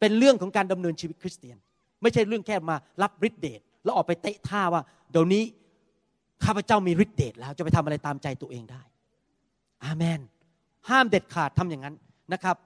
[0.01, 1.57] เป็นเรื่องของการดำเนินชีวิตคริสเตียน
[2.03, 5.45] ไม่ใช่เรื่องแค่มารับฤทธิเดชแล้วออกไปเตะท่าว่าเดี๋ยวนี้
[6.45, 8.83] ข้าพเจ้ามีฤทธิเดชแล้วจะไปทำอะไรตามใจตัวเองได้
[9.85, 10.21] อาเมน
[10.91, 11.95] ห้ามเด็ดขาดทำอย่างนั้น
[12.33, 12.57] นะครับ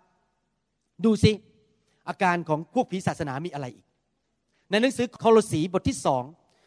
[1.04, 1.32] ดูสิ
[2.08, 3.86] อาการของพวกผีศาสนามีอะไรอีก
[4.70, 6.22] ในหนังสือโคโลสีบทที่สอง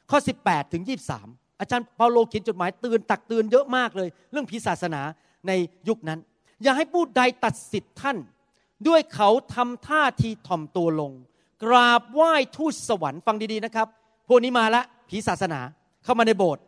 [0.10, 0.84] ข้อ 18 ถึง
[1.22, 5.02] 23 อาจารย์เปาโลเขียนจดหมายเตือนตักเตือนเยอะมากเลย เรื่องผีศาสนา
[5.48, 5.52] ใน
[5.88, 6.20] ยุคนั้น
[6.64, 8.18] อย่าให้ผู้ใดตัดสิทธิ์ท่าน
[8.88, 11.12] ด้วยเขาทำท่าทีถ่อมตัวลง
[11.64, 13.88] กราบไหว้ทูตสวรรค์ฟังดีๆนะครับ
[14.28, 15.60] พวกนี้มาละผีศาสนา
[16.04, 16.64] เข้ามาในโบสถ์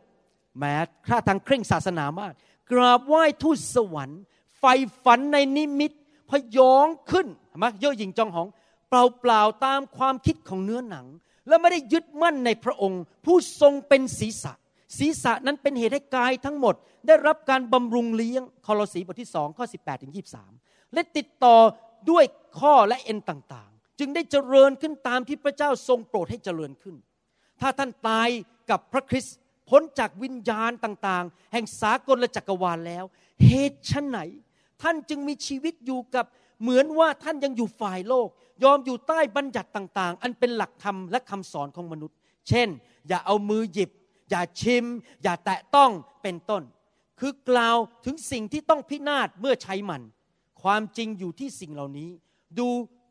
[0.57, 0.75] แม้
[1.07, 2.33] ข้าทางเคร่งศาสนามาก
[2.71, 4.21] กราบไหว้ทูตสวรรค์
[4.59, 4.63] ไฟ
[5.03, 5.91] ฝันในนิมิต
[6.29, 7.27] พยองขึ้น
[7.61, 8.47] มาเยอะหยิ่งจองหอง
[8.89, 11.05] เปล่าๆตามความคิดของเนื้อหนัง
[11.47, 14.53] และไม่ได้ยึดมั่นในพระองค์ ผู้ทรงเป็นศีรษะ
[14.97, 16.75] ศีรษะนั้นเป็นเหตุให้กายทั้งหมด
[17.07, 20.13] ได้รับการบำรุงเลี้ยงคอลสีบทที่สองข้อ18ถึง
[20.53, 21.57] 23และติดต่อ
[22.09, 22.25] ด้วย
[22.59, 26.95] ข้อและเอ็นต่างๆ จึงได้เจริญขึ้นตามที่พระเจ้าทรงโปรดให้เจริญขึ้น
[27.61, 28.29] ถ้าท่านตาย
[28.69, 29.35] กับพระคริสต์
[29.69, 33.05] พ้นจากวิญญาณต่างๆ แห่งสากลและจักรวาลแล้ว
[33.45, 34.19] เหตุชไหน
[34.81, 36.25] ท่านจึงมีชีวิตอยู่กับ
[36.61, 38.27] เหมือนว่าท่านยังอยู่ฝ่ายโลก
[38.63, 42.17] ยอมอยู่ใต้บัญญัติต่าง ๆ อันเป็นหลักธรรมและคำสอนของมนุษย์
[42.47, 42.67] เช่น
[43.07, 43.91] อย่าเอามือหยิบ
[44.29, 44.85] อย่าชิม
[45.23, 46.63] อย่าแตะต้องเป็นต้น
[47.19, 50.01] คือกล่าวถึงสิ่งที่ต้องพินาศเมื่อใช้มัน
[50.61, 52.09] ความจริงอยู่ที่สิ่งเหล่านี้
[52.59, 52.67] ดู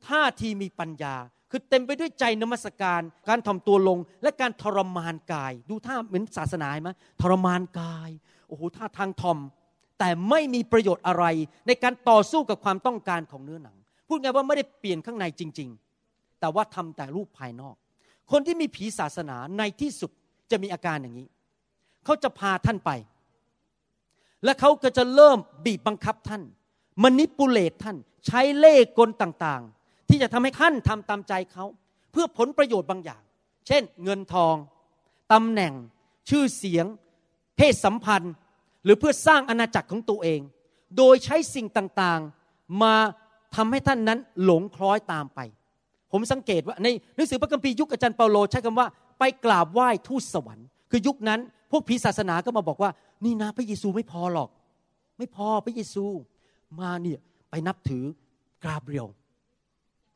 [0.09, 1.15] ท่าทีมีปัญญา
[1.51, 6.91] คือเต็มไปด้วยใจนมัสการ การทำตัวลงและการทรมานกาย ดูท่าเหมือนศาสนาไหม
[7.21, 8.11] ทรมานกาย
[8.49, 9.39] โอ้โหท่าทางทอม
[9.99, 11.25] แต่ไม่มีประโยชน์อะไร
[11.67, 13.77] ในการต่อสู้กับความต้องการของเนื้อหนัง
[14.09, 15.69] พูดไงว่าไม่ได้เปลี่ยนข้างในจริง
[16.05, 17.77] ๆ แต่ว่าทำแต่รูปภายนอก
[18.31, 20.11] คนที่มีผีศาสนาในที่สุด
[20.51, 21.29] จะมีอาการอย่างนี้
[22.05, 22.91] เขาจะพาท่านไป
[24.45, 26.43] และเขาก็จะเริ่มบีบบังคับท่าน
[27.03, 31.65] มนิปุเลตท่านใช้เล่ห์กลต่างๆ ที่จะทำให้ท่านทำตามใจเขา
[32.13, 33.23] เพื่อผลประโยชน์บางอย่าง
[33.67, 34.55] เช่น เงินทอง
[35.33, 35.73] ตำแหน่ง
[36.29, 36.87] ชื่อเสียง
[37.57, 38.35] เพศสัมพันธ์
[38.87, 40.41] หรือเพื่อสร้างอาณาจักรของตัวเอง
[40.97, 42.95] โดยใช้สิ่งต่างๆ มา
[43.57, 45.41] ทำให้ท่านนั้นหลงคล้อยตามไป
[46.13, 52.91] ผมสังเกตว่าในหนังสือพระคัมภีร์ยุคอาจารย์เปาโลใช้คำว่าไปกราบไหว้ทูตสวรรค์ คือยุคนั้นพวกผีศาสนาก็มาบอกว่า
[53.25, 54.51] นี่นะพระเยซูไม่พอหรอก
[55.19, 56.05] ไม่พอพระเยซู
[56.81, 57.19] มาเนี่ย
[57.51, 58.05] ไปนับถือ
[58.65, 59.09] กราเบรียล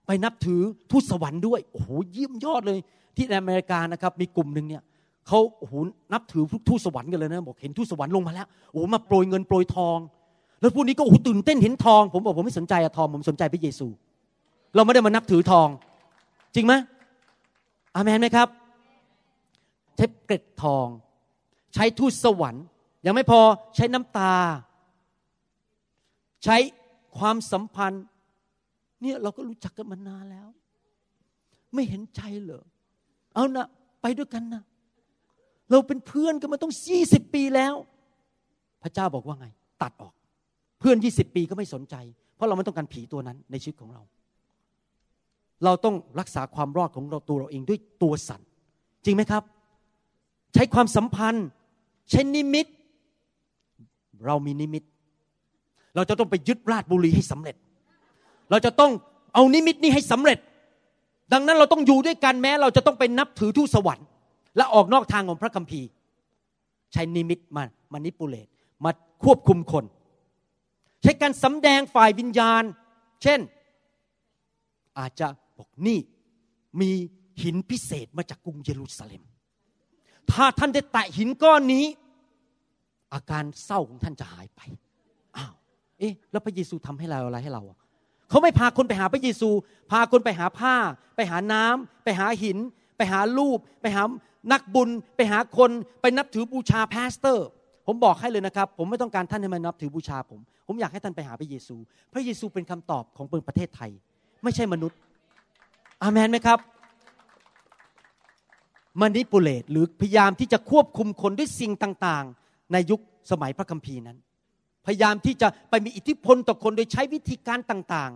[0.06, 0.60] ไปนับถือ
[0.90, 2.78] ทูตสวรรค์ด้วย โอ้โหเยี่ยมยอดเลย
[3.16, 4.82] ที่ในอเมริกานะครับมีกลุ่มหนึ่งเนี่ย
[5.30, 5.74] เขาโอ้โห
[6.12, 9.98] นับถือทูตสวรรค์กันเลยนะบอกเห็นทูตสวรรค์ลงมาแล้วโอ้โหมาโปรยเงินโปรยทอง
[10.60, 13.86] แล้วพวกนี้ก็โอ้โหตื่นเต้นเห็นทอง ผมบอกผมไม่สนใจอะทองผมสนใจพระเยซู
[14.74, 15.68] เราไม่ได้มานับถือทอง
[16.54, 16.74] จริงไหม
[17.94, 18.48] อามันไหมครับ
[19.96, 20.86] ใช้เกล็ดทอง
[21.74, 22.64] ใช้ทูตสวรรค์
[23.06, 23.40] ยังไม่พอ
[23.76, 24.34] ใช้น้ำตา
[26.44, 26.56] ใช้
[27.18, 28.04] ความสัมพันธ์
[29.00, 30.48] เนี่ยเราก็รู้จักกันมานานแล้ว
[31.74, 32.64] ไม่เห็นใจเหรอ
[33.34, 33.66] เอานะ
[34.02, 34.62] ไปด้วยกันนะ
[35.70, 37.74] เราเป็นเพื่อนกันมาต้องยี่สิบปีแล้ว
[38.82, 39.46] พระเจ้าบอกว่าไง
[39.82, 40.14] ตัดออก
[40.80, 41.94] เพื่อนยี่สิบปีก็ไม่สนใจ
[42.36, 44.02] เพราะเราไม่ต้องการผีตัวนั้นในชีวิตของเรา
[45.64, 48.40] เราต้องรักษาความรอดของเราตัวเราเองด้วยตัวสัน
[49.04, 49.42] จริงไหมครับ
[50.54, 51.46] ใช้ความสัมพันธ์
[52.10, 52.66] ใช้นิมิต
[54.26, 54.84] เรามีนิมิต
[55.94, 57.56] เราจะต้องไปยึดราชบุรีให้สำเร็จ
[58.50, 58.92] เราจะต้อง
[59.34, 60.38] เอานิมิตนี้ให้สำเร็จ
[61.32, 64.06] ดังนั้นเราต้องอยู่ด้วยกันแม้ เราจะต้องไปนับถือทูตสวรรค์
[64.56, 65.88] และออกนอกทางของพระคัมภีร์
[66.92, 68.48] ใช้นิมิตมามานิปุเลต
[68.84, 68.90] มา
[69.24, 69.84] ควบคุมคน
[71.02, 72.62] ใช้การสำแดงฝ่ายวิญญาณ
[73.22, 73.40] เช่น
[74.98, 75.26] อาจจะ
[75.58, 75.98] บอกนี่
[76.80, 76.90] มี
[77.42, 79.22] หินพิเศษมาจากกรุงเยรูซาเล็ม
[80.30, 81.86] ถ้าท่านได้แตะหินก้อนนี้
[83.14, 84.60] อาการเศร้าของท่านจะหายไป
[85.36, 85.52] อ้าว
[85.98, 87.62] เอ๊ะ แล้วพระเยซูทำให้เราอะไรให้เรา
[88.28, 89.50] เขาไม่พาคนไปหาพระเยซู
[89.90, 90.74] พาคนไปหาผ้า
[91.16, 92.58] ไปหาน้ำไปหาหิน
[92.96, 94.02] ไปหารูป ไปหา
[94.52, 95.70] นักบุญไปหาคน
[96.00, 97.46] ไปนับถือบูชา pastor
[97.86, 101.76] ผมบอกให้เลยนะครับ ผมไม่ต้องการท่านให้มานับถือบูชาผม ผมอยากให้ท่านไปหาพระเยซู
[102.12, 103.90] พระเยซูเป็นคำตอบของเมืองประเทศไทย
[104.44, 104.98] ไม่ใช่มนุษย์
[106.02, 106.58] อามันไหมครับ
[109.00, 114.18] มานิปุเลตหรือพยายามที่จะควบคุมคนด้วยสิ่งต่างๆ ในยุคสมัยพระคัมภีร์นั้น
[114.86, 118.12] พยายามที่จะไปมีอิทธิพลต่อคนโดยใช้วิธีการต่าง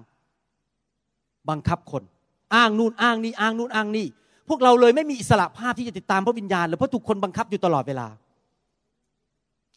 [0.72, 2.02] ๆ บังคับคน
[2.54, 4.06] อ้างนู่นอ้างนี่อ้างนู่นอ้างนี่
[4.48, 8.06] พวกเราเลยไม่มีอิสระภาพที่จะติดตามพระวิญญาณเลยเพราะถูกคนบังคับอยู่ตลอดเวลา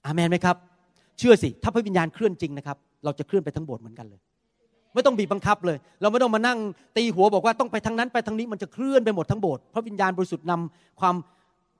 [0.06, 0.56] อามนไหมครับ
[1.18, 4.20] เชื่อสิ ถ้าพระวิญญาณเคลื่อนจริงนะครับ เราจะเคลื่อนไปทั้งโบสถ์เหมือนกันเลย
[4.94, 6.58] ไม่ต้องบีบบังคับเลย เราไม่ต้องมานั่ง
[6.98, 11.16] ตีหัวบอกว่าต้องไปทางนั้นไปทางนี้มันจะเคลื่อนไปหมดทั้งโบสถ์พระวิญญาณบริสุทธิ์นำความ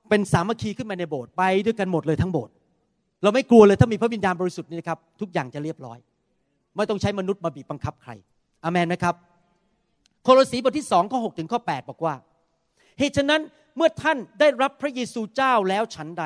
[0.08, 2.52] เป็นสามัคคีขึ้นมาในโบสถ์ไปด้วยกันหมดเลยทั้งโบสถ์
[3.22, 5.98] เราไม่กลัวเลยถ้ามีพระวิญญาณบริสุทธิ์นี่นะครับทุกอย่างจะเรียบร้อย
[6.76, 8.10] ไม่ต้องใช้มนุษย์มาบีบบังคับใคร
[8.64, 9.14] อเมนไหมครับ
[10.24, 12.14] โคลสีบทที่สองข้อหถึงข้อ8บอกว่า
[12.98, 13.42] เหตุฉะนั้น
[13.76, 16.24] เมื่อท่านได้รับพระเยซูเจ้าแล้วฉันใด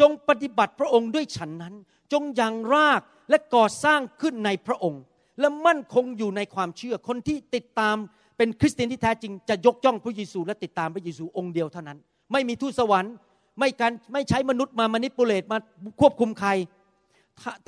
[0.00, 1.74] จงปฏิบัติพระองค์ด้วยฉันนั้น
[2.12, 5.02] จงยังรากและก่อสร้างขึ้นในพระองค์
[5.40, 7.96] และมั่นคงอยู่ในความเชื่อคนที่ติดตาม
[8.36, 11.98] เป็นคริสเตียนที่แท้จริงจะยกย่องพระเยซูและติดตามพระเยซูองค์เดียวเท่านั้น
[12.32, 13.14] ไม่มีทูตสวรรค์
[13.58, 15.58] ไม่การไม่ใช้มนุษย์มามานิปุเลตมา
[16.00, 16.50] ควบคุมใคร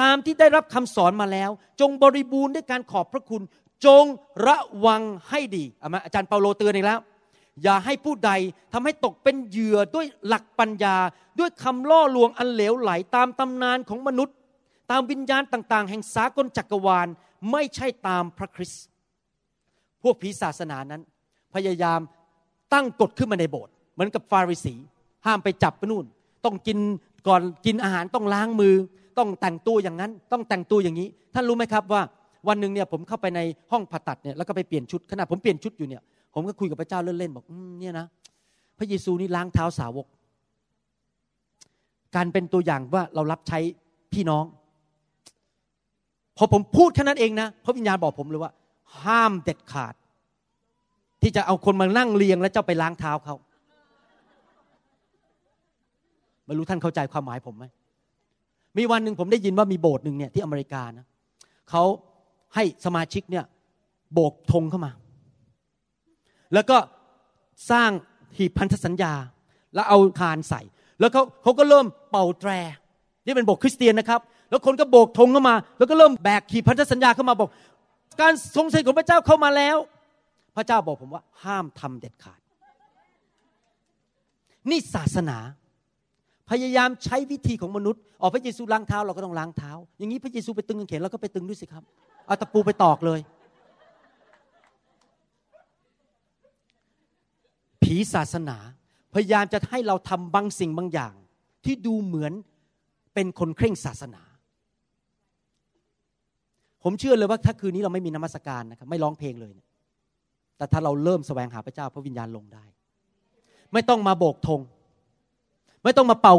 [0.03, 3.43] ตามที่ได้รับคำสอนมาแล้ว จงบริบูรณ์ด้วยการขอบพระคุณ
[3.87, 4.05] จง
[4.47, 5.65] ระวังให้ดี
[6.05, 7.01] อาจารย์เปาโลเตือนอีกแล้ว
[7.63, 8.31] อย่าให้ผู้ใด
[8.73, 10.97] ทำให้ตกเป็นเหยื่อด้วยหลักปัญญา
[11.39, 14.37] ด้วยคำล่อลวงอันเหลวไหลตามตำนานของมนุษย์
[14.91, 17.09] ตามวิญญาณต่าง ๆ แห่งสากลจักรวาล
[17.53, 18.85] ไม่ใช่ตามพระคริสต์
[20.03, 21.03] พวกผีศาสนานั้น
[21.55, 22.01] พยายาม
[22.73, 24.75] ตั้งกฎขึ้นมาในโบสถ์เหมือนกับฟาริสี
[25.27, 26.07] ห้ามไปจับไปนู่น
[26.45, 26.79] ต้องกิน
[27.29, 28.75] ก่อนกินอาหารต้องล้างมือ
[29.19, 32.03] ต้องแต่งตัวอย่างนั้น ต้องแต่งตัวอย่างนี้ ท่านรู้ไหมครับว่า
[32.49, 33.41] วันหนึ่งเนี่ยผมเข้าไปใน
[33.73, 36.03] ห้องผ่าตัดเนี่ยแล้วก็ไปเปลี่ยนชุดขณะผมเปลี่ยนชุดอยู่เนี่ย
[36.35, 37.45] ผมก็คุยกับพระเจ้าเล่นๆบอก
[37.81, 38.07] เนี่ยนะ
[38.79, 40.07] พระเยซูนี่ล้างเท้าสาวก
[42.17, 43.59] การเป็นตัวอย่างว่าเรารับใช้
[44.13, 44.45] พี่น้อง
[46.37, 48.53] พอผมพูดแค่นั้นเองนะพระวิญญาณบอกผมเลยว่า
[49.03, 49.95] ห้ามเด็ดขาด
[51.23, 53.35] ที่จะเอาคนมานั่งเรียง แล้วเจ้าไปล้างเท้าเขา
[56.47, 57.65] ไม่รู้ท่านเข้าใจความหมายผมไหม
[58.77, 61.07] มีวันหนึ่งผมได้ยินว่ามีโบสถ์หนึ่งเนี่ยที่อเมริกานะ
[61.71, 61.83] เขา
[62.55, 63.45] ให้สมาชิกเนี่ย
[64.15, 64.93] โบกธงเข้ามา
[66.55, 66.77] แล้วก็
[67.71, 67.91] สร้าง
[68.37, 69.13] หีบพันธสัญญา
[69.75, 70.61] แล้วเอาคานใส่
[71.01, 72.51] แล้วเขาเขาก็เริ่มเป่าแตร
[73.25, 74.21] นี่เป็นโบสถ์คริสเตียนนะครับ
[74.51, 77.49] แล้วคนก็โบกธงเข้ามา แล้วก็เริ่มแบกขีดพันธสัญญาเข้ามาบอก
[78.21, 79.77] การทรงเสถิตของพระเจ้าเข้ามาแล้ว
[80.57, 82.41] พระเจ้าบอกผมว่าห้ามทำเด็ดขาด
[84.71, 85.39] นี่ศาสนา
[86.51, 91.83] พยายามใช้วิธีของมนุษย์ออกพระเยซูล้างเท้าเราก็ต้องล้างเท้า อย่างนี้พระเยซูไปตึงกางเขนเราก็ไปตึงด้วยสิครับ
[92.27, 93.21] เอาตะปูไปตอกเลย
[97.91, 98.57] ผีศาสนา
[99.15, 101.15] พยายามจะให้เราทำบางสิ่งบางอย่าง
[101.65, 102.33] ที่ดูเหมือน
[103.15, 104.23] เป็นคนเคร่งศาสนา
[106.83, 109.57] ผมเชื่อเลยว่าถ้าคืนนี้เราไม่มีนมัสการนะครับไม่ร้องเพลงเลย
[110.57, 112.65] แต่ถ้าเราเริ่มแสวงหาพระเจ้าพระวิญญาณลงได้
[113.73, 114.61] ไม่ต้องมาโบกธง
[115.85, 116.35] ไม่ต้องมาเป่า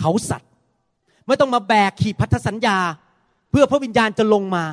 [0.00, 0.50] เขาสัตว์
[1.26, 2.78] ไม่ต้องมาแบกขีดพันธสัญญา
[3.50, 4.64] เพื่อพระวิญญาณจะลงมา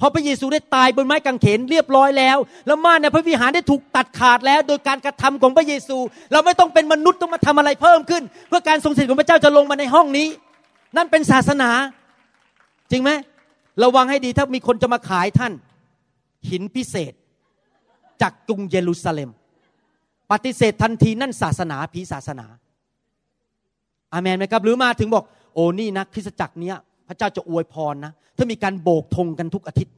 [0.00, 5.96] พราะพระเยซูได้ตายบนไม้กางเขนเรียบร้อยแล้ว แล้วม่านในพระวิหารได้ถูกตัดขาดแล้ว โดยการกระทำของพระเยซู
[6.32, 10.28] เราไม่ต้องเป็นมนุษย์ต้องมาทำอะไรเพิ่มขึ้น เพื่อการทรงสถิตของพระเจ้าจะลงมาในห้องนี้
[10.96, 11.70] นั่นเป็นศาสนา
[12.90, 13.10] จริงไหม
[13.82, 15.52] ระวังให้ดีถ้ามีคนจะมาขายท่าน
[16.50, 17.12] หินพิเศษ
[18.22, 19.30] จากกรุงเยรูซาเล็ม
[20.32, 22.46] ปฏิเสธทันทีนั่นศาสนาผีศาสนา
[24.12, 25.24] อาเมนไหมครับ หรือมาถึงบอก
[25.54, 26.76] โอ้นี่นะคริสตจักรเนี้ย
[27.12, 29.94] ระเจ้าจะอวยพรนะ ถ้ามีการโบกธงกันทุกอาทิตย์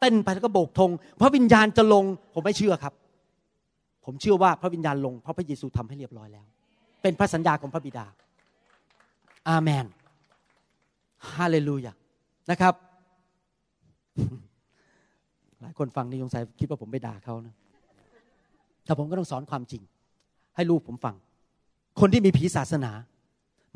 [0.00, 0.90] เต้นไปแล้วก็โบกธง
[1.20, 2.04] พระวิญญาณจะลง
[2.34, 2.94] ผมไม่เชื่อครับ
[4.04, 6.46] ผมเชื่อว่าพระวิญญาณลง เพราะพระเยซูทำให้เรียบร้อยแล้ว
[7.02, 8.06] เป็นพระสัญญาของพระบิดา
[9.48, 9.86] อาเมน
[11.32, 11.92] ฮาเลลูยา
[12.50, 12.74] นะครับ
[15.60, 17.54] หลายคนฟังนี่สงสัยคิดว่าผมไปด่าเขานะ
[18.84, 19.82] แต่ผมก็ต้องสอนความจริง
[20.56, 21.14] ให้ลูกผมฟัง
[22.00, 22.92] คนที่มีผีศาสนา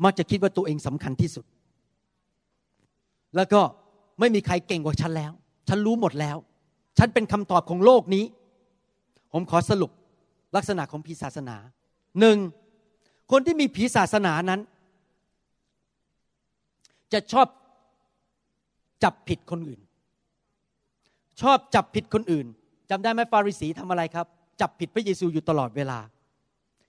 [0.03, 1.45] มักจะคิดว่าตัวเองสำคัญที่สุด
[3.35, 3.61] แล้วก็
[4.19, 5.31] ไม่มีใครเก่งกว่าฉันแล้ว
[5.67, 6.37] ฉันรู้หมดแล้ว
[6.97, 8.25] ฉันเป็นคำตอบของโลกนี้
[9.33, 9.91] ผมขอสรุป
[10.55, 11.57] ลักษณะของผีศาสนา
[12.19, 12.37] หนึ่ง
[13.31, 14.61] คนที่มีผีศาสนานั้น
[17.13, 17.47] จะชอบ
[19.03, 19.81] จับผิดคนอื่น
[21.41, 22.47] ชอบจับผิดคนอื่น
[22.89, 24.25] จำได้ไหมฟาริสีทำอะไรครับ
[24.61, 25.99] จับผิดพระเยซูอยู่ตลอดเวลา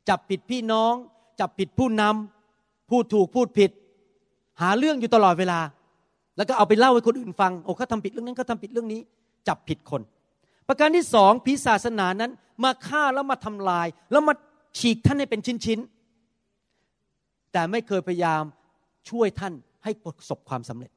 [0.08, 0.94] จับผิดพี่น้อง
[1.40, 3.70] จับผิดผู้นำพูดถูกพูดผิด
[4.60, 5.58] หาเรื่องอยู่ตลอดเวลา
[6.38, 9.00] แล้วก็เอาไปเล่าให้คนอื่นฟัง โอ้เขาทำผิดเรื่องนั้นเขาทาผิดเรื่องนี้
[9.48, 10.02] จับผิดคน
[10.68, 12.30] ประการที่สองผีศาสนานั้น
[12.64, 14.34] มาฆ่าแล้วมาทำลาย แล้วมา
[14.78, 18.42] ฉีกท่านให้เป็นชิ้นๆ แต่ไม่เคยพยายาม
[19.10, 19.52] ช่วยท่าน
[19.84, 20.90] ให้ประสบความสำเร็จ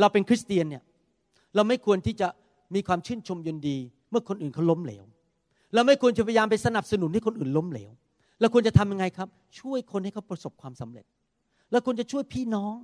[0.00, 0.82] เราเป็นคริสเตียนเนี่ย
[1.54, 2.28] เราไม่ควรที่จะ
[2.74, 3.76] มีความชื่นชมยินดี
[4.10, 5.04] เมื่อคนอื่นเขาล้มเหลว
[5.74, 7.90] เราไม่ควรจะพยายามไปสนับสนุนให้คนอื่นล้มเหลว
[8.40, 9.28] เราควรจะทำยังไงครับ
[9.60, 11.04] ช่วยคนให้เขาประสบความสำเร็จ
[11.72, 12.76] เราควรจะช่วยพี่น้อง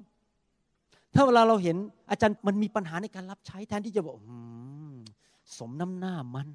[1.14, 1.76] ถ้าเวลาเราเห็น
[2.10, 4.16] อาจารย์มันมีปัญหาในการรับใช้แทนที่จะบอก
[5.58, 6.48] สมน้ำหน้ามัน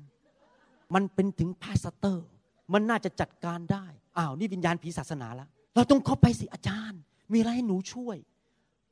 [0.93, 2.27] มันเป็นถึงพาสเตอร์
[2.73, 3.85] มันน่าจะจัดการได้
[4.17, 6.99] อ้าวนี่วิญญาณผีศาสนาล้วเราต้องเข้าไปสิอาจารย์
[7.34, 8.17] มีอะไรให้หนูช่วย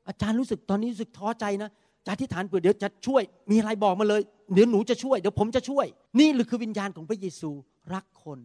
[0.08, 1.70] อาจารย์รู้สึกตอนนี้รู้สึกท้อใจนะ
[2.06, 3.22] จารย์ที่ฐานเผื่อเดี๋ยวจะช่วย
[3.52, 4.22] มีอะไรบอกมาเลย
[4.54, 5.86] เดี๋ยวหนูจะช่วย เดี๋ยวผมจะช่วย
[6.20, 7.50] นี่หรือคือวิญญาณของพระเยซู
[7.94, 8.40] รักคน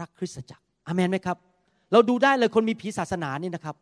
[0.00, 1.36] รักคริสตจักรอเมนไหมครับ
[1.92, 3.76] เราดูได้เลยคนมีผีศาสนานี่นะครับ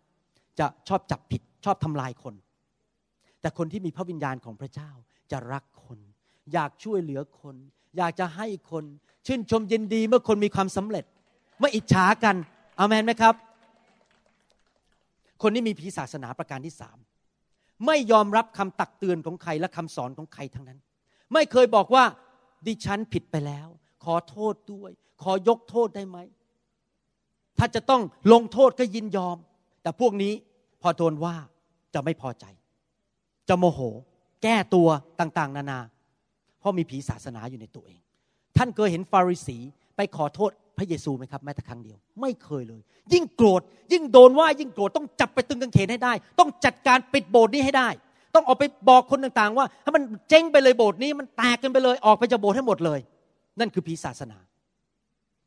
[0.59, 2.35] จะชอบจับผิดชอบทำลายคน
[3.41, 4.91] แต่คนที่มีพระวิญญาณของพระเจ้า
[5.31, 5.99] จะรักคน
[6.53, 7.57] อยากช่วยเหลือคน
[7.97, 8.85] อยากจะให้คน
[9.27, 11.05] ชื่นชมยินดีเมื่อคนมีความสำเร็จ
[11.61, 12.37] ไม่อิจฉากัน
[12.79, 13.35] อามนไหมครับ
[15.43, 16.99] คนที่มีผีศาสนาประการที่สาม
[17.87, 20.79] ไม่ยอมรับคำตักเตือนของใครและคำสอนของใครทั้งนั้น
[21.33, 22.05] ไม่เคยบอกว่า
[22.67, 23.69] ดิฉันผิดไปแล้ว
[24.05, 24.91] ขอโทษด้วย
[25.23, 26.19] ขอยกโทษได้ไหม
[27.59, 28.03] ถ้าจะต้อง
[28.33, 29.37] ลงโทษก็ยินยอม
[29.83, 30.33] แต่พวกนี้
[30.83, 31.37] พอโดนว่า
[31.95, 32.45] จะไม่พอใจ
[33.49, 33.81] จะโมโห
[34.43, 34.89] แก้ตัว
[35.21, 35.81] ต่างๆ นานา
[36.59, 38.01] เพราะมีผีศาสนาอยู่ในตัวเอง
[38.57, 39.59] ท่านเคยเห็นฟาริสี
[39.97, 42.81] ไปขอโทษพระเยซูไหมครับแม้แต่ครั้งเดียว ไม่เคยเลย
[43.13, 43.63] ยิ่งโกรธ
[43.93, 47.89] ยิ่งโดนว่ายิ่งโกรธต้องจับไปตึงกางเขนให้ได้ ต้องจัดการปิดโบสถ์นี้ให้ได้
[48.35, 53.01] ต้องออกไปบอกคนต่างๆ ว่าให้มันเจ๊งไปเลยโบสถ์นี้มันแตกกันไปเลยออกไปจากโบสถ์ให้หมดเลย
[53.61, 54.39] นั่นคือผีศาสนา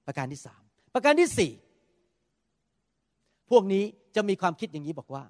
[0.06, 0.62] ประการที่สาม
[0.94, 1.52] ประการที่สี่
[3.50, 3.84] พวกนี้
[4.16, 5.24] จะมีความคิดอย่างนี้บอกว่า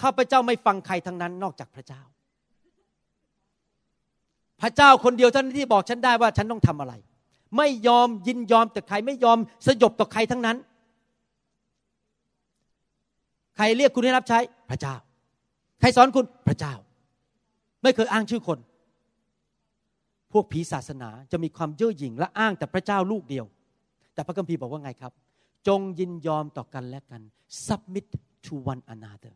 [0.00, 2.02] ข้าพเจ้าไม่ฟังใครทั้งนั้นนอกจากพระเจ้า
[4.60, 6.94] พระเจ้าคนเดียวท่านที่บอกฉันได้ว่าฉันต้องทำอะไร
[7.56, 10.56] ไม่ยอมยินยอมต่อใคร ไม่ยอมสยบต่อใครทั้งนั้น
[13.56, 14.38] ใครเรียกคุณให้รับใช้
[14.70, 14.94] พระเจ้า
[15.80, 16.74] ใครสอนคุณพระเจ้า
[17.82, 18.58] ไม่เคยอ้างชื่อคน
[20.32, 23.44] พวกผีศาสนาจะมีความเย่อหยิ่งและอ้างแต่พระเจ้าลูกเดียว
[24.14, 25.12] แต่พระคัมภีร์บอกว่าไงครับ
[25.68, 27.22] จงยินยอมต่อกันและกัน
[27.66, 28.06] submit
[28.46, 29.34] to one another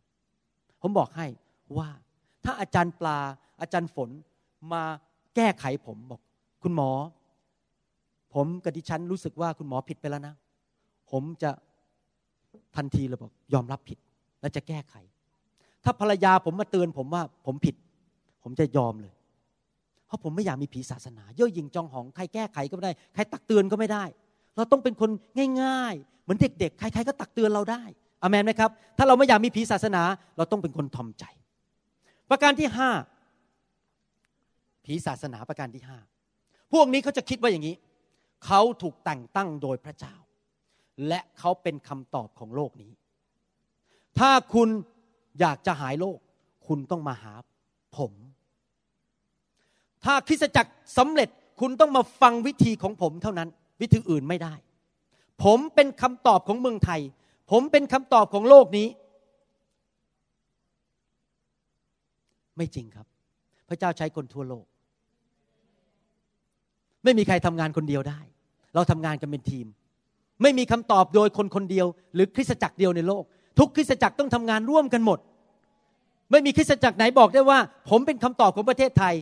[0.81, 1.27] ผมบอกให้
[1.79, 1.89] ว่า
[2.45, 3.19] ถ้าอาจารย์ปลา
[3.61, 4.11] อาจารย์ฝน
[4.73, 4.83] มา
[5.37, 6.21] แก้ไขผมบอก
[6.63, 6.91] คุณหมอ
[8.35, 10.35] ผมกับดิฉันรู้สึกว่าคุณหมอผิดไปแล้วนะ
[11.11, 11.51] ผมจะ
[12.77, 13.99] ทันทีเลยบอก ยอมรับผิด
[14.41, 14.95] และจะแก้ไข
[15.85, 17.75] ถ้าภรรยาผมมาเตือนผมว่าผมผิด
[18.43, 19.15] ผมจะยอมเลย
[20.07, 24.05] เพราะผมไม่อยากมีผีศาสนาเย่อหยิ่งจองหองใครแก้ไขก็ไม่ได้ ใครตักเตือนก็ไม่ได้
[24.57, 25.11] เราต้องเป็นคน
[25.63, 27.83] ง่าย ๆ เหมือนเด็ก ๆ ใคร ๆ ก็ตักเตือนเราได้
[28.23, 30.03] อเมนไหมครับ ถ้าเราไม่อยากมีผีศาสนา
[30.37, 31.25] เราต้องเป็นคนทอมใจ
[32.31, 32.91] ประการที่ห้า
[34.85, 35.99] ผีศาสนาประการที่ห้า
[36.73, 37.77] พวกนี้เขาจะคิดว่าอย่างนี้
[38.47, 40.15] เขาถูกแต่งตั้งโดยพระเจ้า
[41.09, 42.93] และเขาเป็นคำตอบของโลกนี้
[44.19, 44.69] ถ้าคุณ
[45.41, 46.19] อยากจะหายโรค
[46.67, 47.35] คุณต้องมาหา
[47.97, 48.13] ผม
[50.05, 51.29] ถ้าคริสจักรสำเร็จ
[51.61, 53.49] คุณต้องมาฟังวิธีของผมเท่านั้น
[53.81, 54.55] วิธีอื่นไม่ได้
[55.45, 57.01] ผมเป็นคำตอบของเมืองไทย
[57.51, 58.89] ผมเป็นคำตอบของโลกนี้
[62.57, 63.07] ไม่จริงครับ
[63.69, 64.65] พระเจ้าใช้คนทั่วโลก
[67.05, 68.21] ไม่มีใครทำงานคนเดียวได้
[68.75, 69.67] เราทำงานกันเป็นทีม
[70.43, 73.23] ไม่มีคำตอบโดยคนคนเดียว หรือคริสตจักรเดียวในโลก
[73.59, 75.19] ทุกคริสตจักรต้องทำงานร่วมกันหมด
[76.31, 77.59] ไม่มีคริสตจักรไหนบอกได้ว่า
[77.91, 79.15] ผมเป็นคำตอบของประเทศไทย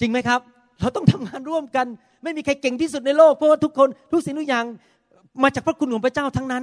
[0.00, 0.40] จริงไหมครับ
[0.80, 1.86] เราต้องทำงานร่วมกัน
[2.22, 4.64] ไม่มีใครเก่งที่สุดในโลกเพราะว่าทุกคนทุกสิ่งทุกอย่าง
[5.42, 6.62] มาจากพระคุณของพระเจ้าทั้งนั้น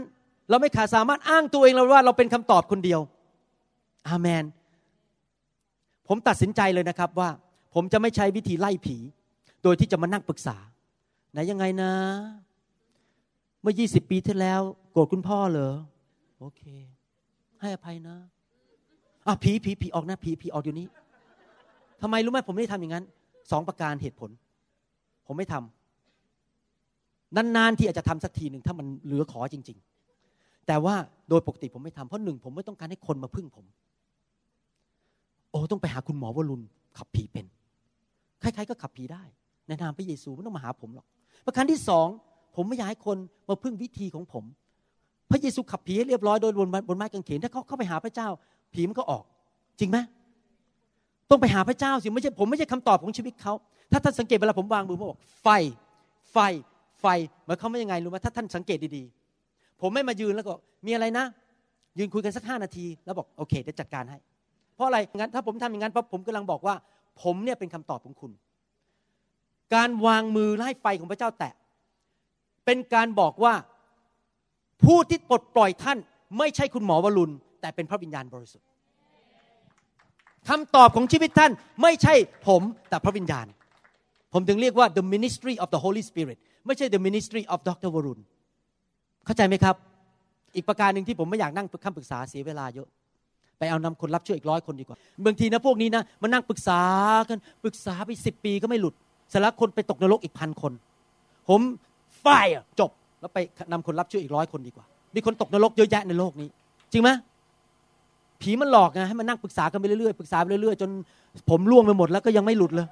[0.50, 3.00] เราไม่ขาดสามารถอ้างตัวเองเราว่าเราเป็นคำตอบคนเดียว
[4.08, 4.44] อาเมน
[6.08, 7.30] ผมตัดสินใจเลยนะครับว่า
[7.74, 8.98] ผมจะไม่ใช้วิธีไล่ผี
[9.64, 10.58] โดยที่จะมานั่งปรึกษา
[11.32, 11.92] ไหนยังไงนะ
[13.62, 14.62] เมื่อ 20 ปีที่แล้ว
[14.92, 15.74] โกรธคุณพ่อเหรอ
[16.40, 16.62] โอเค
[17.62, 18.16] ให้อภัยนะ
[19.28, 20.88] อะผีผีผีออกนะผีผีออกเดี๋ยวนี้
[22.02, 23.06] ทำไมรู้ไหมผมไม่ได้ทำอย่างนั้น
[23.52, 24.30] สองประการเหตุผล
[25.28, 29.91] ผมไม่ทำนานๆที่อาจจะทำสักทีหนึ่งถ้ามันเหลือขอจริง ๆ
[30.72, 30.96] แต่ว่า
[31.30, 33.66] โดยปกติผมไม่ทำเพราะหนึ่งผมไม่ต้องการให้คนมาพึ่งผม
[35.52, 36.64] โอ้ต้องไปหาคุณหมอวรุณ
[36.98, 37.46] ขับผีเป็น
[38.42, 39.24] ใครๆก็ขับผีได้
[39.68, 41.06] ในนามพระเยซูไม่ต้องมาหาผมหรอก
[41.46, 42.08] ประการที่สอง
[42.56, 43.18] ผมไม่อยากให้คน
[43.50, 44.44] มาพึ่งวิธีของผม
[45.32, 48.28] พระเยซูขับผีให้เรียบร้อยโดยบนบนไม้กางเขนถ้าเขาเข้าไปหาพระเจ้า
[48.74, 49.24] ผีมันก็ออก
[49.80, 49.98] จริงไหม
[51.30, 53.54] ต้องไปหาพระเจ้าสิไม่ใช่ผมไม่ใช่คำตอบของชีวิตเขา
[53.92, 55.48] ถ้าท่านสังเกตเวลาผมวางมือผมบอกไฟ
[56.32, 56.38] ไฟ
[57.02, 57.06] ไฟ
[57.46, 59.21] หมายความว่ายังไงรู้ไหมถ้าท่านสังเกตดีๆ
[59.82, 60.54] ผมไม่มายืนแล้วก็
[60.86, 61.26] มีอะไรนะ
[62.00, 64.18] ยืนคุยกันสักห้านาที แล้วบอกโอเคเดี๋ยวจัดการให้
[64.76, 66.76] เพราะอะไรงั้นถ้าผมทำอย่างนั้นปั๊บผมกำลังบอกว่า
[67.24, 68.32] ผมเนี่ยเป็นคำตอบของคุณ
[69.76, 71.54] การวางมือไล่ไฟของพระเจ้าแตะ
[72.66, 73.54] เป็นการบอกว่า
[74.84, 75.98] ผู้ที่ปลดปล่อยท่าน
[76.38, 78.68] ไม่ใช่คุณหมอวรุณ แต่เป็นพระวิญญาณบริสุทธิ์
[80.50, 81.52] คำตอบของชีวิตท่าน
[81.82, 82.14] ไม่ใช่
[82.48, 83.46] ผมแต่พระวิญญาณ
[84.34, 87.90] ผมถึงเรียกว่า the ministry of the Holy Spirit ไม่ใช่ the ministry of Dr.
[87.96, 88.22] วรุณ
[89.26, 89.76] เข้าใจไหมครับ
[90.56, 92.88] อีกประการหนึ่งที่ผมไม่อยากนั่งคำปรึกษาเสียเวลาเยอะ
[93.58, 96.82] ไปเอานำคนรับช่วยอีกร้อยคนดีกว่าบางทีนะพวกนี้นะมานั่งปรึกษา
[97.30, 98.94] กันปรึกษาไปสิบปีก็ไม่หลุด
[99.34, 100.74] สารคนไปตกนรกอีกพันคน
[101.50, 101.62] ผม
[102.22, 102.28] ไฟ
[102.80, 103.38] จบแล้วไป
[103.72, 104.86] นำคนรับช่วยอีกร้อยคนดีกว่า
[105.16, 106.50] มีคนตกนรกเยอะแยะในโลกนี้
[106.92, 107.10] จริงไหม
[108.42, 110.90] ผีมันหลอกไงให้มันนั่งปรึกษากันไปเรื่อยๆปรึกษาไปเรื่อยๆจน
[111.50, 112.88] ผมล่วงไปหมดแล้วก็ยังไม่หลุดเลย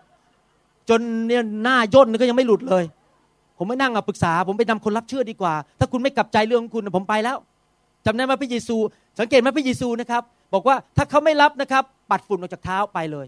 [0.90, 2.84] จนเนี่ยหน้าย่นก็ยังไม่หลุดเลย
[3.60, 7.38] ผมไม่นั่งอะปรึกษา ผมไปนำคนรับเชื่อดีกว่า ถ้าคุณไม่กลับใจเรื่องของคุณผมไปแล้ว
[8.06, 8.76] จำได้ไหมพระเยซู
[9.20, 10.24] สังเกตไหมพระเยซูนะครับ
[10.54, 13.28] บอกว่าถ้าเขาไม่รับนะครับ ปัดฝุ่นออกจากเท้าไปเลย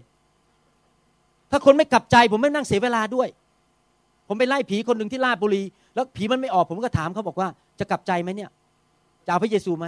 [1.50, 3.28] ถ้าคนไม่กลับใจ ผมไม่นั่งเสียเวลาด้วย
[4.28, 5.62] ผมไปไล่ผีคนหนึ่งที่ลาดบุรี
[5.94, 7.48] แล้วผีมันไม่ออกผมก็ถามเขาบอกว่า
[7.78, 8.50] จะกลับใจไหมเนี่ย
[9.26, 9.86] จะเอาพระเยซูไหม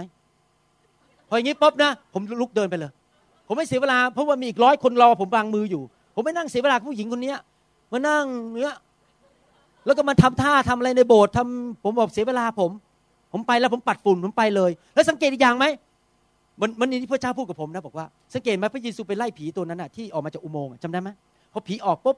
[1.27, 2.91] พออย่างนี้ปุ๊บนะ ผมลุกเดินไปเลย
[3.47, 5.83] ผมไม่เสียเวลาเพราะว่ามีอีกร้อยคนรอผมวางมืออยู่
[6.15, 7.33] ผมไม่นั่งเสียเวลาผู้หญิงคนนี้
[7.91, 8.23] มานั่ง
[8.61, 8.75] เนี้ย
[9.85, 12.71] แล้วก็มาทำท่าทำอะไรในโบสถ์ทำผมบอกเสียเวลาผม
[13.31, 15.65] ผมไปแล้วผมปัดฝุ่นผมไปเลย แล้วสังเกตอีกอย่างไหม
[16.61, 21.09] มันมันนี่พระเจ้าพูดกับผมนะบอกว่าสังเกตไหมพระเยซูไปไล่ผีตัวนั้นอะที่ออกมาจากอุโมงค์จำได้ไหม
[21.53, 22.17] พอผีออกปุ๊บ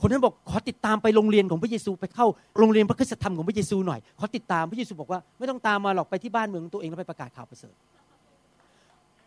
[0.00, 2.26] คนนั้นบอกขอติดตามไปโรงเรียนของพระเยซูไปเข้า
[2.58, 7.74] โรงเรียนพระคุณธรรมของพระเยซูหน่อยขอติดตามพระเยซูบอกว่าไม่ต้องตามมาหรอกไปที่บ้านเมืองตัวเองแล้วไปประกาศข่าวประเสริฐ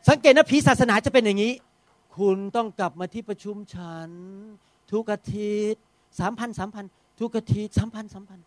[0.09, 1.53] สังเกตนะผีศาสนาจะเป็นอย่างนี้
[2.17, 4.09] คุณต้องกลับมาที่ประชุมฉัน
[4.91, 5.83] ทุกอาทิตย์
[6.19, 6.85] สามพันสามพัน
[7.21, 8.45] ทุกอาทิตย์สามพันธ์สามพันธ์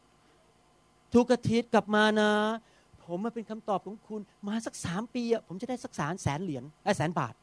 [1.14, 2.30] ทุกอาทิตย์กลับมานะ
[3.04, 7.34] ผมมาเป็นคำตอบของคุณ มาสักสามปีอะผมจะได้สักสารแสนเหรียญไอ้แสนบาท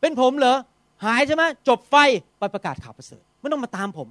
[0.00, 0.56] เป็นผมเหรอ
[1.04, 1.96] หายใช่ไหมจบไฟ
[2.38, 4.08] ไปประกาศข่าวประเสริฐไม่ต้องมาตามผม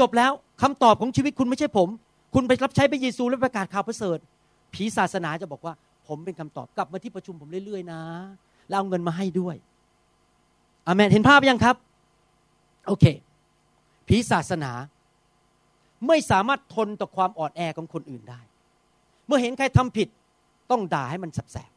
[0.00, 0.32] จบแล้ว
[0.62, 1.88] คำตอบของชีวิตคุณไม่ใช่ผม
[2.34, 4.18] คุณไปรับใช้พระเยซูแล้วประกาศข่าวประเสริฐ
[4.74, 5.74] ผีศาสนาจะบอกว่า
[6.06, 8.02] ผมเป็นคำตอบกลับมาที่ประชุมผมเรื่อยๆนะ
[8.68, 9.56] แล้วเอาเงินมาให้ด้วย
[10.86, 11.76] อเมนเห็นภาพยังครับ
[12.88, 13.04] โอเค
[14.08, 14.72] ผีศาสนา
[16.08, 18.40] ไม่สามารถทนต่อความอ่อนแอของคนอื่นได้
[19.26, 20.08] เมื่อเห็นใครทำผิด
[20.70, 21.70] ต้องด่าให้มันแสบ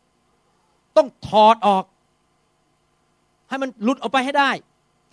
[0.98, 1.84] ต้องถอดออก
[3.50, 4.50] ให้มันหลุดออกไปให้ได้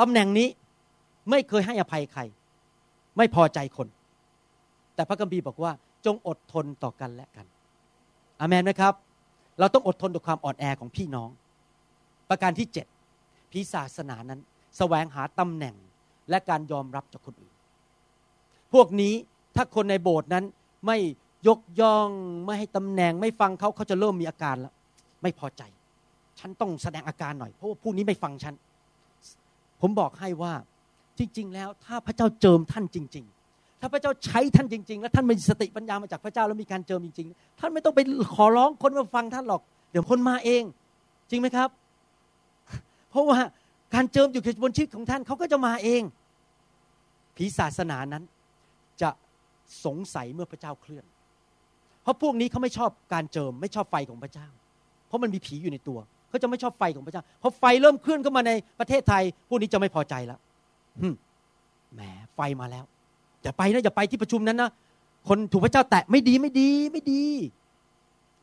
[0.01, 0.49] ตำแหน่งนี้
[1.31, 2.21] ไม่เคยให้อภัยใคร
[3.17, 3.89] ไม่พอใจคน
[4.95, 5.73] แต่พระกัมภีร์บอกว่า
[6.07, 7.47] จงอดทนต่อกันและกัน
[8.41, 8.95] อเมนไหมครับ
[9.59, 11.31] เราต้องอดทนต่อความอ่อนแอของพี่น้อง
[12.29, 12.87] ประการที่เจ็ด
[13.53, 14.43] พิศาสนานั้นส
[14.79, 15.75] แสวงหาตำแหน่ง
[16.31, 17.55] และการยอมรับจากคนอื่น
[18.73, 19.15] พวกนี้
[19.57, 20.44] ถ้าคนในโบสถ์นั้น
[20.86, 20.99] ไม่
[21.49, 22.09] ยกย่อง
[22.44, 24.74] ไม่ให้ตำแหน่งไม่ฟังเขาเขาจะเริ่มมีอาการแล้ว
[25.23, 25.62] ไม่พอใจ
[26.39, 28.55] ฉันต้องแสดงอาการหน่อยเพราะว่าผู้นี้ไม่ฟังฉัน
[29.81, 30.53] ผมบอกให้ว่า
[31.19, 38.01] จริง ๆ แล้วถ้าพระเจ้าเจิมท่านจริง ๆ ถ้าพระเจ้าใช้ท่านจริง ๆ แล้วท่านมีสติปัญญามาจากพระเจ้าแล้วมีการเจิมจริง ๆ ท่านไม่ต้องไป
[38.35, 40.62] ขอร้องคนมาฟังท่านหรอก เดี๋ยวคนมาเอง
[41.31, 41.69] จริงไหมครับ
[43.11, 43.39] เพราะว่า
[43.94, 46.02] การเจิมอยู่บนชีวิตของท่านเขาก็จะมาเอง
[47.36, 48.24] ผีศาสนานั้น
[49.02, 49.10] จะ
[49.85, 51.05] สงสัยเมื่อพระเจ้าเคลื่อน
[52.02, 54.47] เพราะพวกนี้เขาไม่ชอบการเจิม ไม่ชอบไฟของพระเจ้า
[55.06, 55.98] เพราะมันมีผีอยู่ในตัว
[56.28, 60.39] เขาจะไม่ชอบไฟของพระเจ้าพอไฟเริ่มเคลื่อนเข้ามาในประเทศไทย พวกนี้จะไม่พอใจแล้ว
[61.94, 62.01] แหม
[62.35, 62.85] ไฟมาแล้ว
[63.43, 64.70] อย่าไปนะอย่าไปที่ประชุมนั้นนะ
[65.28, 67.23] คนถูกพระเจ้าแตะไม่ดีไม่ดีไม่ดี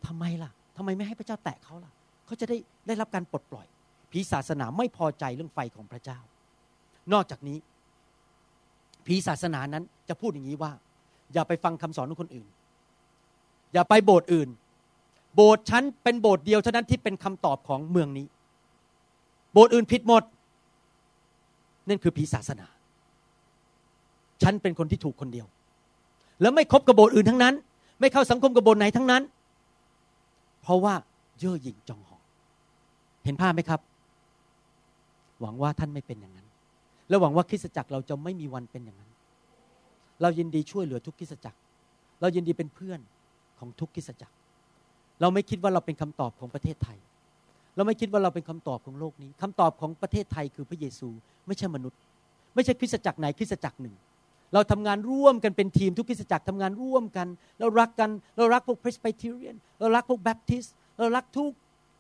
[0.06, 1.92] ทำไมล่ะทำไมไม่ให้พระเจ้าแตะเขาล่ะ
[2.26, 2.58] เขาจะได้
[2.88, 3.68] ได้รับการปลดปล่อย
[4.12, 6.20] ผีศาสนาไม่พอใจเรื่องไฟของพระเจ้า
[7.14, 7.58] นอกจากนี้
[9.06, 10.72] ผีศาสนานั้นจะพูดอย่างนี้ว่า
[11.34, 12.48] อย่าไปฟังคำสอนของคนอื่น
[13.74, 14.50] อย่าไปโบสถ์อื่น
[15.36, 18.28] โบสถ์ฉันเป็นโบสถ์เดียวเท่านั้นที่เป็นคำตอบของเมืองนี้
[19.54, 20.24] โบสถ์อื่นผิดหมด
[21.88, 22.68] นั่นคือผีศาสนา
[24.44, 25.48] ฉันเป็นคนที่ถูกคนเดียว
[26.42, 27.54] แล้วไม่คบกับโบสถ์อื่นทั้งนั้น
[28.00, 29.24] ไม่เข้าสังคมกับโบสถ์ไหนทั้งนั้น
[30.62, 30.94] เพราะว่า
[31.40, 32.22] เย่อหยิ่งจองหอง
[33.26, 33.80] เห็นภาพไหมครับ
[35.42, 36.48] หวังว่าท่านไม่เป็นอย่างนั้น
[37.10, 39.12] และหวังว่าคริสตจักรเราจะไม่มีวันเป็นอย่างนั้น
[40.22, 41.58] เรายินดีช่วยเหลือทุกคริสตจักร
[42.22, 43.00] เรายินดีเป็นเพื่อน
[43.60, 44.36] ของทุกคริสตจักร
[45.22, 46.98] เราไม่คิดว่าเราเป็นคำตอบของประเทศไทย
[47.76, 51.10] เราไม่คิดว่าเราเป็นคำตอบของโลกนี้คำตอบของประเทศไทยคือพระเยซู
[51.48, 52.00] ไม่ใช่มนุษย์
[52.56, 53.96] ไม่ใช่คริสตจักรไหนคริสตจักรหนึ่ง
[54.54, 57.28] เราทำงานร่วมกันเป็นทีมทุกคริสตจักรทำงานร่วมกัน
[57.60, 60.66] เรารักกันเรารักพวกพรสไบเทเรียน เรารักพวกแบปทิส
[61.00, 61.52] เรารักทุก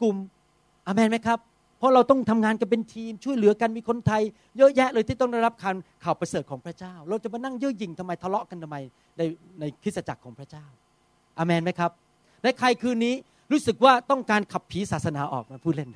[0.01, 0.15] กลุ่ม
[0.87, 1.39] อเมนไหมครับ
[1.79, 4.21] เพราะเราต้องทำงานกันเป็นทีมช่วยเหลือกันมีคนไทย
[4.57, 8.77] เยอะแยะเลยที่ต้องได้รับข่าวข่าวประเสริฐของพระเจ้า เราจะมานั่งเย่อหยิ่งทำไมทะเลาะกันทำไม
[9.17, 9.21] ใน
[9.59, 10.65] ในคริสตจักรของพระเจ้า
[11.37, 11.91] อเมนไหมครับ
[12.43, 13.15] และใครคืนนี้
[13.51, 15.89] รู้สึกว่าต้องการขับผีศาสนาออกมาพูดเล่น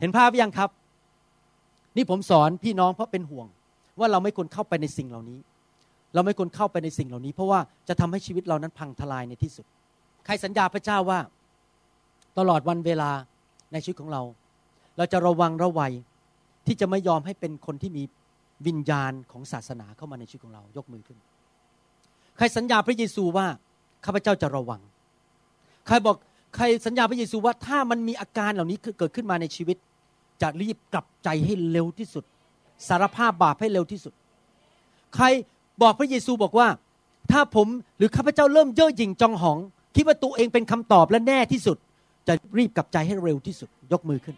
[0.00, 0.70] เห็นภาพยังครับ
[1.96, 3.46] นี่ผมสอนพี่น้องเพราะเป็นห่วง
[3.98, 5.38] ว่าเราไม่ควรเข้าไปในสิ่งเหล่านี้
[6.14, 9.66] เราไม่ควรเข้าไปในสิ่งเหล่านี้ เพราะว่าจะทำให้ชีวิตเรานั้นพังทลายในที่สุด
[10.24, 11.18] ใครสัญญาพระเจ้าว่า
[12.38, 13.10] ตลอดวันเวลา
[13.72, 14.22] ในชีวิตของเรา
[14.96, 15.92] เราจะระวังระวัย
[16.66, 18.02] ที่จะไม่ยอมให้เป็นคนที่มี
[18.66, 21.18] วิญญาณของศาสนาเข้ามาในชีวิตของเรา ยกมือขึ้น
[22.36, 23.46] ใครสัญญาพระเยซูว่า
[24.04, 24.80] ข้าพเจ้าจะระวัง
[25.86, 26.16] ใครบอก
[26.56, 29.76] ใครสัญญาพระเยซูว่าถ้ามันมีอาการเหล่านี้เกิดขึ้นมาในชีวิต
[30.42, 32.24] จะรีบกลับใจให้เร็วที่สุด
[32.88, 34.12] สารภาพบาปให้เร็วที่สุด
[35.14, 35.24] ใคร
[35.82, 36.68] บอกพระเยซูบอกว่า
[37.32, 37.66] ถ้าผม
[37.98, 39.58] หรือข้าพเจ้าเริ่มเย่อหยิ่งจองหอง
[39.96, 41.76] คิดว่าตัวเองเป็นคำตอบและแน่ที่สุด
[42.28, 44.36] จะรีบกลับใจให้เร็วที่สุด ยกมือขึ้น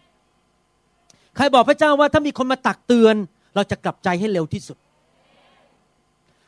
[1.36, 3.14] ใครบอกพระเจ้าว่าถ้ามีคนมาตักเตือน
[3.54, 4.76] เราจะกลับใจให้เร็วที่สุด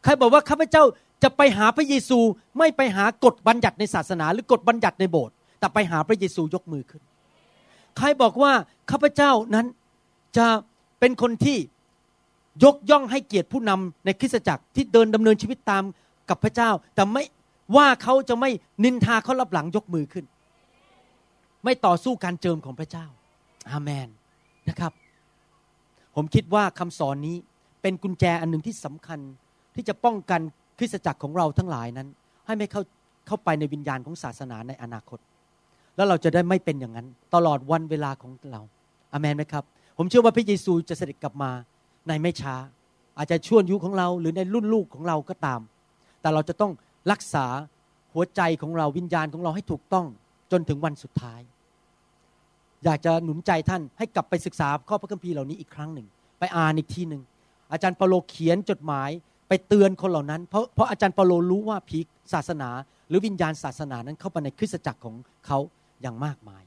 [0.05, 0.83] ใครบอกว่าข้าพเจ้า
[1.23, 2.19] จะไปหาพระเยซู
[2.59, 7.03] ไม่ไปหากฎบัญญัติในศาสนา หรือกฎบัญญัติในโบสถ์แต่ไปหาพระเยซูยกมือขึ้น
[7.97, 8.53] ใครบอกว่า
[8.91, 9.67] ข้าพเจ้านั้น
[10.39, 10.47] จะ
[11.01, 11.59] เป็นคนที่
[12.65, 15.85] ยกย่องให้เกียรติผู้นำในคริสตจักรที่เดินดำเนินชีวิตตาม
[16.31, 17.25] กับพระเจ้า แต่ไม่
[17.77, 18.51] ว่าเขาจะไม่
[18.85, 20.25] นินทาเขารับหลังยกมือขึ้น
[21.65, 23.07] ไม่ต่อสู้การเจิมของพระเจ้า
[23.71, 24.09] อาเมน
[24.69, 24.93] นะครับ
[26.17, 27.37] ผมคิดว่าคำสอนนี้
[27.83, 29.21] เป็นกุญแจอันหนึ่งที่สำคัญ
[29.75, 30.41] ที่จะป้องกัน
[30.79, 32.09] คริสตจักรของเราทั้งหลายนั้น
[32.47, 32.83] ให้ไม่เข้า
[33.27, 35.19] เข้าไปในวิญญาณของศาสนาในอนาคต
[35.97, 38.61] แล้วเราจะได้ไม่เป็นอย่างนั้น ตลอดวันเวลาของเรา
[39.13, 39.65] อาเมนไหมครับ
[39.99, 41.51] ผมเชื่อว่าพระเยซูจะเสด็จกลับมา
[42.09, 42.57] ในไม่ช้า
[43.19, 45.61] อาจจะช่วงยุคของเราหรือในรุ่นลูกของเราก็ตาม
[46.21, 46.73] แต่เราจะต้อง
[47.11, 47.47] รักษา
[48.15, 50.07] หัวใจของเราวิญญาณของเราให้ถูกต้อง
[50.53, 51.41] จนถึงวันสุดท้าย
[52.85, 56.07] อยากจะหนุนใจท่านให้กลับไปศึกษาข้อพระคัมภีร์เหล่านี้อีกครั้งหนึ่ง
[56.39, 57.23] ไปอ่านอีกทีหนึ่ง
[57.73, 59.11] อาจารย์เปโลเขียนจดหมาย
[59.49, 61.99] ไปเตือนคนเหล่านั้น เพราะเพราะอาจารย์เปโลรู้ว่าผี
[62.33, 62.71] ศาสนา
[63.09, 65.15] หรือวิญญาณศาสนานั้นเข้าไปในคริสตจักรของ
[65.47, 65.59] เขา
[66.03, 66.63] อย่างมากมาย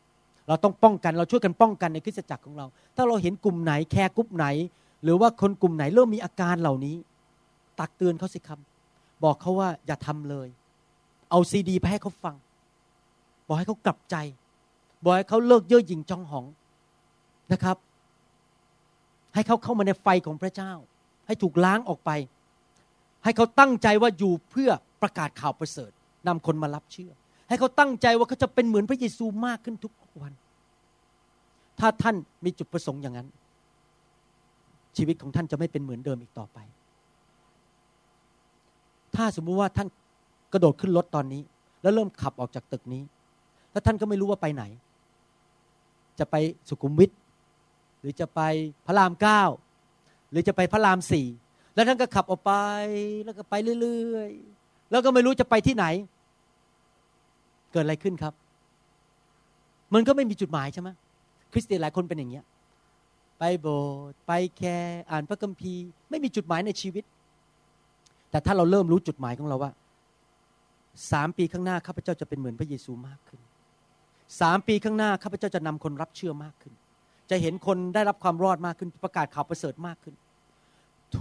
[0.47, 4.45] เราต้องป้องกันเราช่วยกันป้องกันในคริสตจักรของเรา ถ้าเราเห็นกลุ่มไหนแคร์กลุ่มไหน
[5.05, 6.95] หรือว่าคนกลุ่มไหนเริ่มมีอาการเหล่านี้
[7.79, 8.59] ตักเตือนเขาสิครับ
[9.23, 10.47] บอกเขาว่าอย่าทำเลย
[11.29, 12.35] เอาซีดีไปให้เขาฟัง
[13.47, 14.15] บอกให้เขากลับใจ
[15.03, 16.45] บอกให้เขาเลิกเย่อหยิ่งจองหอง
[17.51, 17.77] นะครับ
[19.33, 20.71] ให้เขาเข้ามาในไฟของพระเจ้า
[21.27, 22.11] ให้ถูกล้างออกไป
[23.23, 24.69] ให้เขาตั้งใจว่าอยู่เพื่อ
[25.01, 25.91] ประกาศข่าวประเสริฐ
[26.27, 27.11] นำคนมารับเชื่อ
[27.49, 30.33] ให้เขาตั้งใจว่าเขาจะเป็นเหมือนพระเยซูมากขึ้นทุกวัน
[31.79, 32.15] ถ้าท่าน
[32.45, 33.27] มีจุดประสงค์อย่างนั้น
[34.97, 36.57] ชีวิตของท่านจะไม่เป็นเหมือนเดิมอีกต่อไป
[39.15, 39.87] ถ้าสมมุติว่าท่าน
[40.53, 41.41] กระโดดขึ้นรถตอนนี้
[41.81, 43.03] แล้วเริ่มขับออกจากตึกนี้
[43.71, 44.63] แล้วท่านก็ไม่รู้ว่าไปไหน
[46.19, 46.35] จะไป
[46.69, 47.11] สุขุมวิท
[47.99, 48.41] หรือจะไป
[48.87, 49.41] พระรามเก้า
[50.31, 51.27] หรือจะไปพระรามสี่
[51.75, 52.53] แล้วท่านก็ขับออกไป
[53.25, 55.85] แล้วก็ไปเรื่อยๆ แล้วก็ไม่รู้จะไปที่ไหน
[57.71, 58.33] เกิดอะไรขึ้นครับ
[59.93, 60.89] มันก็ไม่มีจุดหมายใช่ไหม
[61.51, 62.45] คริสเตียนหลายคนเป็นอย่างเงี้ย
[63.39, 67.03] ไปโบสถ์ไปแคร์อ่านพระคัมภีร์ ไม่มีจุดหมายในชีวิต
[68.31, 69.71] แต่ถ้าเราเริ่มรู้จุดหมายของเราว่า
[71.11, 73.41] สามปีข้างหน้าข้าพเจ้าจะเป็นเหมือนพระเยซูมากขึ้น
[74.41, 76.73] สามปีข้างหน้าข้าพเจ้าจะนำคนรับเชื่อมากขึ้น
[77.29, 80.15] จะเห็นคนได้รับความรอดมากขึ้นประกาศข่าวประเสริฐมากขึ้น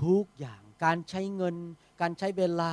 [0.00, 1.54] ทุกอย่างการใช้เงิน
[2.00, 2.72] การใช้เวลา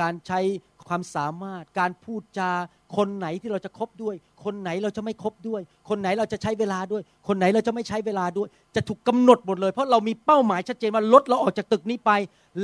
[0.00, 0.40] การใช้
[0.88, 2.50] ความสามารถ การพูดจา
[2.96, 4.14] คนไหนที่เราจะคบด้วย
[4.44, 12.10] คนไหนเราจะไม่คบด้วย คนไหนเราจะใช้เวลาด้วย คนไหนเราจะไม่ใช้เวลาด้วย จะถูกกาหนดหมดเลย เพราะเรามีเป้าหมายชัดเจนว่าลดเราออกจากตึกนี้ไป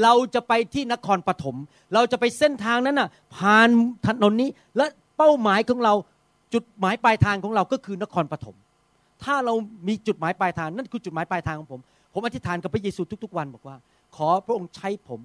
[0.02, 1.56] เราจะไปที่นครปฐม
[1.94, 3.68] เราจะไปเส้นทางนั้นน่ะ ผ่าน
[4.06, 4.84] ถนนนี้และ
[5.16, 5.94] เป้าหมายของเรา
[6.54, 8.56] จุดหมายปลายทางของเราก็คือนครปฐม
[9.24, 9.54] ถ้าเรา
[9.88, 11.80] มีจุดหมายปลายทางนั่นคือจุดหมายปลายทางของผม
[12.12, 13.76] ผมอธิษฐานกับพระเยซูทุกๆวันบอกว่า
[14.16, 15.20] ขอพระองค์ใช้ผม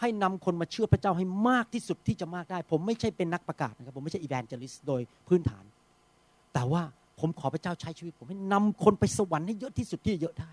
[0.00, 5.64] ให้นำคนมาเชื่อพระเจ้าให้มากที่สุดที่จะมากได้ ผมไม่ใช่เป็นนักประกาศนะครับ ผมไม่ใช่อีแวนเจลิสโดยพื้นฐาน
[6.54, 6.82] แต่ว่า
[7.20, 10.50] ผมขอพระเจ้าใช้ชีวิต ผมให้นำคนไปสวรรค์ให้เยอะที่สุดที่จะเยอะได้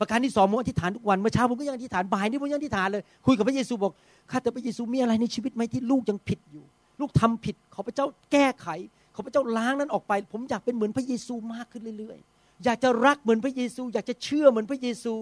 [0.00, 3.92] ประการที่สองผมอธิษฐานทุกวันเมื่อเช้าผมก็ยังอธิษฐานบ่ายนี้ผมยังอธิษฐานเลยคุยกับพระเยซูบอก
[4.30, 6.64] ข้าแต่พระเยซูมีอะไรในชีวิตไหมที่ลูกยังผิดอยู่
[7.00, 8.66] ลูกทำผิด ขอพระเจ้าแก้ไข
[9.14, 15.12] ขอพระเจ้าล้างนั้นออกไป ผมอยากเป็นเหมือนพระเยซูมากขึ้นเรื่อยๆ อยากจะรักเหมือนพระเยซู อยากจะเชื่อเหมือนพระเยซู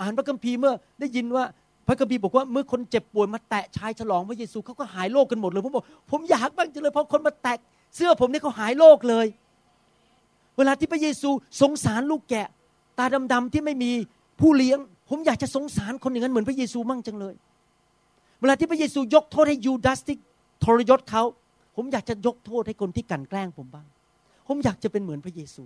[0.00, 1.44] อ่านพระคัมภีร์เมื่อได้ยินว่า
[1.86, 7.58] พระคัมภีร์บอกว่าเมื่อคนเจ็บป่วยมาแตะชายฉลองพระเยซูเขาก็หายโรคกันหมดเลยผมบอกผมอยากบ้างจังเลยเพราะคนมาแตะ
[7.96, 9.26] เสื้อผมเนี่ยเขาหายโรคเลย
[10.56, 11.30] เวลาที่พระเยซู
[11.60, 12.48] สงสารลูกแกะ
[12.98, 13.90] ตาดำๆที่ไม่มี
[14.40, 14.78] ผู้เลี้ยง
[15.10, 17.34] ผมอยากจะสงสารคนอย่างนั้นเหมือนพระเยซูมั่งจังเลย
[18.40, 20.16] เวลาที่พระเยซูยกโทษให้ยูดาสที่
[20.64, 21.22] ทรยศเขา
[21.76, 23.86] ผมอยากจะยกโทษให้คนที่กันแกล้งผมบ้าง
[24.48, 25.64] ผมอยากจะเป็นเหมือนพระเยซู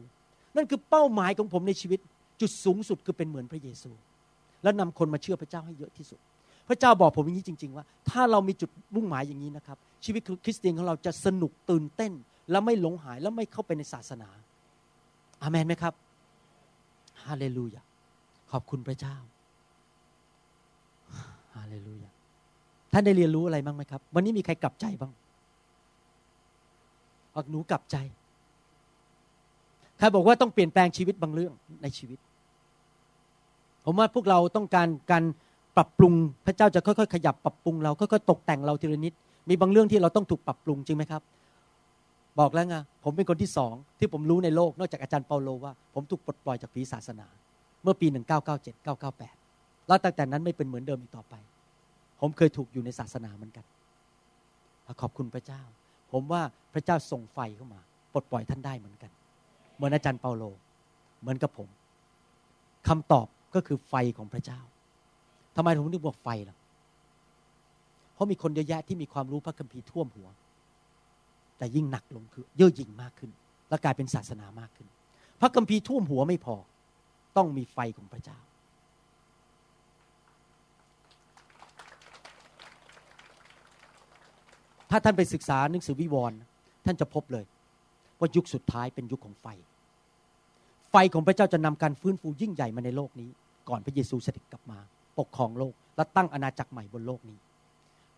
[0.56, 2.01] นั่นคือเป้าหมายของผมในชีวิต
[2.40, 3.90] จุดสูงสุดคือเป็นเหมือนพระเยซู
[4.62, 6.18] แล้วนำคนมาเชื่อพระเจ้าให้เยอะที่สุด
[6.68, 12.12] พระเจ้าบอกผมอย่างนี้จริง ๆ ว่า ถ้าเรามีจุดมุ่งหมายอย่างนี้นะครับ ชีวิตคริสเตียนของเราจะสนุกตื่นเต้น
[12.50, 14.28] และไม่หลงหายและไม่เข้าไปในศาสนา
[15.42, 15.94] อาเมนไหมครับ
[17.24, 17.82] ฮาเลลูยา
[18.50, 19.16] ขอบคุณพระเจ้า
[21.56, 22.10] ฮาเลลูยา
[22.92, 25.12] ท่านได้เรียนรู้อะไรบ้างไหมครับ วันนี้มีใครกลับใจบ้าง
[27.34, 27.96] ออกหนูกลับใจ
[29.98, 32.18] ใครบอกว่าต้องเปลี่ยนแปลงชีวิตบางเรื่องในชีวิต
[33.85, 35.24] ผมว่าพวกเราต้องการการ
[35.77, 36.12] ปรับปรุง
[36.47, 39.12] พระเจ้าจะค่อยๆ ขยับปรับปรุงเราค่อยๆตกแต่งเราทีละนิด
[39.48, 41.23] มีบางเรื่องที่เราต้องถูกปรับปรุงจริงไหมครับ
[42.40, 47.27] บอกแล้วไงผมเป็นคนที่สองที่ผมรู้ในโลกนอกจากอาจารย์เปาโลว่า ผมถูกปลดปล่อยจากผีศาสนา
[47.82, 48.07] เมื่อปี
[48.52, 51.35] 1997 998 แล้วตั้งแต่นั้นไม่เป็นเหมือนเดิมอีกต่อไป
[52.20, 53.65] ผมเคยถูกอยู่ในศาสนาเหมือนกัน
[55.01, 55.62] ขอบคุณพระเจ้า
[56.12, 56.43] ผมว่า
[56.73, 57.81] พระเจ้าส่งไฟเข้ามา
[58.12, 59.11] ปลดปล่อยท่านได้เหมือนกัน
[59.77, 60.44] เหมือนอาจารย์เปาโล
[61.20, 61.69] เหมือนกับผม
[62.89, 64.60] คำตอบ ก็คือไฟของพระเจ้า
[65.56, 66.56] ทำไมผมถึงบอกไฟล่ะ
[68.14, 70.28] เพราะมีคนเยอะแยะที่มีความรู้พระคัมภีร์ท่วมหัว
[71.59, 73.31] แต่ยิ่งหนักลงคือเย่อหยิ่งมากขึ้น
[73.68, 74.89] และกลายเป็นศาสนามากขึ้น
[75.40, 76.56] พระคัมภีร์ท่วมหัวไม่พอ
[77.36, 78.39] ต้องมีไฟของพระเจ้า
[84.90, 86.39] ถ้าท่านไปศึกษาหนังสือวิวรณ์
[86.85, 87.44] ท่านจะพบเลย
[88.18, 89.47] ว่ายุคสุดท้ายเป็นยุคของไฟ
[90.90, 93.30] ไฟของพระเจ้าจะนำการฟื้นฟูยิ่งใหญ่มาในโลกนี้
[93.68, 94.78] ก่อนพระเยซูเสด็จกลับมา
[95.18, 97.38] ปกครองโลก และตั้งอาณาจักรใหม่บนโลกนี้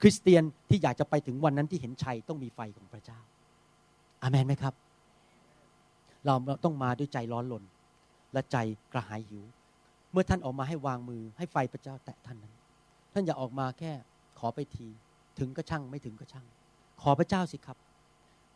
[0.01, 3.20] คริสเตียนที่อยากจะไปถึงวันนั้นที่เห็นชัยต้องมีไฟของพระเจ้า
[4.23, 4.74] อาเมนไหมครับ
[6.27, 6.35] เรา
[6.65, 7.65] ต้องมาด้วยใจร้อนรน
[8.32, 8.57] และใจ
[8.93, 9.44] กระหายหิว
[10.12, 12.55] เมื่อท่านออกมาให้วางมือให้ไฟพระเจ้าแตะท่านนั้น
[13.12, 13.93] ท่านอย่าออกมาแค่
[14.39, 14.86] ขอไปที
[15.39, 16.47] ถึงก็ช่างไม่ถึงก็ช่าง
[17.03, 17.78] ขอพระเจ้าสิครับ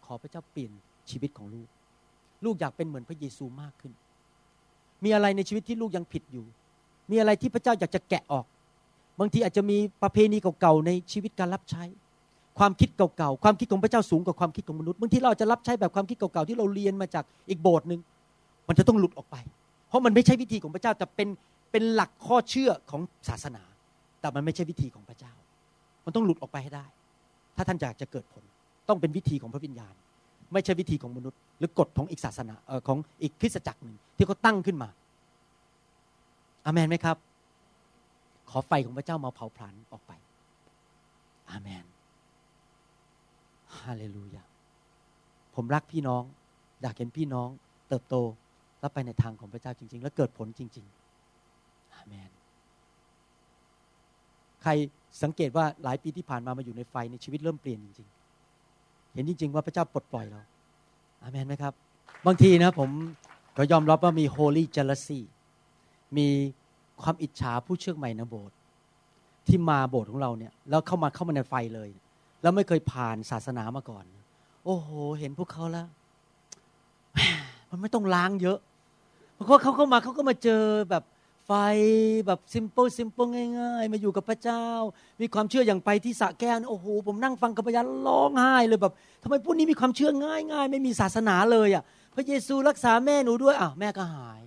[0.07, 0.73] ขอพระเจ้าเปลี่ยน
[1.11, 1.69] ชีวิตของลูก
[2.45, 3.93] ลูกอยากเป็นเหมือนพระเยซูมากขึ้น
[5.05, 6.45] มีอะไรในชีวิตที่ลูกยังผิดอยู่
[7.11, 8.45] มีอะไรที่พระเจ้าอยากจะแกะออก
[9.21, 11.85] บางทีอาจจะมีประเพณีเก่าๆในชีวิตการรับใช้
[12.59, 18.01] ความคิดเก่าๆ ความคิดของพระเจ้าสูงกว่าความคิดของมนุษย์ บางทีเราจะรับใช้แบบความคิดเก่าๆที่เราเรียนมาจากอีกโบสถ์หนึ่ง
[18.69, 19.37] มันจะต้องหลุดออกไป
[19.89, 21.29] เพราะมันไม่ใช่วิธีของพระเจ้าแต่เป็น
[21.73, 23.63] เป็นหลักข้อเชื่อของศาสนา
[24.21, 25.33] แต่มันไม่ใช่วิธีของพระเจ้า
[26.05, 26.87] มันต้องหลุดออกไปให้ได้
[27.57, 28.45] ถ้าท่านอยากจะเกิดผล
[28.89, 29.95] ต้องเป็นวิธีของพระวิญญาณ
[30.53, 34.89] ไม่ใช่วิธีของมนุษย์ หรือกฎของอีกศาสนาออของอีกคริสตจักรหนึ่งที่เขาตั้งขึ้นมา
[36.65, 37.17] อาเมนไหมครับ
[38.51, 40.13] ขอไฟของพระเจ้ามาเผาผลาญออกไป
[41.51, 41.85] อาเมน
[43.79, 44.45] ฮาเลลูยา
[45.55, 46.23] ผมรักพี่น้อง
[46.83, 47.49] อยากเห็นพี่น้อง
[47.89, 48.17] เติบโต
[48.81, 50.87] และไปในทางของพระเจ้าจริง ๆ และเกิดผลจริง
[51.41, 52.31] ๆ อาเมน
[54.63, 54.71] ใคร
[55.23, 58.16] สังเกตว่าหลายปีที่ผ่านมามาอยู่ในไฟในชีวิตเริ่มเปลี่ยนจริงๆ
[59.17, 60.41] เห็นจริง ๆ ว่าพระเจ้าปลดปล่อยเรา
[61.23, 61.73] อาเมนไหมครับ
[62.27, 62.91] บางทีนะผม
[63.57, 65.21] ก็ยอมรับว่ามี holy jealousy
[66.17, 66.29] มี
[67.03, 68.57] ความอิจฉาผู้เชื่อใหม่ในโบสถ์
[69.47, 71.91] ที่มาโบสถ์ของเราเนี่ยแล้วเข้ามาเข้ามาในไฟเลย
[72.43, 74.05] แล้วไม่เคยผ่านศาสนามาก่อน
[74.65, 74.89] โอ้โห
[75.19, 75.87] เห็นพวกเขาแล้ว
[77.71, 78.59] มันไม่ต้องล้างเยอะ
[79.47, 81.03] เพราะเขาเข้ามาเขาก็มาเจอแบบ
[81.47, 81.53] ไฟ
[82.27, 83.27] แบบซิมเปิลซิมเปิล
[83.61, 84.65] ง่าย ๆ มาอยู่กับพระเจ้า
[85.21, 88.93] มีความเชื่ออย่างไปที่สะแก้วโอ้โหผมนั่งฟังกับพยาร้องไห้เลยแบบ
[89.23, 91.83] ทำไมพวกนี้มีความเชื่อง่ายง่ายไม่มีศาสนาเลยอะ
[92.15, 94.43] พระเยซูรักษาแม่หนูด้วยอ้าวแม่ก็หาย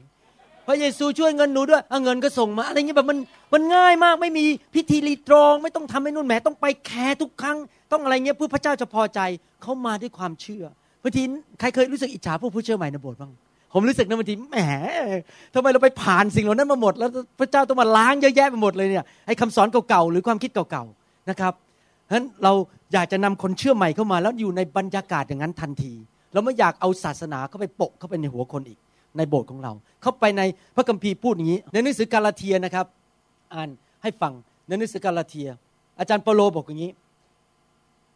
[0.67, 3.17] พระเยซูช่วยเงินหนูด้วยเอาเงินก็ส่งมาอะไรเงี้ยแบบมัน
[3.53, 4.45] มันง่ายมากไม่มี
[4.75, 7.57] พิธีรีตรอง ไม่ต้องทำให้นู่นแหมต้องไปแคร์ทุกครั้ง
[7.91, 9.19] ต้องอะไรเงี้ยเพื่อพระเจ้าจะพอใจ
[9.61, 10.65] เขามาด้วยความเชื่อ
[11.03, 11.23] บางที
[11.59, 13.31] ใครเคยรู้สึกอิจฉาพวกผู้เชื่อใหม่ในโบสถ์บ้าง
[13.73, 14.55] ผมรู้สึกนะบางทีแหม
[15.53, 17.09] ทำไมเราไปผ่านสิ่งเหล่านั้นมาหมด แล้ว
[17.39, 21.53] พระเจ้าต้องมาล้างเยอะแยะไปหมดเลยเนี่ยไอ้คำสอนเก่าๆหรือความคิดเก่าๆนะครับ
[22.07, 22.53] ฉะนั้นเรา
[22.93, 25.93] อยากจะนำคนเชื่อใหม่เข้ามา แล้วอยู่ในบรรยากาศอย่างนั้นทันที
[26.33, 28.79] เราไม่อยากเอาศาสนาเข้าไปปะเข้าไปในหัวคนอีก
[29.17, 29.71] ในโบสถ์ของเรา
[30.01, 30.41] เข้าไปใน
[30.75, 32.85] พระคัมภีร์พูดอย่างนี้ ในหนังสือกาลาเทียนะครับ
[33.53, 33.69] อ่าน
[34.03, 34.33] ให้ฟัง
[34.67, 35.49] ในหนังสือกาลาเทีย
[35.99, 36.91] อาจารย์เปโลบอกอย่างนี้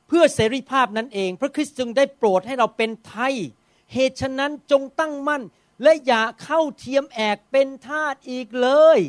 [0.07, 3.33] เพื่อเสรีภาพนั้นเอง พระคริสต์จึงได้โปรดให้เราเป็นไทย
[3.93, 5.41] เหตุฉะนั้นจงตั้งมั่น
[5.83, 8.99] และอย่าเข้าเทียมแอกเป็นทาสอีกเลย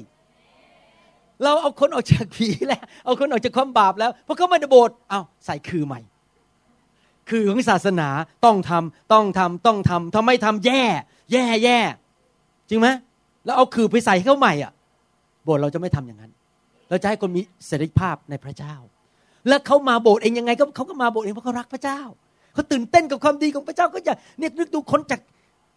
[1.42, 6.00] เราเอาคนออกจากผีแล้ว เอาคนออกจากความบาปแล้วพอเขามาในโบสถ์เอาใส่คือใหม่
[7.28, 8.08] คือของศาสนา
[8.44, 10.82] ต้องทำต้องทำต้องทำถ้าไม่ทำแย่
[11.32, 11.78] แย่แย่
[12.68, 12.88] จริงไหม
[13.44, 14.72] แล้วเอาคือไปใส่เข้าใหม่อะ
[15.44, 16.32] โบสถ์เราจะไม่ทำอย่างนั้น
[16.88, 18.74] เราจะให้คนมีเสรีภาพในพระเจ้า
[19.48, 22.00] แล้วเขามาโบสถ์เองยังไงก็เขาก็มาโบสถ์เองเพราะเขารักพระเจ้า
[22.54, 25.20] เขาตื่นเต้นกับความดีของพระเจ้าก็อย่าเนี่ยนึกดูคนจาก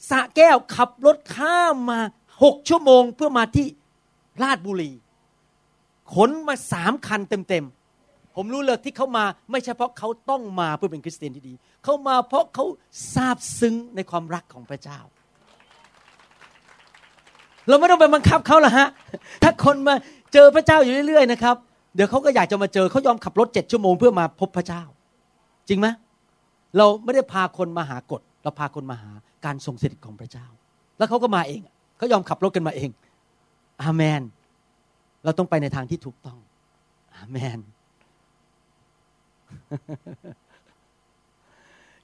[0.10, 2.00] สะแก้วขับรถข้ามมา
[2.44, 3.66] หกชั่วโมงเพื่อมาที่
[4.44, 4.92] ราชบุรี
[6.16, 12.66] ขนมาสามคันเต็มๆ ผมรู้เลยที่เขามาไม่ใช่เพราะเขาต้องมาเพื่อเป็นคริสเตียนที่ดี เขามาเพราะเขา
[13.14, 15.00] ซาบซึ้งในความรักของพระเจ้า
[17.68, 18.88] เราไม่ต้องไปบังคับเขาละฮะ
[19.44, 19.96] ถ้าคนมา
[20.34, 21.56] เจอพระเจ้าอยู่เรื่อยๆนะครับ
[21.96, 24.84] เดี๋ยวเขาก็อยากจะมาเจอเขายอมขับรถเจ็ดชั่วโมงเพื่อมาพบพระเจ้า
[25.70, 25.88] จริงไหม
[26.78, 29.12] เราไม่ได้พาคนมาหากฎเราพาคนมาหา
[29.46, 30.46] การทรงสถิตของพระเจ้า
[30.98, 31.62] แล้วเขาก็มาเอง
[31.98, 32.90] เขายอมขับรถกันมาเอง
[33.84, 34.22] อาเมน
[35.24, 36.40] เราต้องไปในทางที่ถูกต้อง
[37.16, 37.60] อาเมน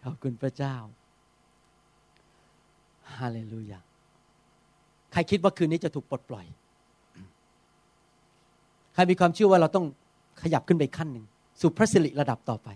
[0.04, 0.76] ขอบคุณพระเจ้า
[3.18, 3.80] ฮาเลลูยา
[5.12, 6.46] ใครคิดว่าคืนนี้จะถูกปลดปล่อย
[8.94, 9.86] ใครมีความเชื่อว่าเราต้อง
[10.42, 11.26] ขยับขึ้นไปขั้นหนึ่ง
[11.62, 12.70] สู่พระสิริระดับต่อไป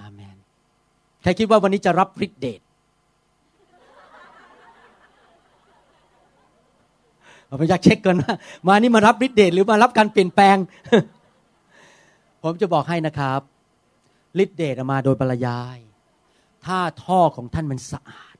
[0.00, 0.36] อาเมน
[1.22, 2.60] ใครคิดว่าวันนี้จะรับฤทธิเดช
[7.48, 8.34] ผมอยากเช็คก่อนว่า
[8.68, 10.56] มานี่มารับฤทธิเดชหรือมารับการเปลี่ยนแปลง
[12.42, 13.40] ผมจะบอกให้นะครับ
[14.42, 15.78] ฤทธิเดชมาโดยปรยาย
[16.66, 18.36] ถ้าท่อของท่านมันสะอาด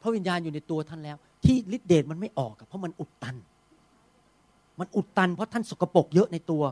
[0.00, 3.36] พระวิญญาณอยู่ในตัวท่านแล้ว ที่ฤทธิเดชมันไม่ออกเพราะมันอุดตัน
[4.80, 6.62] มันอุดตัน เพราะท่านสกปรกเยอะในตัว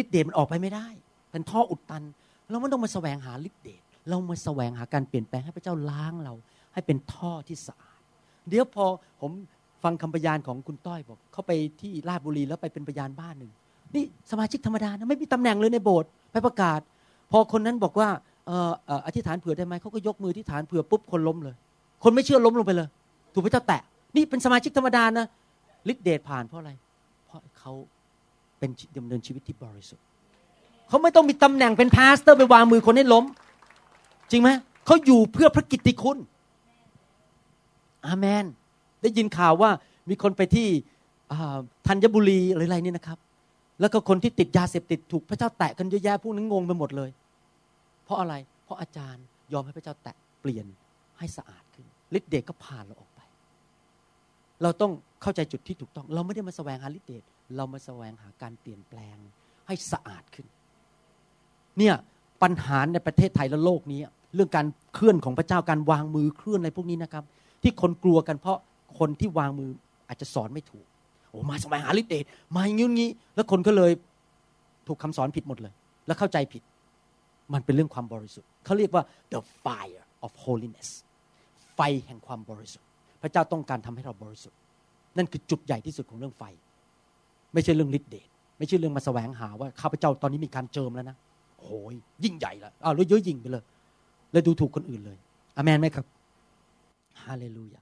[0.00, 0.88] ฤทธิเดชมันออกไปไม่ได้
[1.30, 2.02] เป็นท่ออุดตัน
[2.50, 6.34] เราไม่ต้องมาแสวงหาฤทธิเดช เรามาแสวงหาการเปลี่ยนแปลงให้พระเจ้าล้างเรา
[6.72, 8.00] ให้เป็นท่อที่สะอาด
[8.48, 8.84] เดี๋ยวพอ
[9.20, 9.30] ผม
[9.82, 13.50] ฟังคำพยานของคุณต้อยบอก เขาไปที่ราชบุรีแล้วไปเป็นพยานบ้านหนึ่ง
[13.94, 16.80] นี่สมาชิกธรรมดานะไม่มีตำแหน่งเลยในโบสถ์ไปประกาศ
[17.30, 18.08] พอคนนั้นบอกว่า
[18.46, 18.70] เออ
[19.06, 21.56] อธิษฐานเผื่อได้ไหมเขาก็ยกมืออธิษฐานเผื่อปุ๊บคนล้มเลย
[22.02, 22.88] คนไม่เชื่อล้มลงไปเลย
[23.32, 23.80] ถูกพระเจ้าแตะ
[24.16, 25.26] นี่เป็นสมาชิกธรรมดานะ
[25.92, 26.72] ฤทธิเดชผ่านเพราะอะไร
[27.26, 27.72] เพราะเขา
[28.58, 30.04] เป็นดำเนินชีวิตที่บริสุทธิ์
[30.88, 33.24] เขาไม่ต้องมีตำแหน่งเป็น pastor ไปวางมือคนให้ล้ม
[34.32, 34.50] จริงไหม
[34.86, 36.18] เขาอยู่เพื่อพระกิตติคุณ
[38.06, 38.44] อาเมน
[39.02, 39.70] ได้ยินข่าวว่า
[40.08, 40.68] มีคนไปที่
[41.86, 43.18] ธัญบุรีอะไรอะไรนี่นะครับ
[43.80, 47.10] แล้วก็คนที่ติดยาเสพติดถูกพระเจ้าแตะกันเยอะแยะพวกนั้นงงไปหมดเลย
[48.04, 48.34] เพราะอะไร
[48.64, 50.66] เพราะอาจารย์ยอมให้พระเจ้าแตะเปลี่ยน
[51.18, 51.86] ให้สะอาดขึ้น
[52.18, 53.20] ฤทธิ์เดชก็ผ่านเราออกไป
[54.62, 54.92] เราต้อง
[55.22, 57.22] เข้าใจจุดที่ถูกต้อง เราไม่ได้มาแสวงหาฤทธิ์เดช
[57.56, 59.16] เรามาแสวงหาการเปลี่ยนแปลง
[59.66, 60.46] ให้สะอาดขึ้น
[61.78, 61.94] เนี่ย
[62.42, 64.00] ปัญหาในประเทศไทยและโลกนี้
[64.34, 67.24] เรื่องการเคลื่อนของพระเจ้าการวางมือเคลื่อนอะไรพวกนี้นะครับ
[67.62, 68.58] ที่คนกลัวกันเพราะ
[68.98, 69.70] คนที่วางมือ
[70.08, 70.86] อาจจะสอนไม่ถูก
[71.28, 72.24] โอ้มาแสวงหาฤทธิ์เดช
[72.56, 73.92] มาอย่างงี้แล้วคนก็เลย
[74.86, 75.72] ถูกคำสอนผิดหมดเลย
[76.06, 76.62] แล้วเข้าใจผิด
[77.52, 79.02] มันเป็นเรื่องความบริสุทธิ์เขาเรียกว่า
[79.32, 80.88] the fire of holiness
[81.74, 82.86] ไฟแห่งความบริสุทธิ์
[83.22, 84.58] พระเจ้าต้องการทำให้เราบริสุทธิ์
[85.16, 86.44] นั่นคือจุดใหญ่ที่สุดของเรื่องไฟ
[87.54, 88.28] ไม่ใช่เรื่องฤทธิ์เดช
[88.58, 91.16] ไม่ใช่เรื่องมาแสวงหาว่าข้าพเจ้าตอนนี้มีการเจิมแล้วนะ
[91.60, 91.94] โอ้ย
[92.24, 93.62] ยิ่งใหญ่ละอ้าวแล้วเยอะยิ่งไปเลย
[94.32, 95.18] เลยดูถูกคนอื่นเลย
[95.56, 96.04] อเมนไหมครับ
[97.24, 97.80] ฮาเลลูยา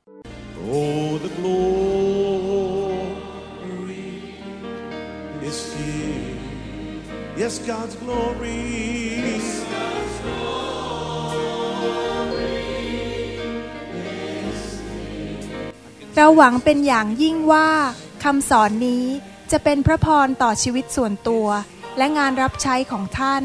[0.73, 1.61] Oh, the glory
[5.49, 6.37] is here.
[7.43, 8.61] Yes, God's glory.
[16.15, 17.69] เราหวังเป็นอย่างยิ่งว่า
[18.25, 19.05] คำสอนนี้
[19.53, 21.47] จะเป็นพระพรต่อชีวิตส่วนตัว
[21.99, 23.45] และงานรับใช้ของท่าน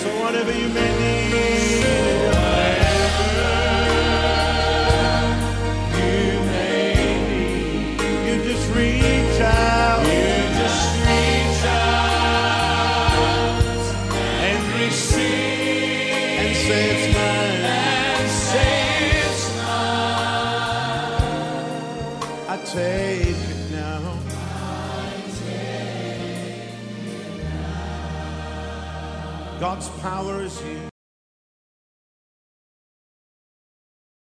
[0.02, 2.29] So whatever you may need,
[29.80, 30.79] God's power is here.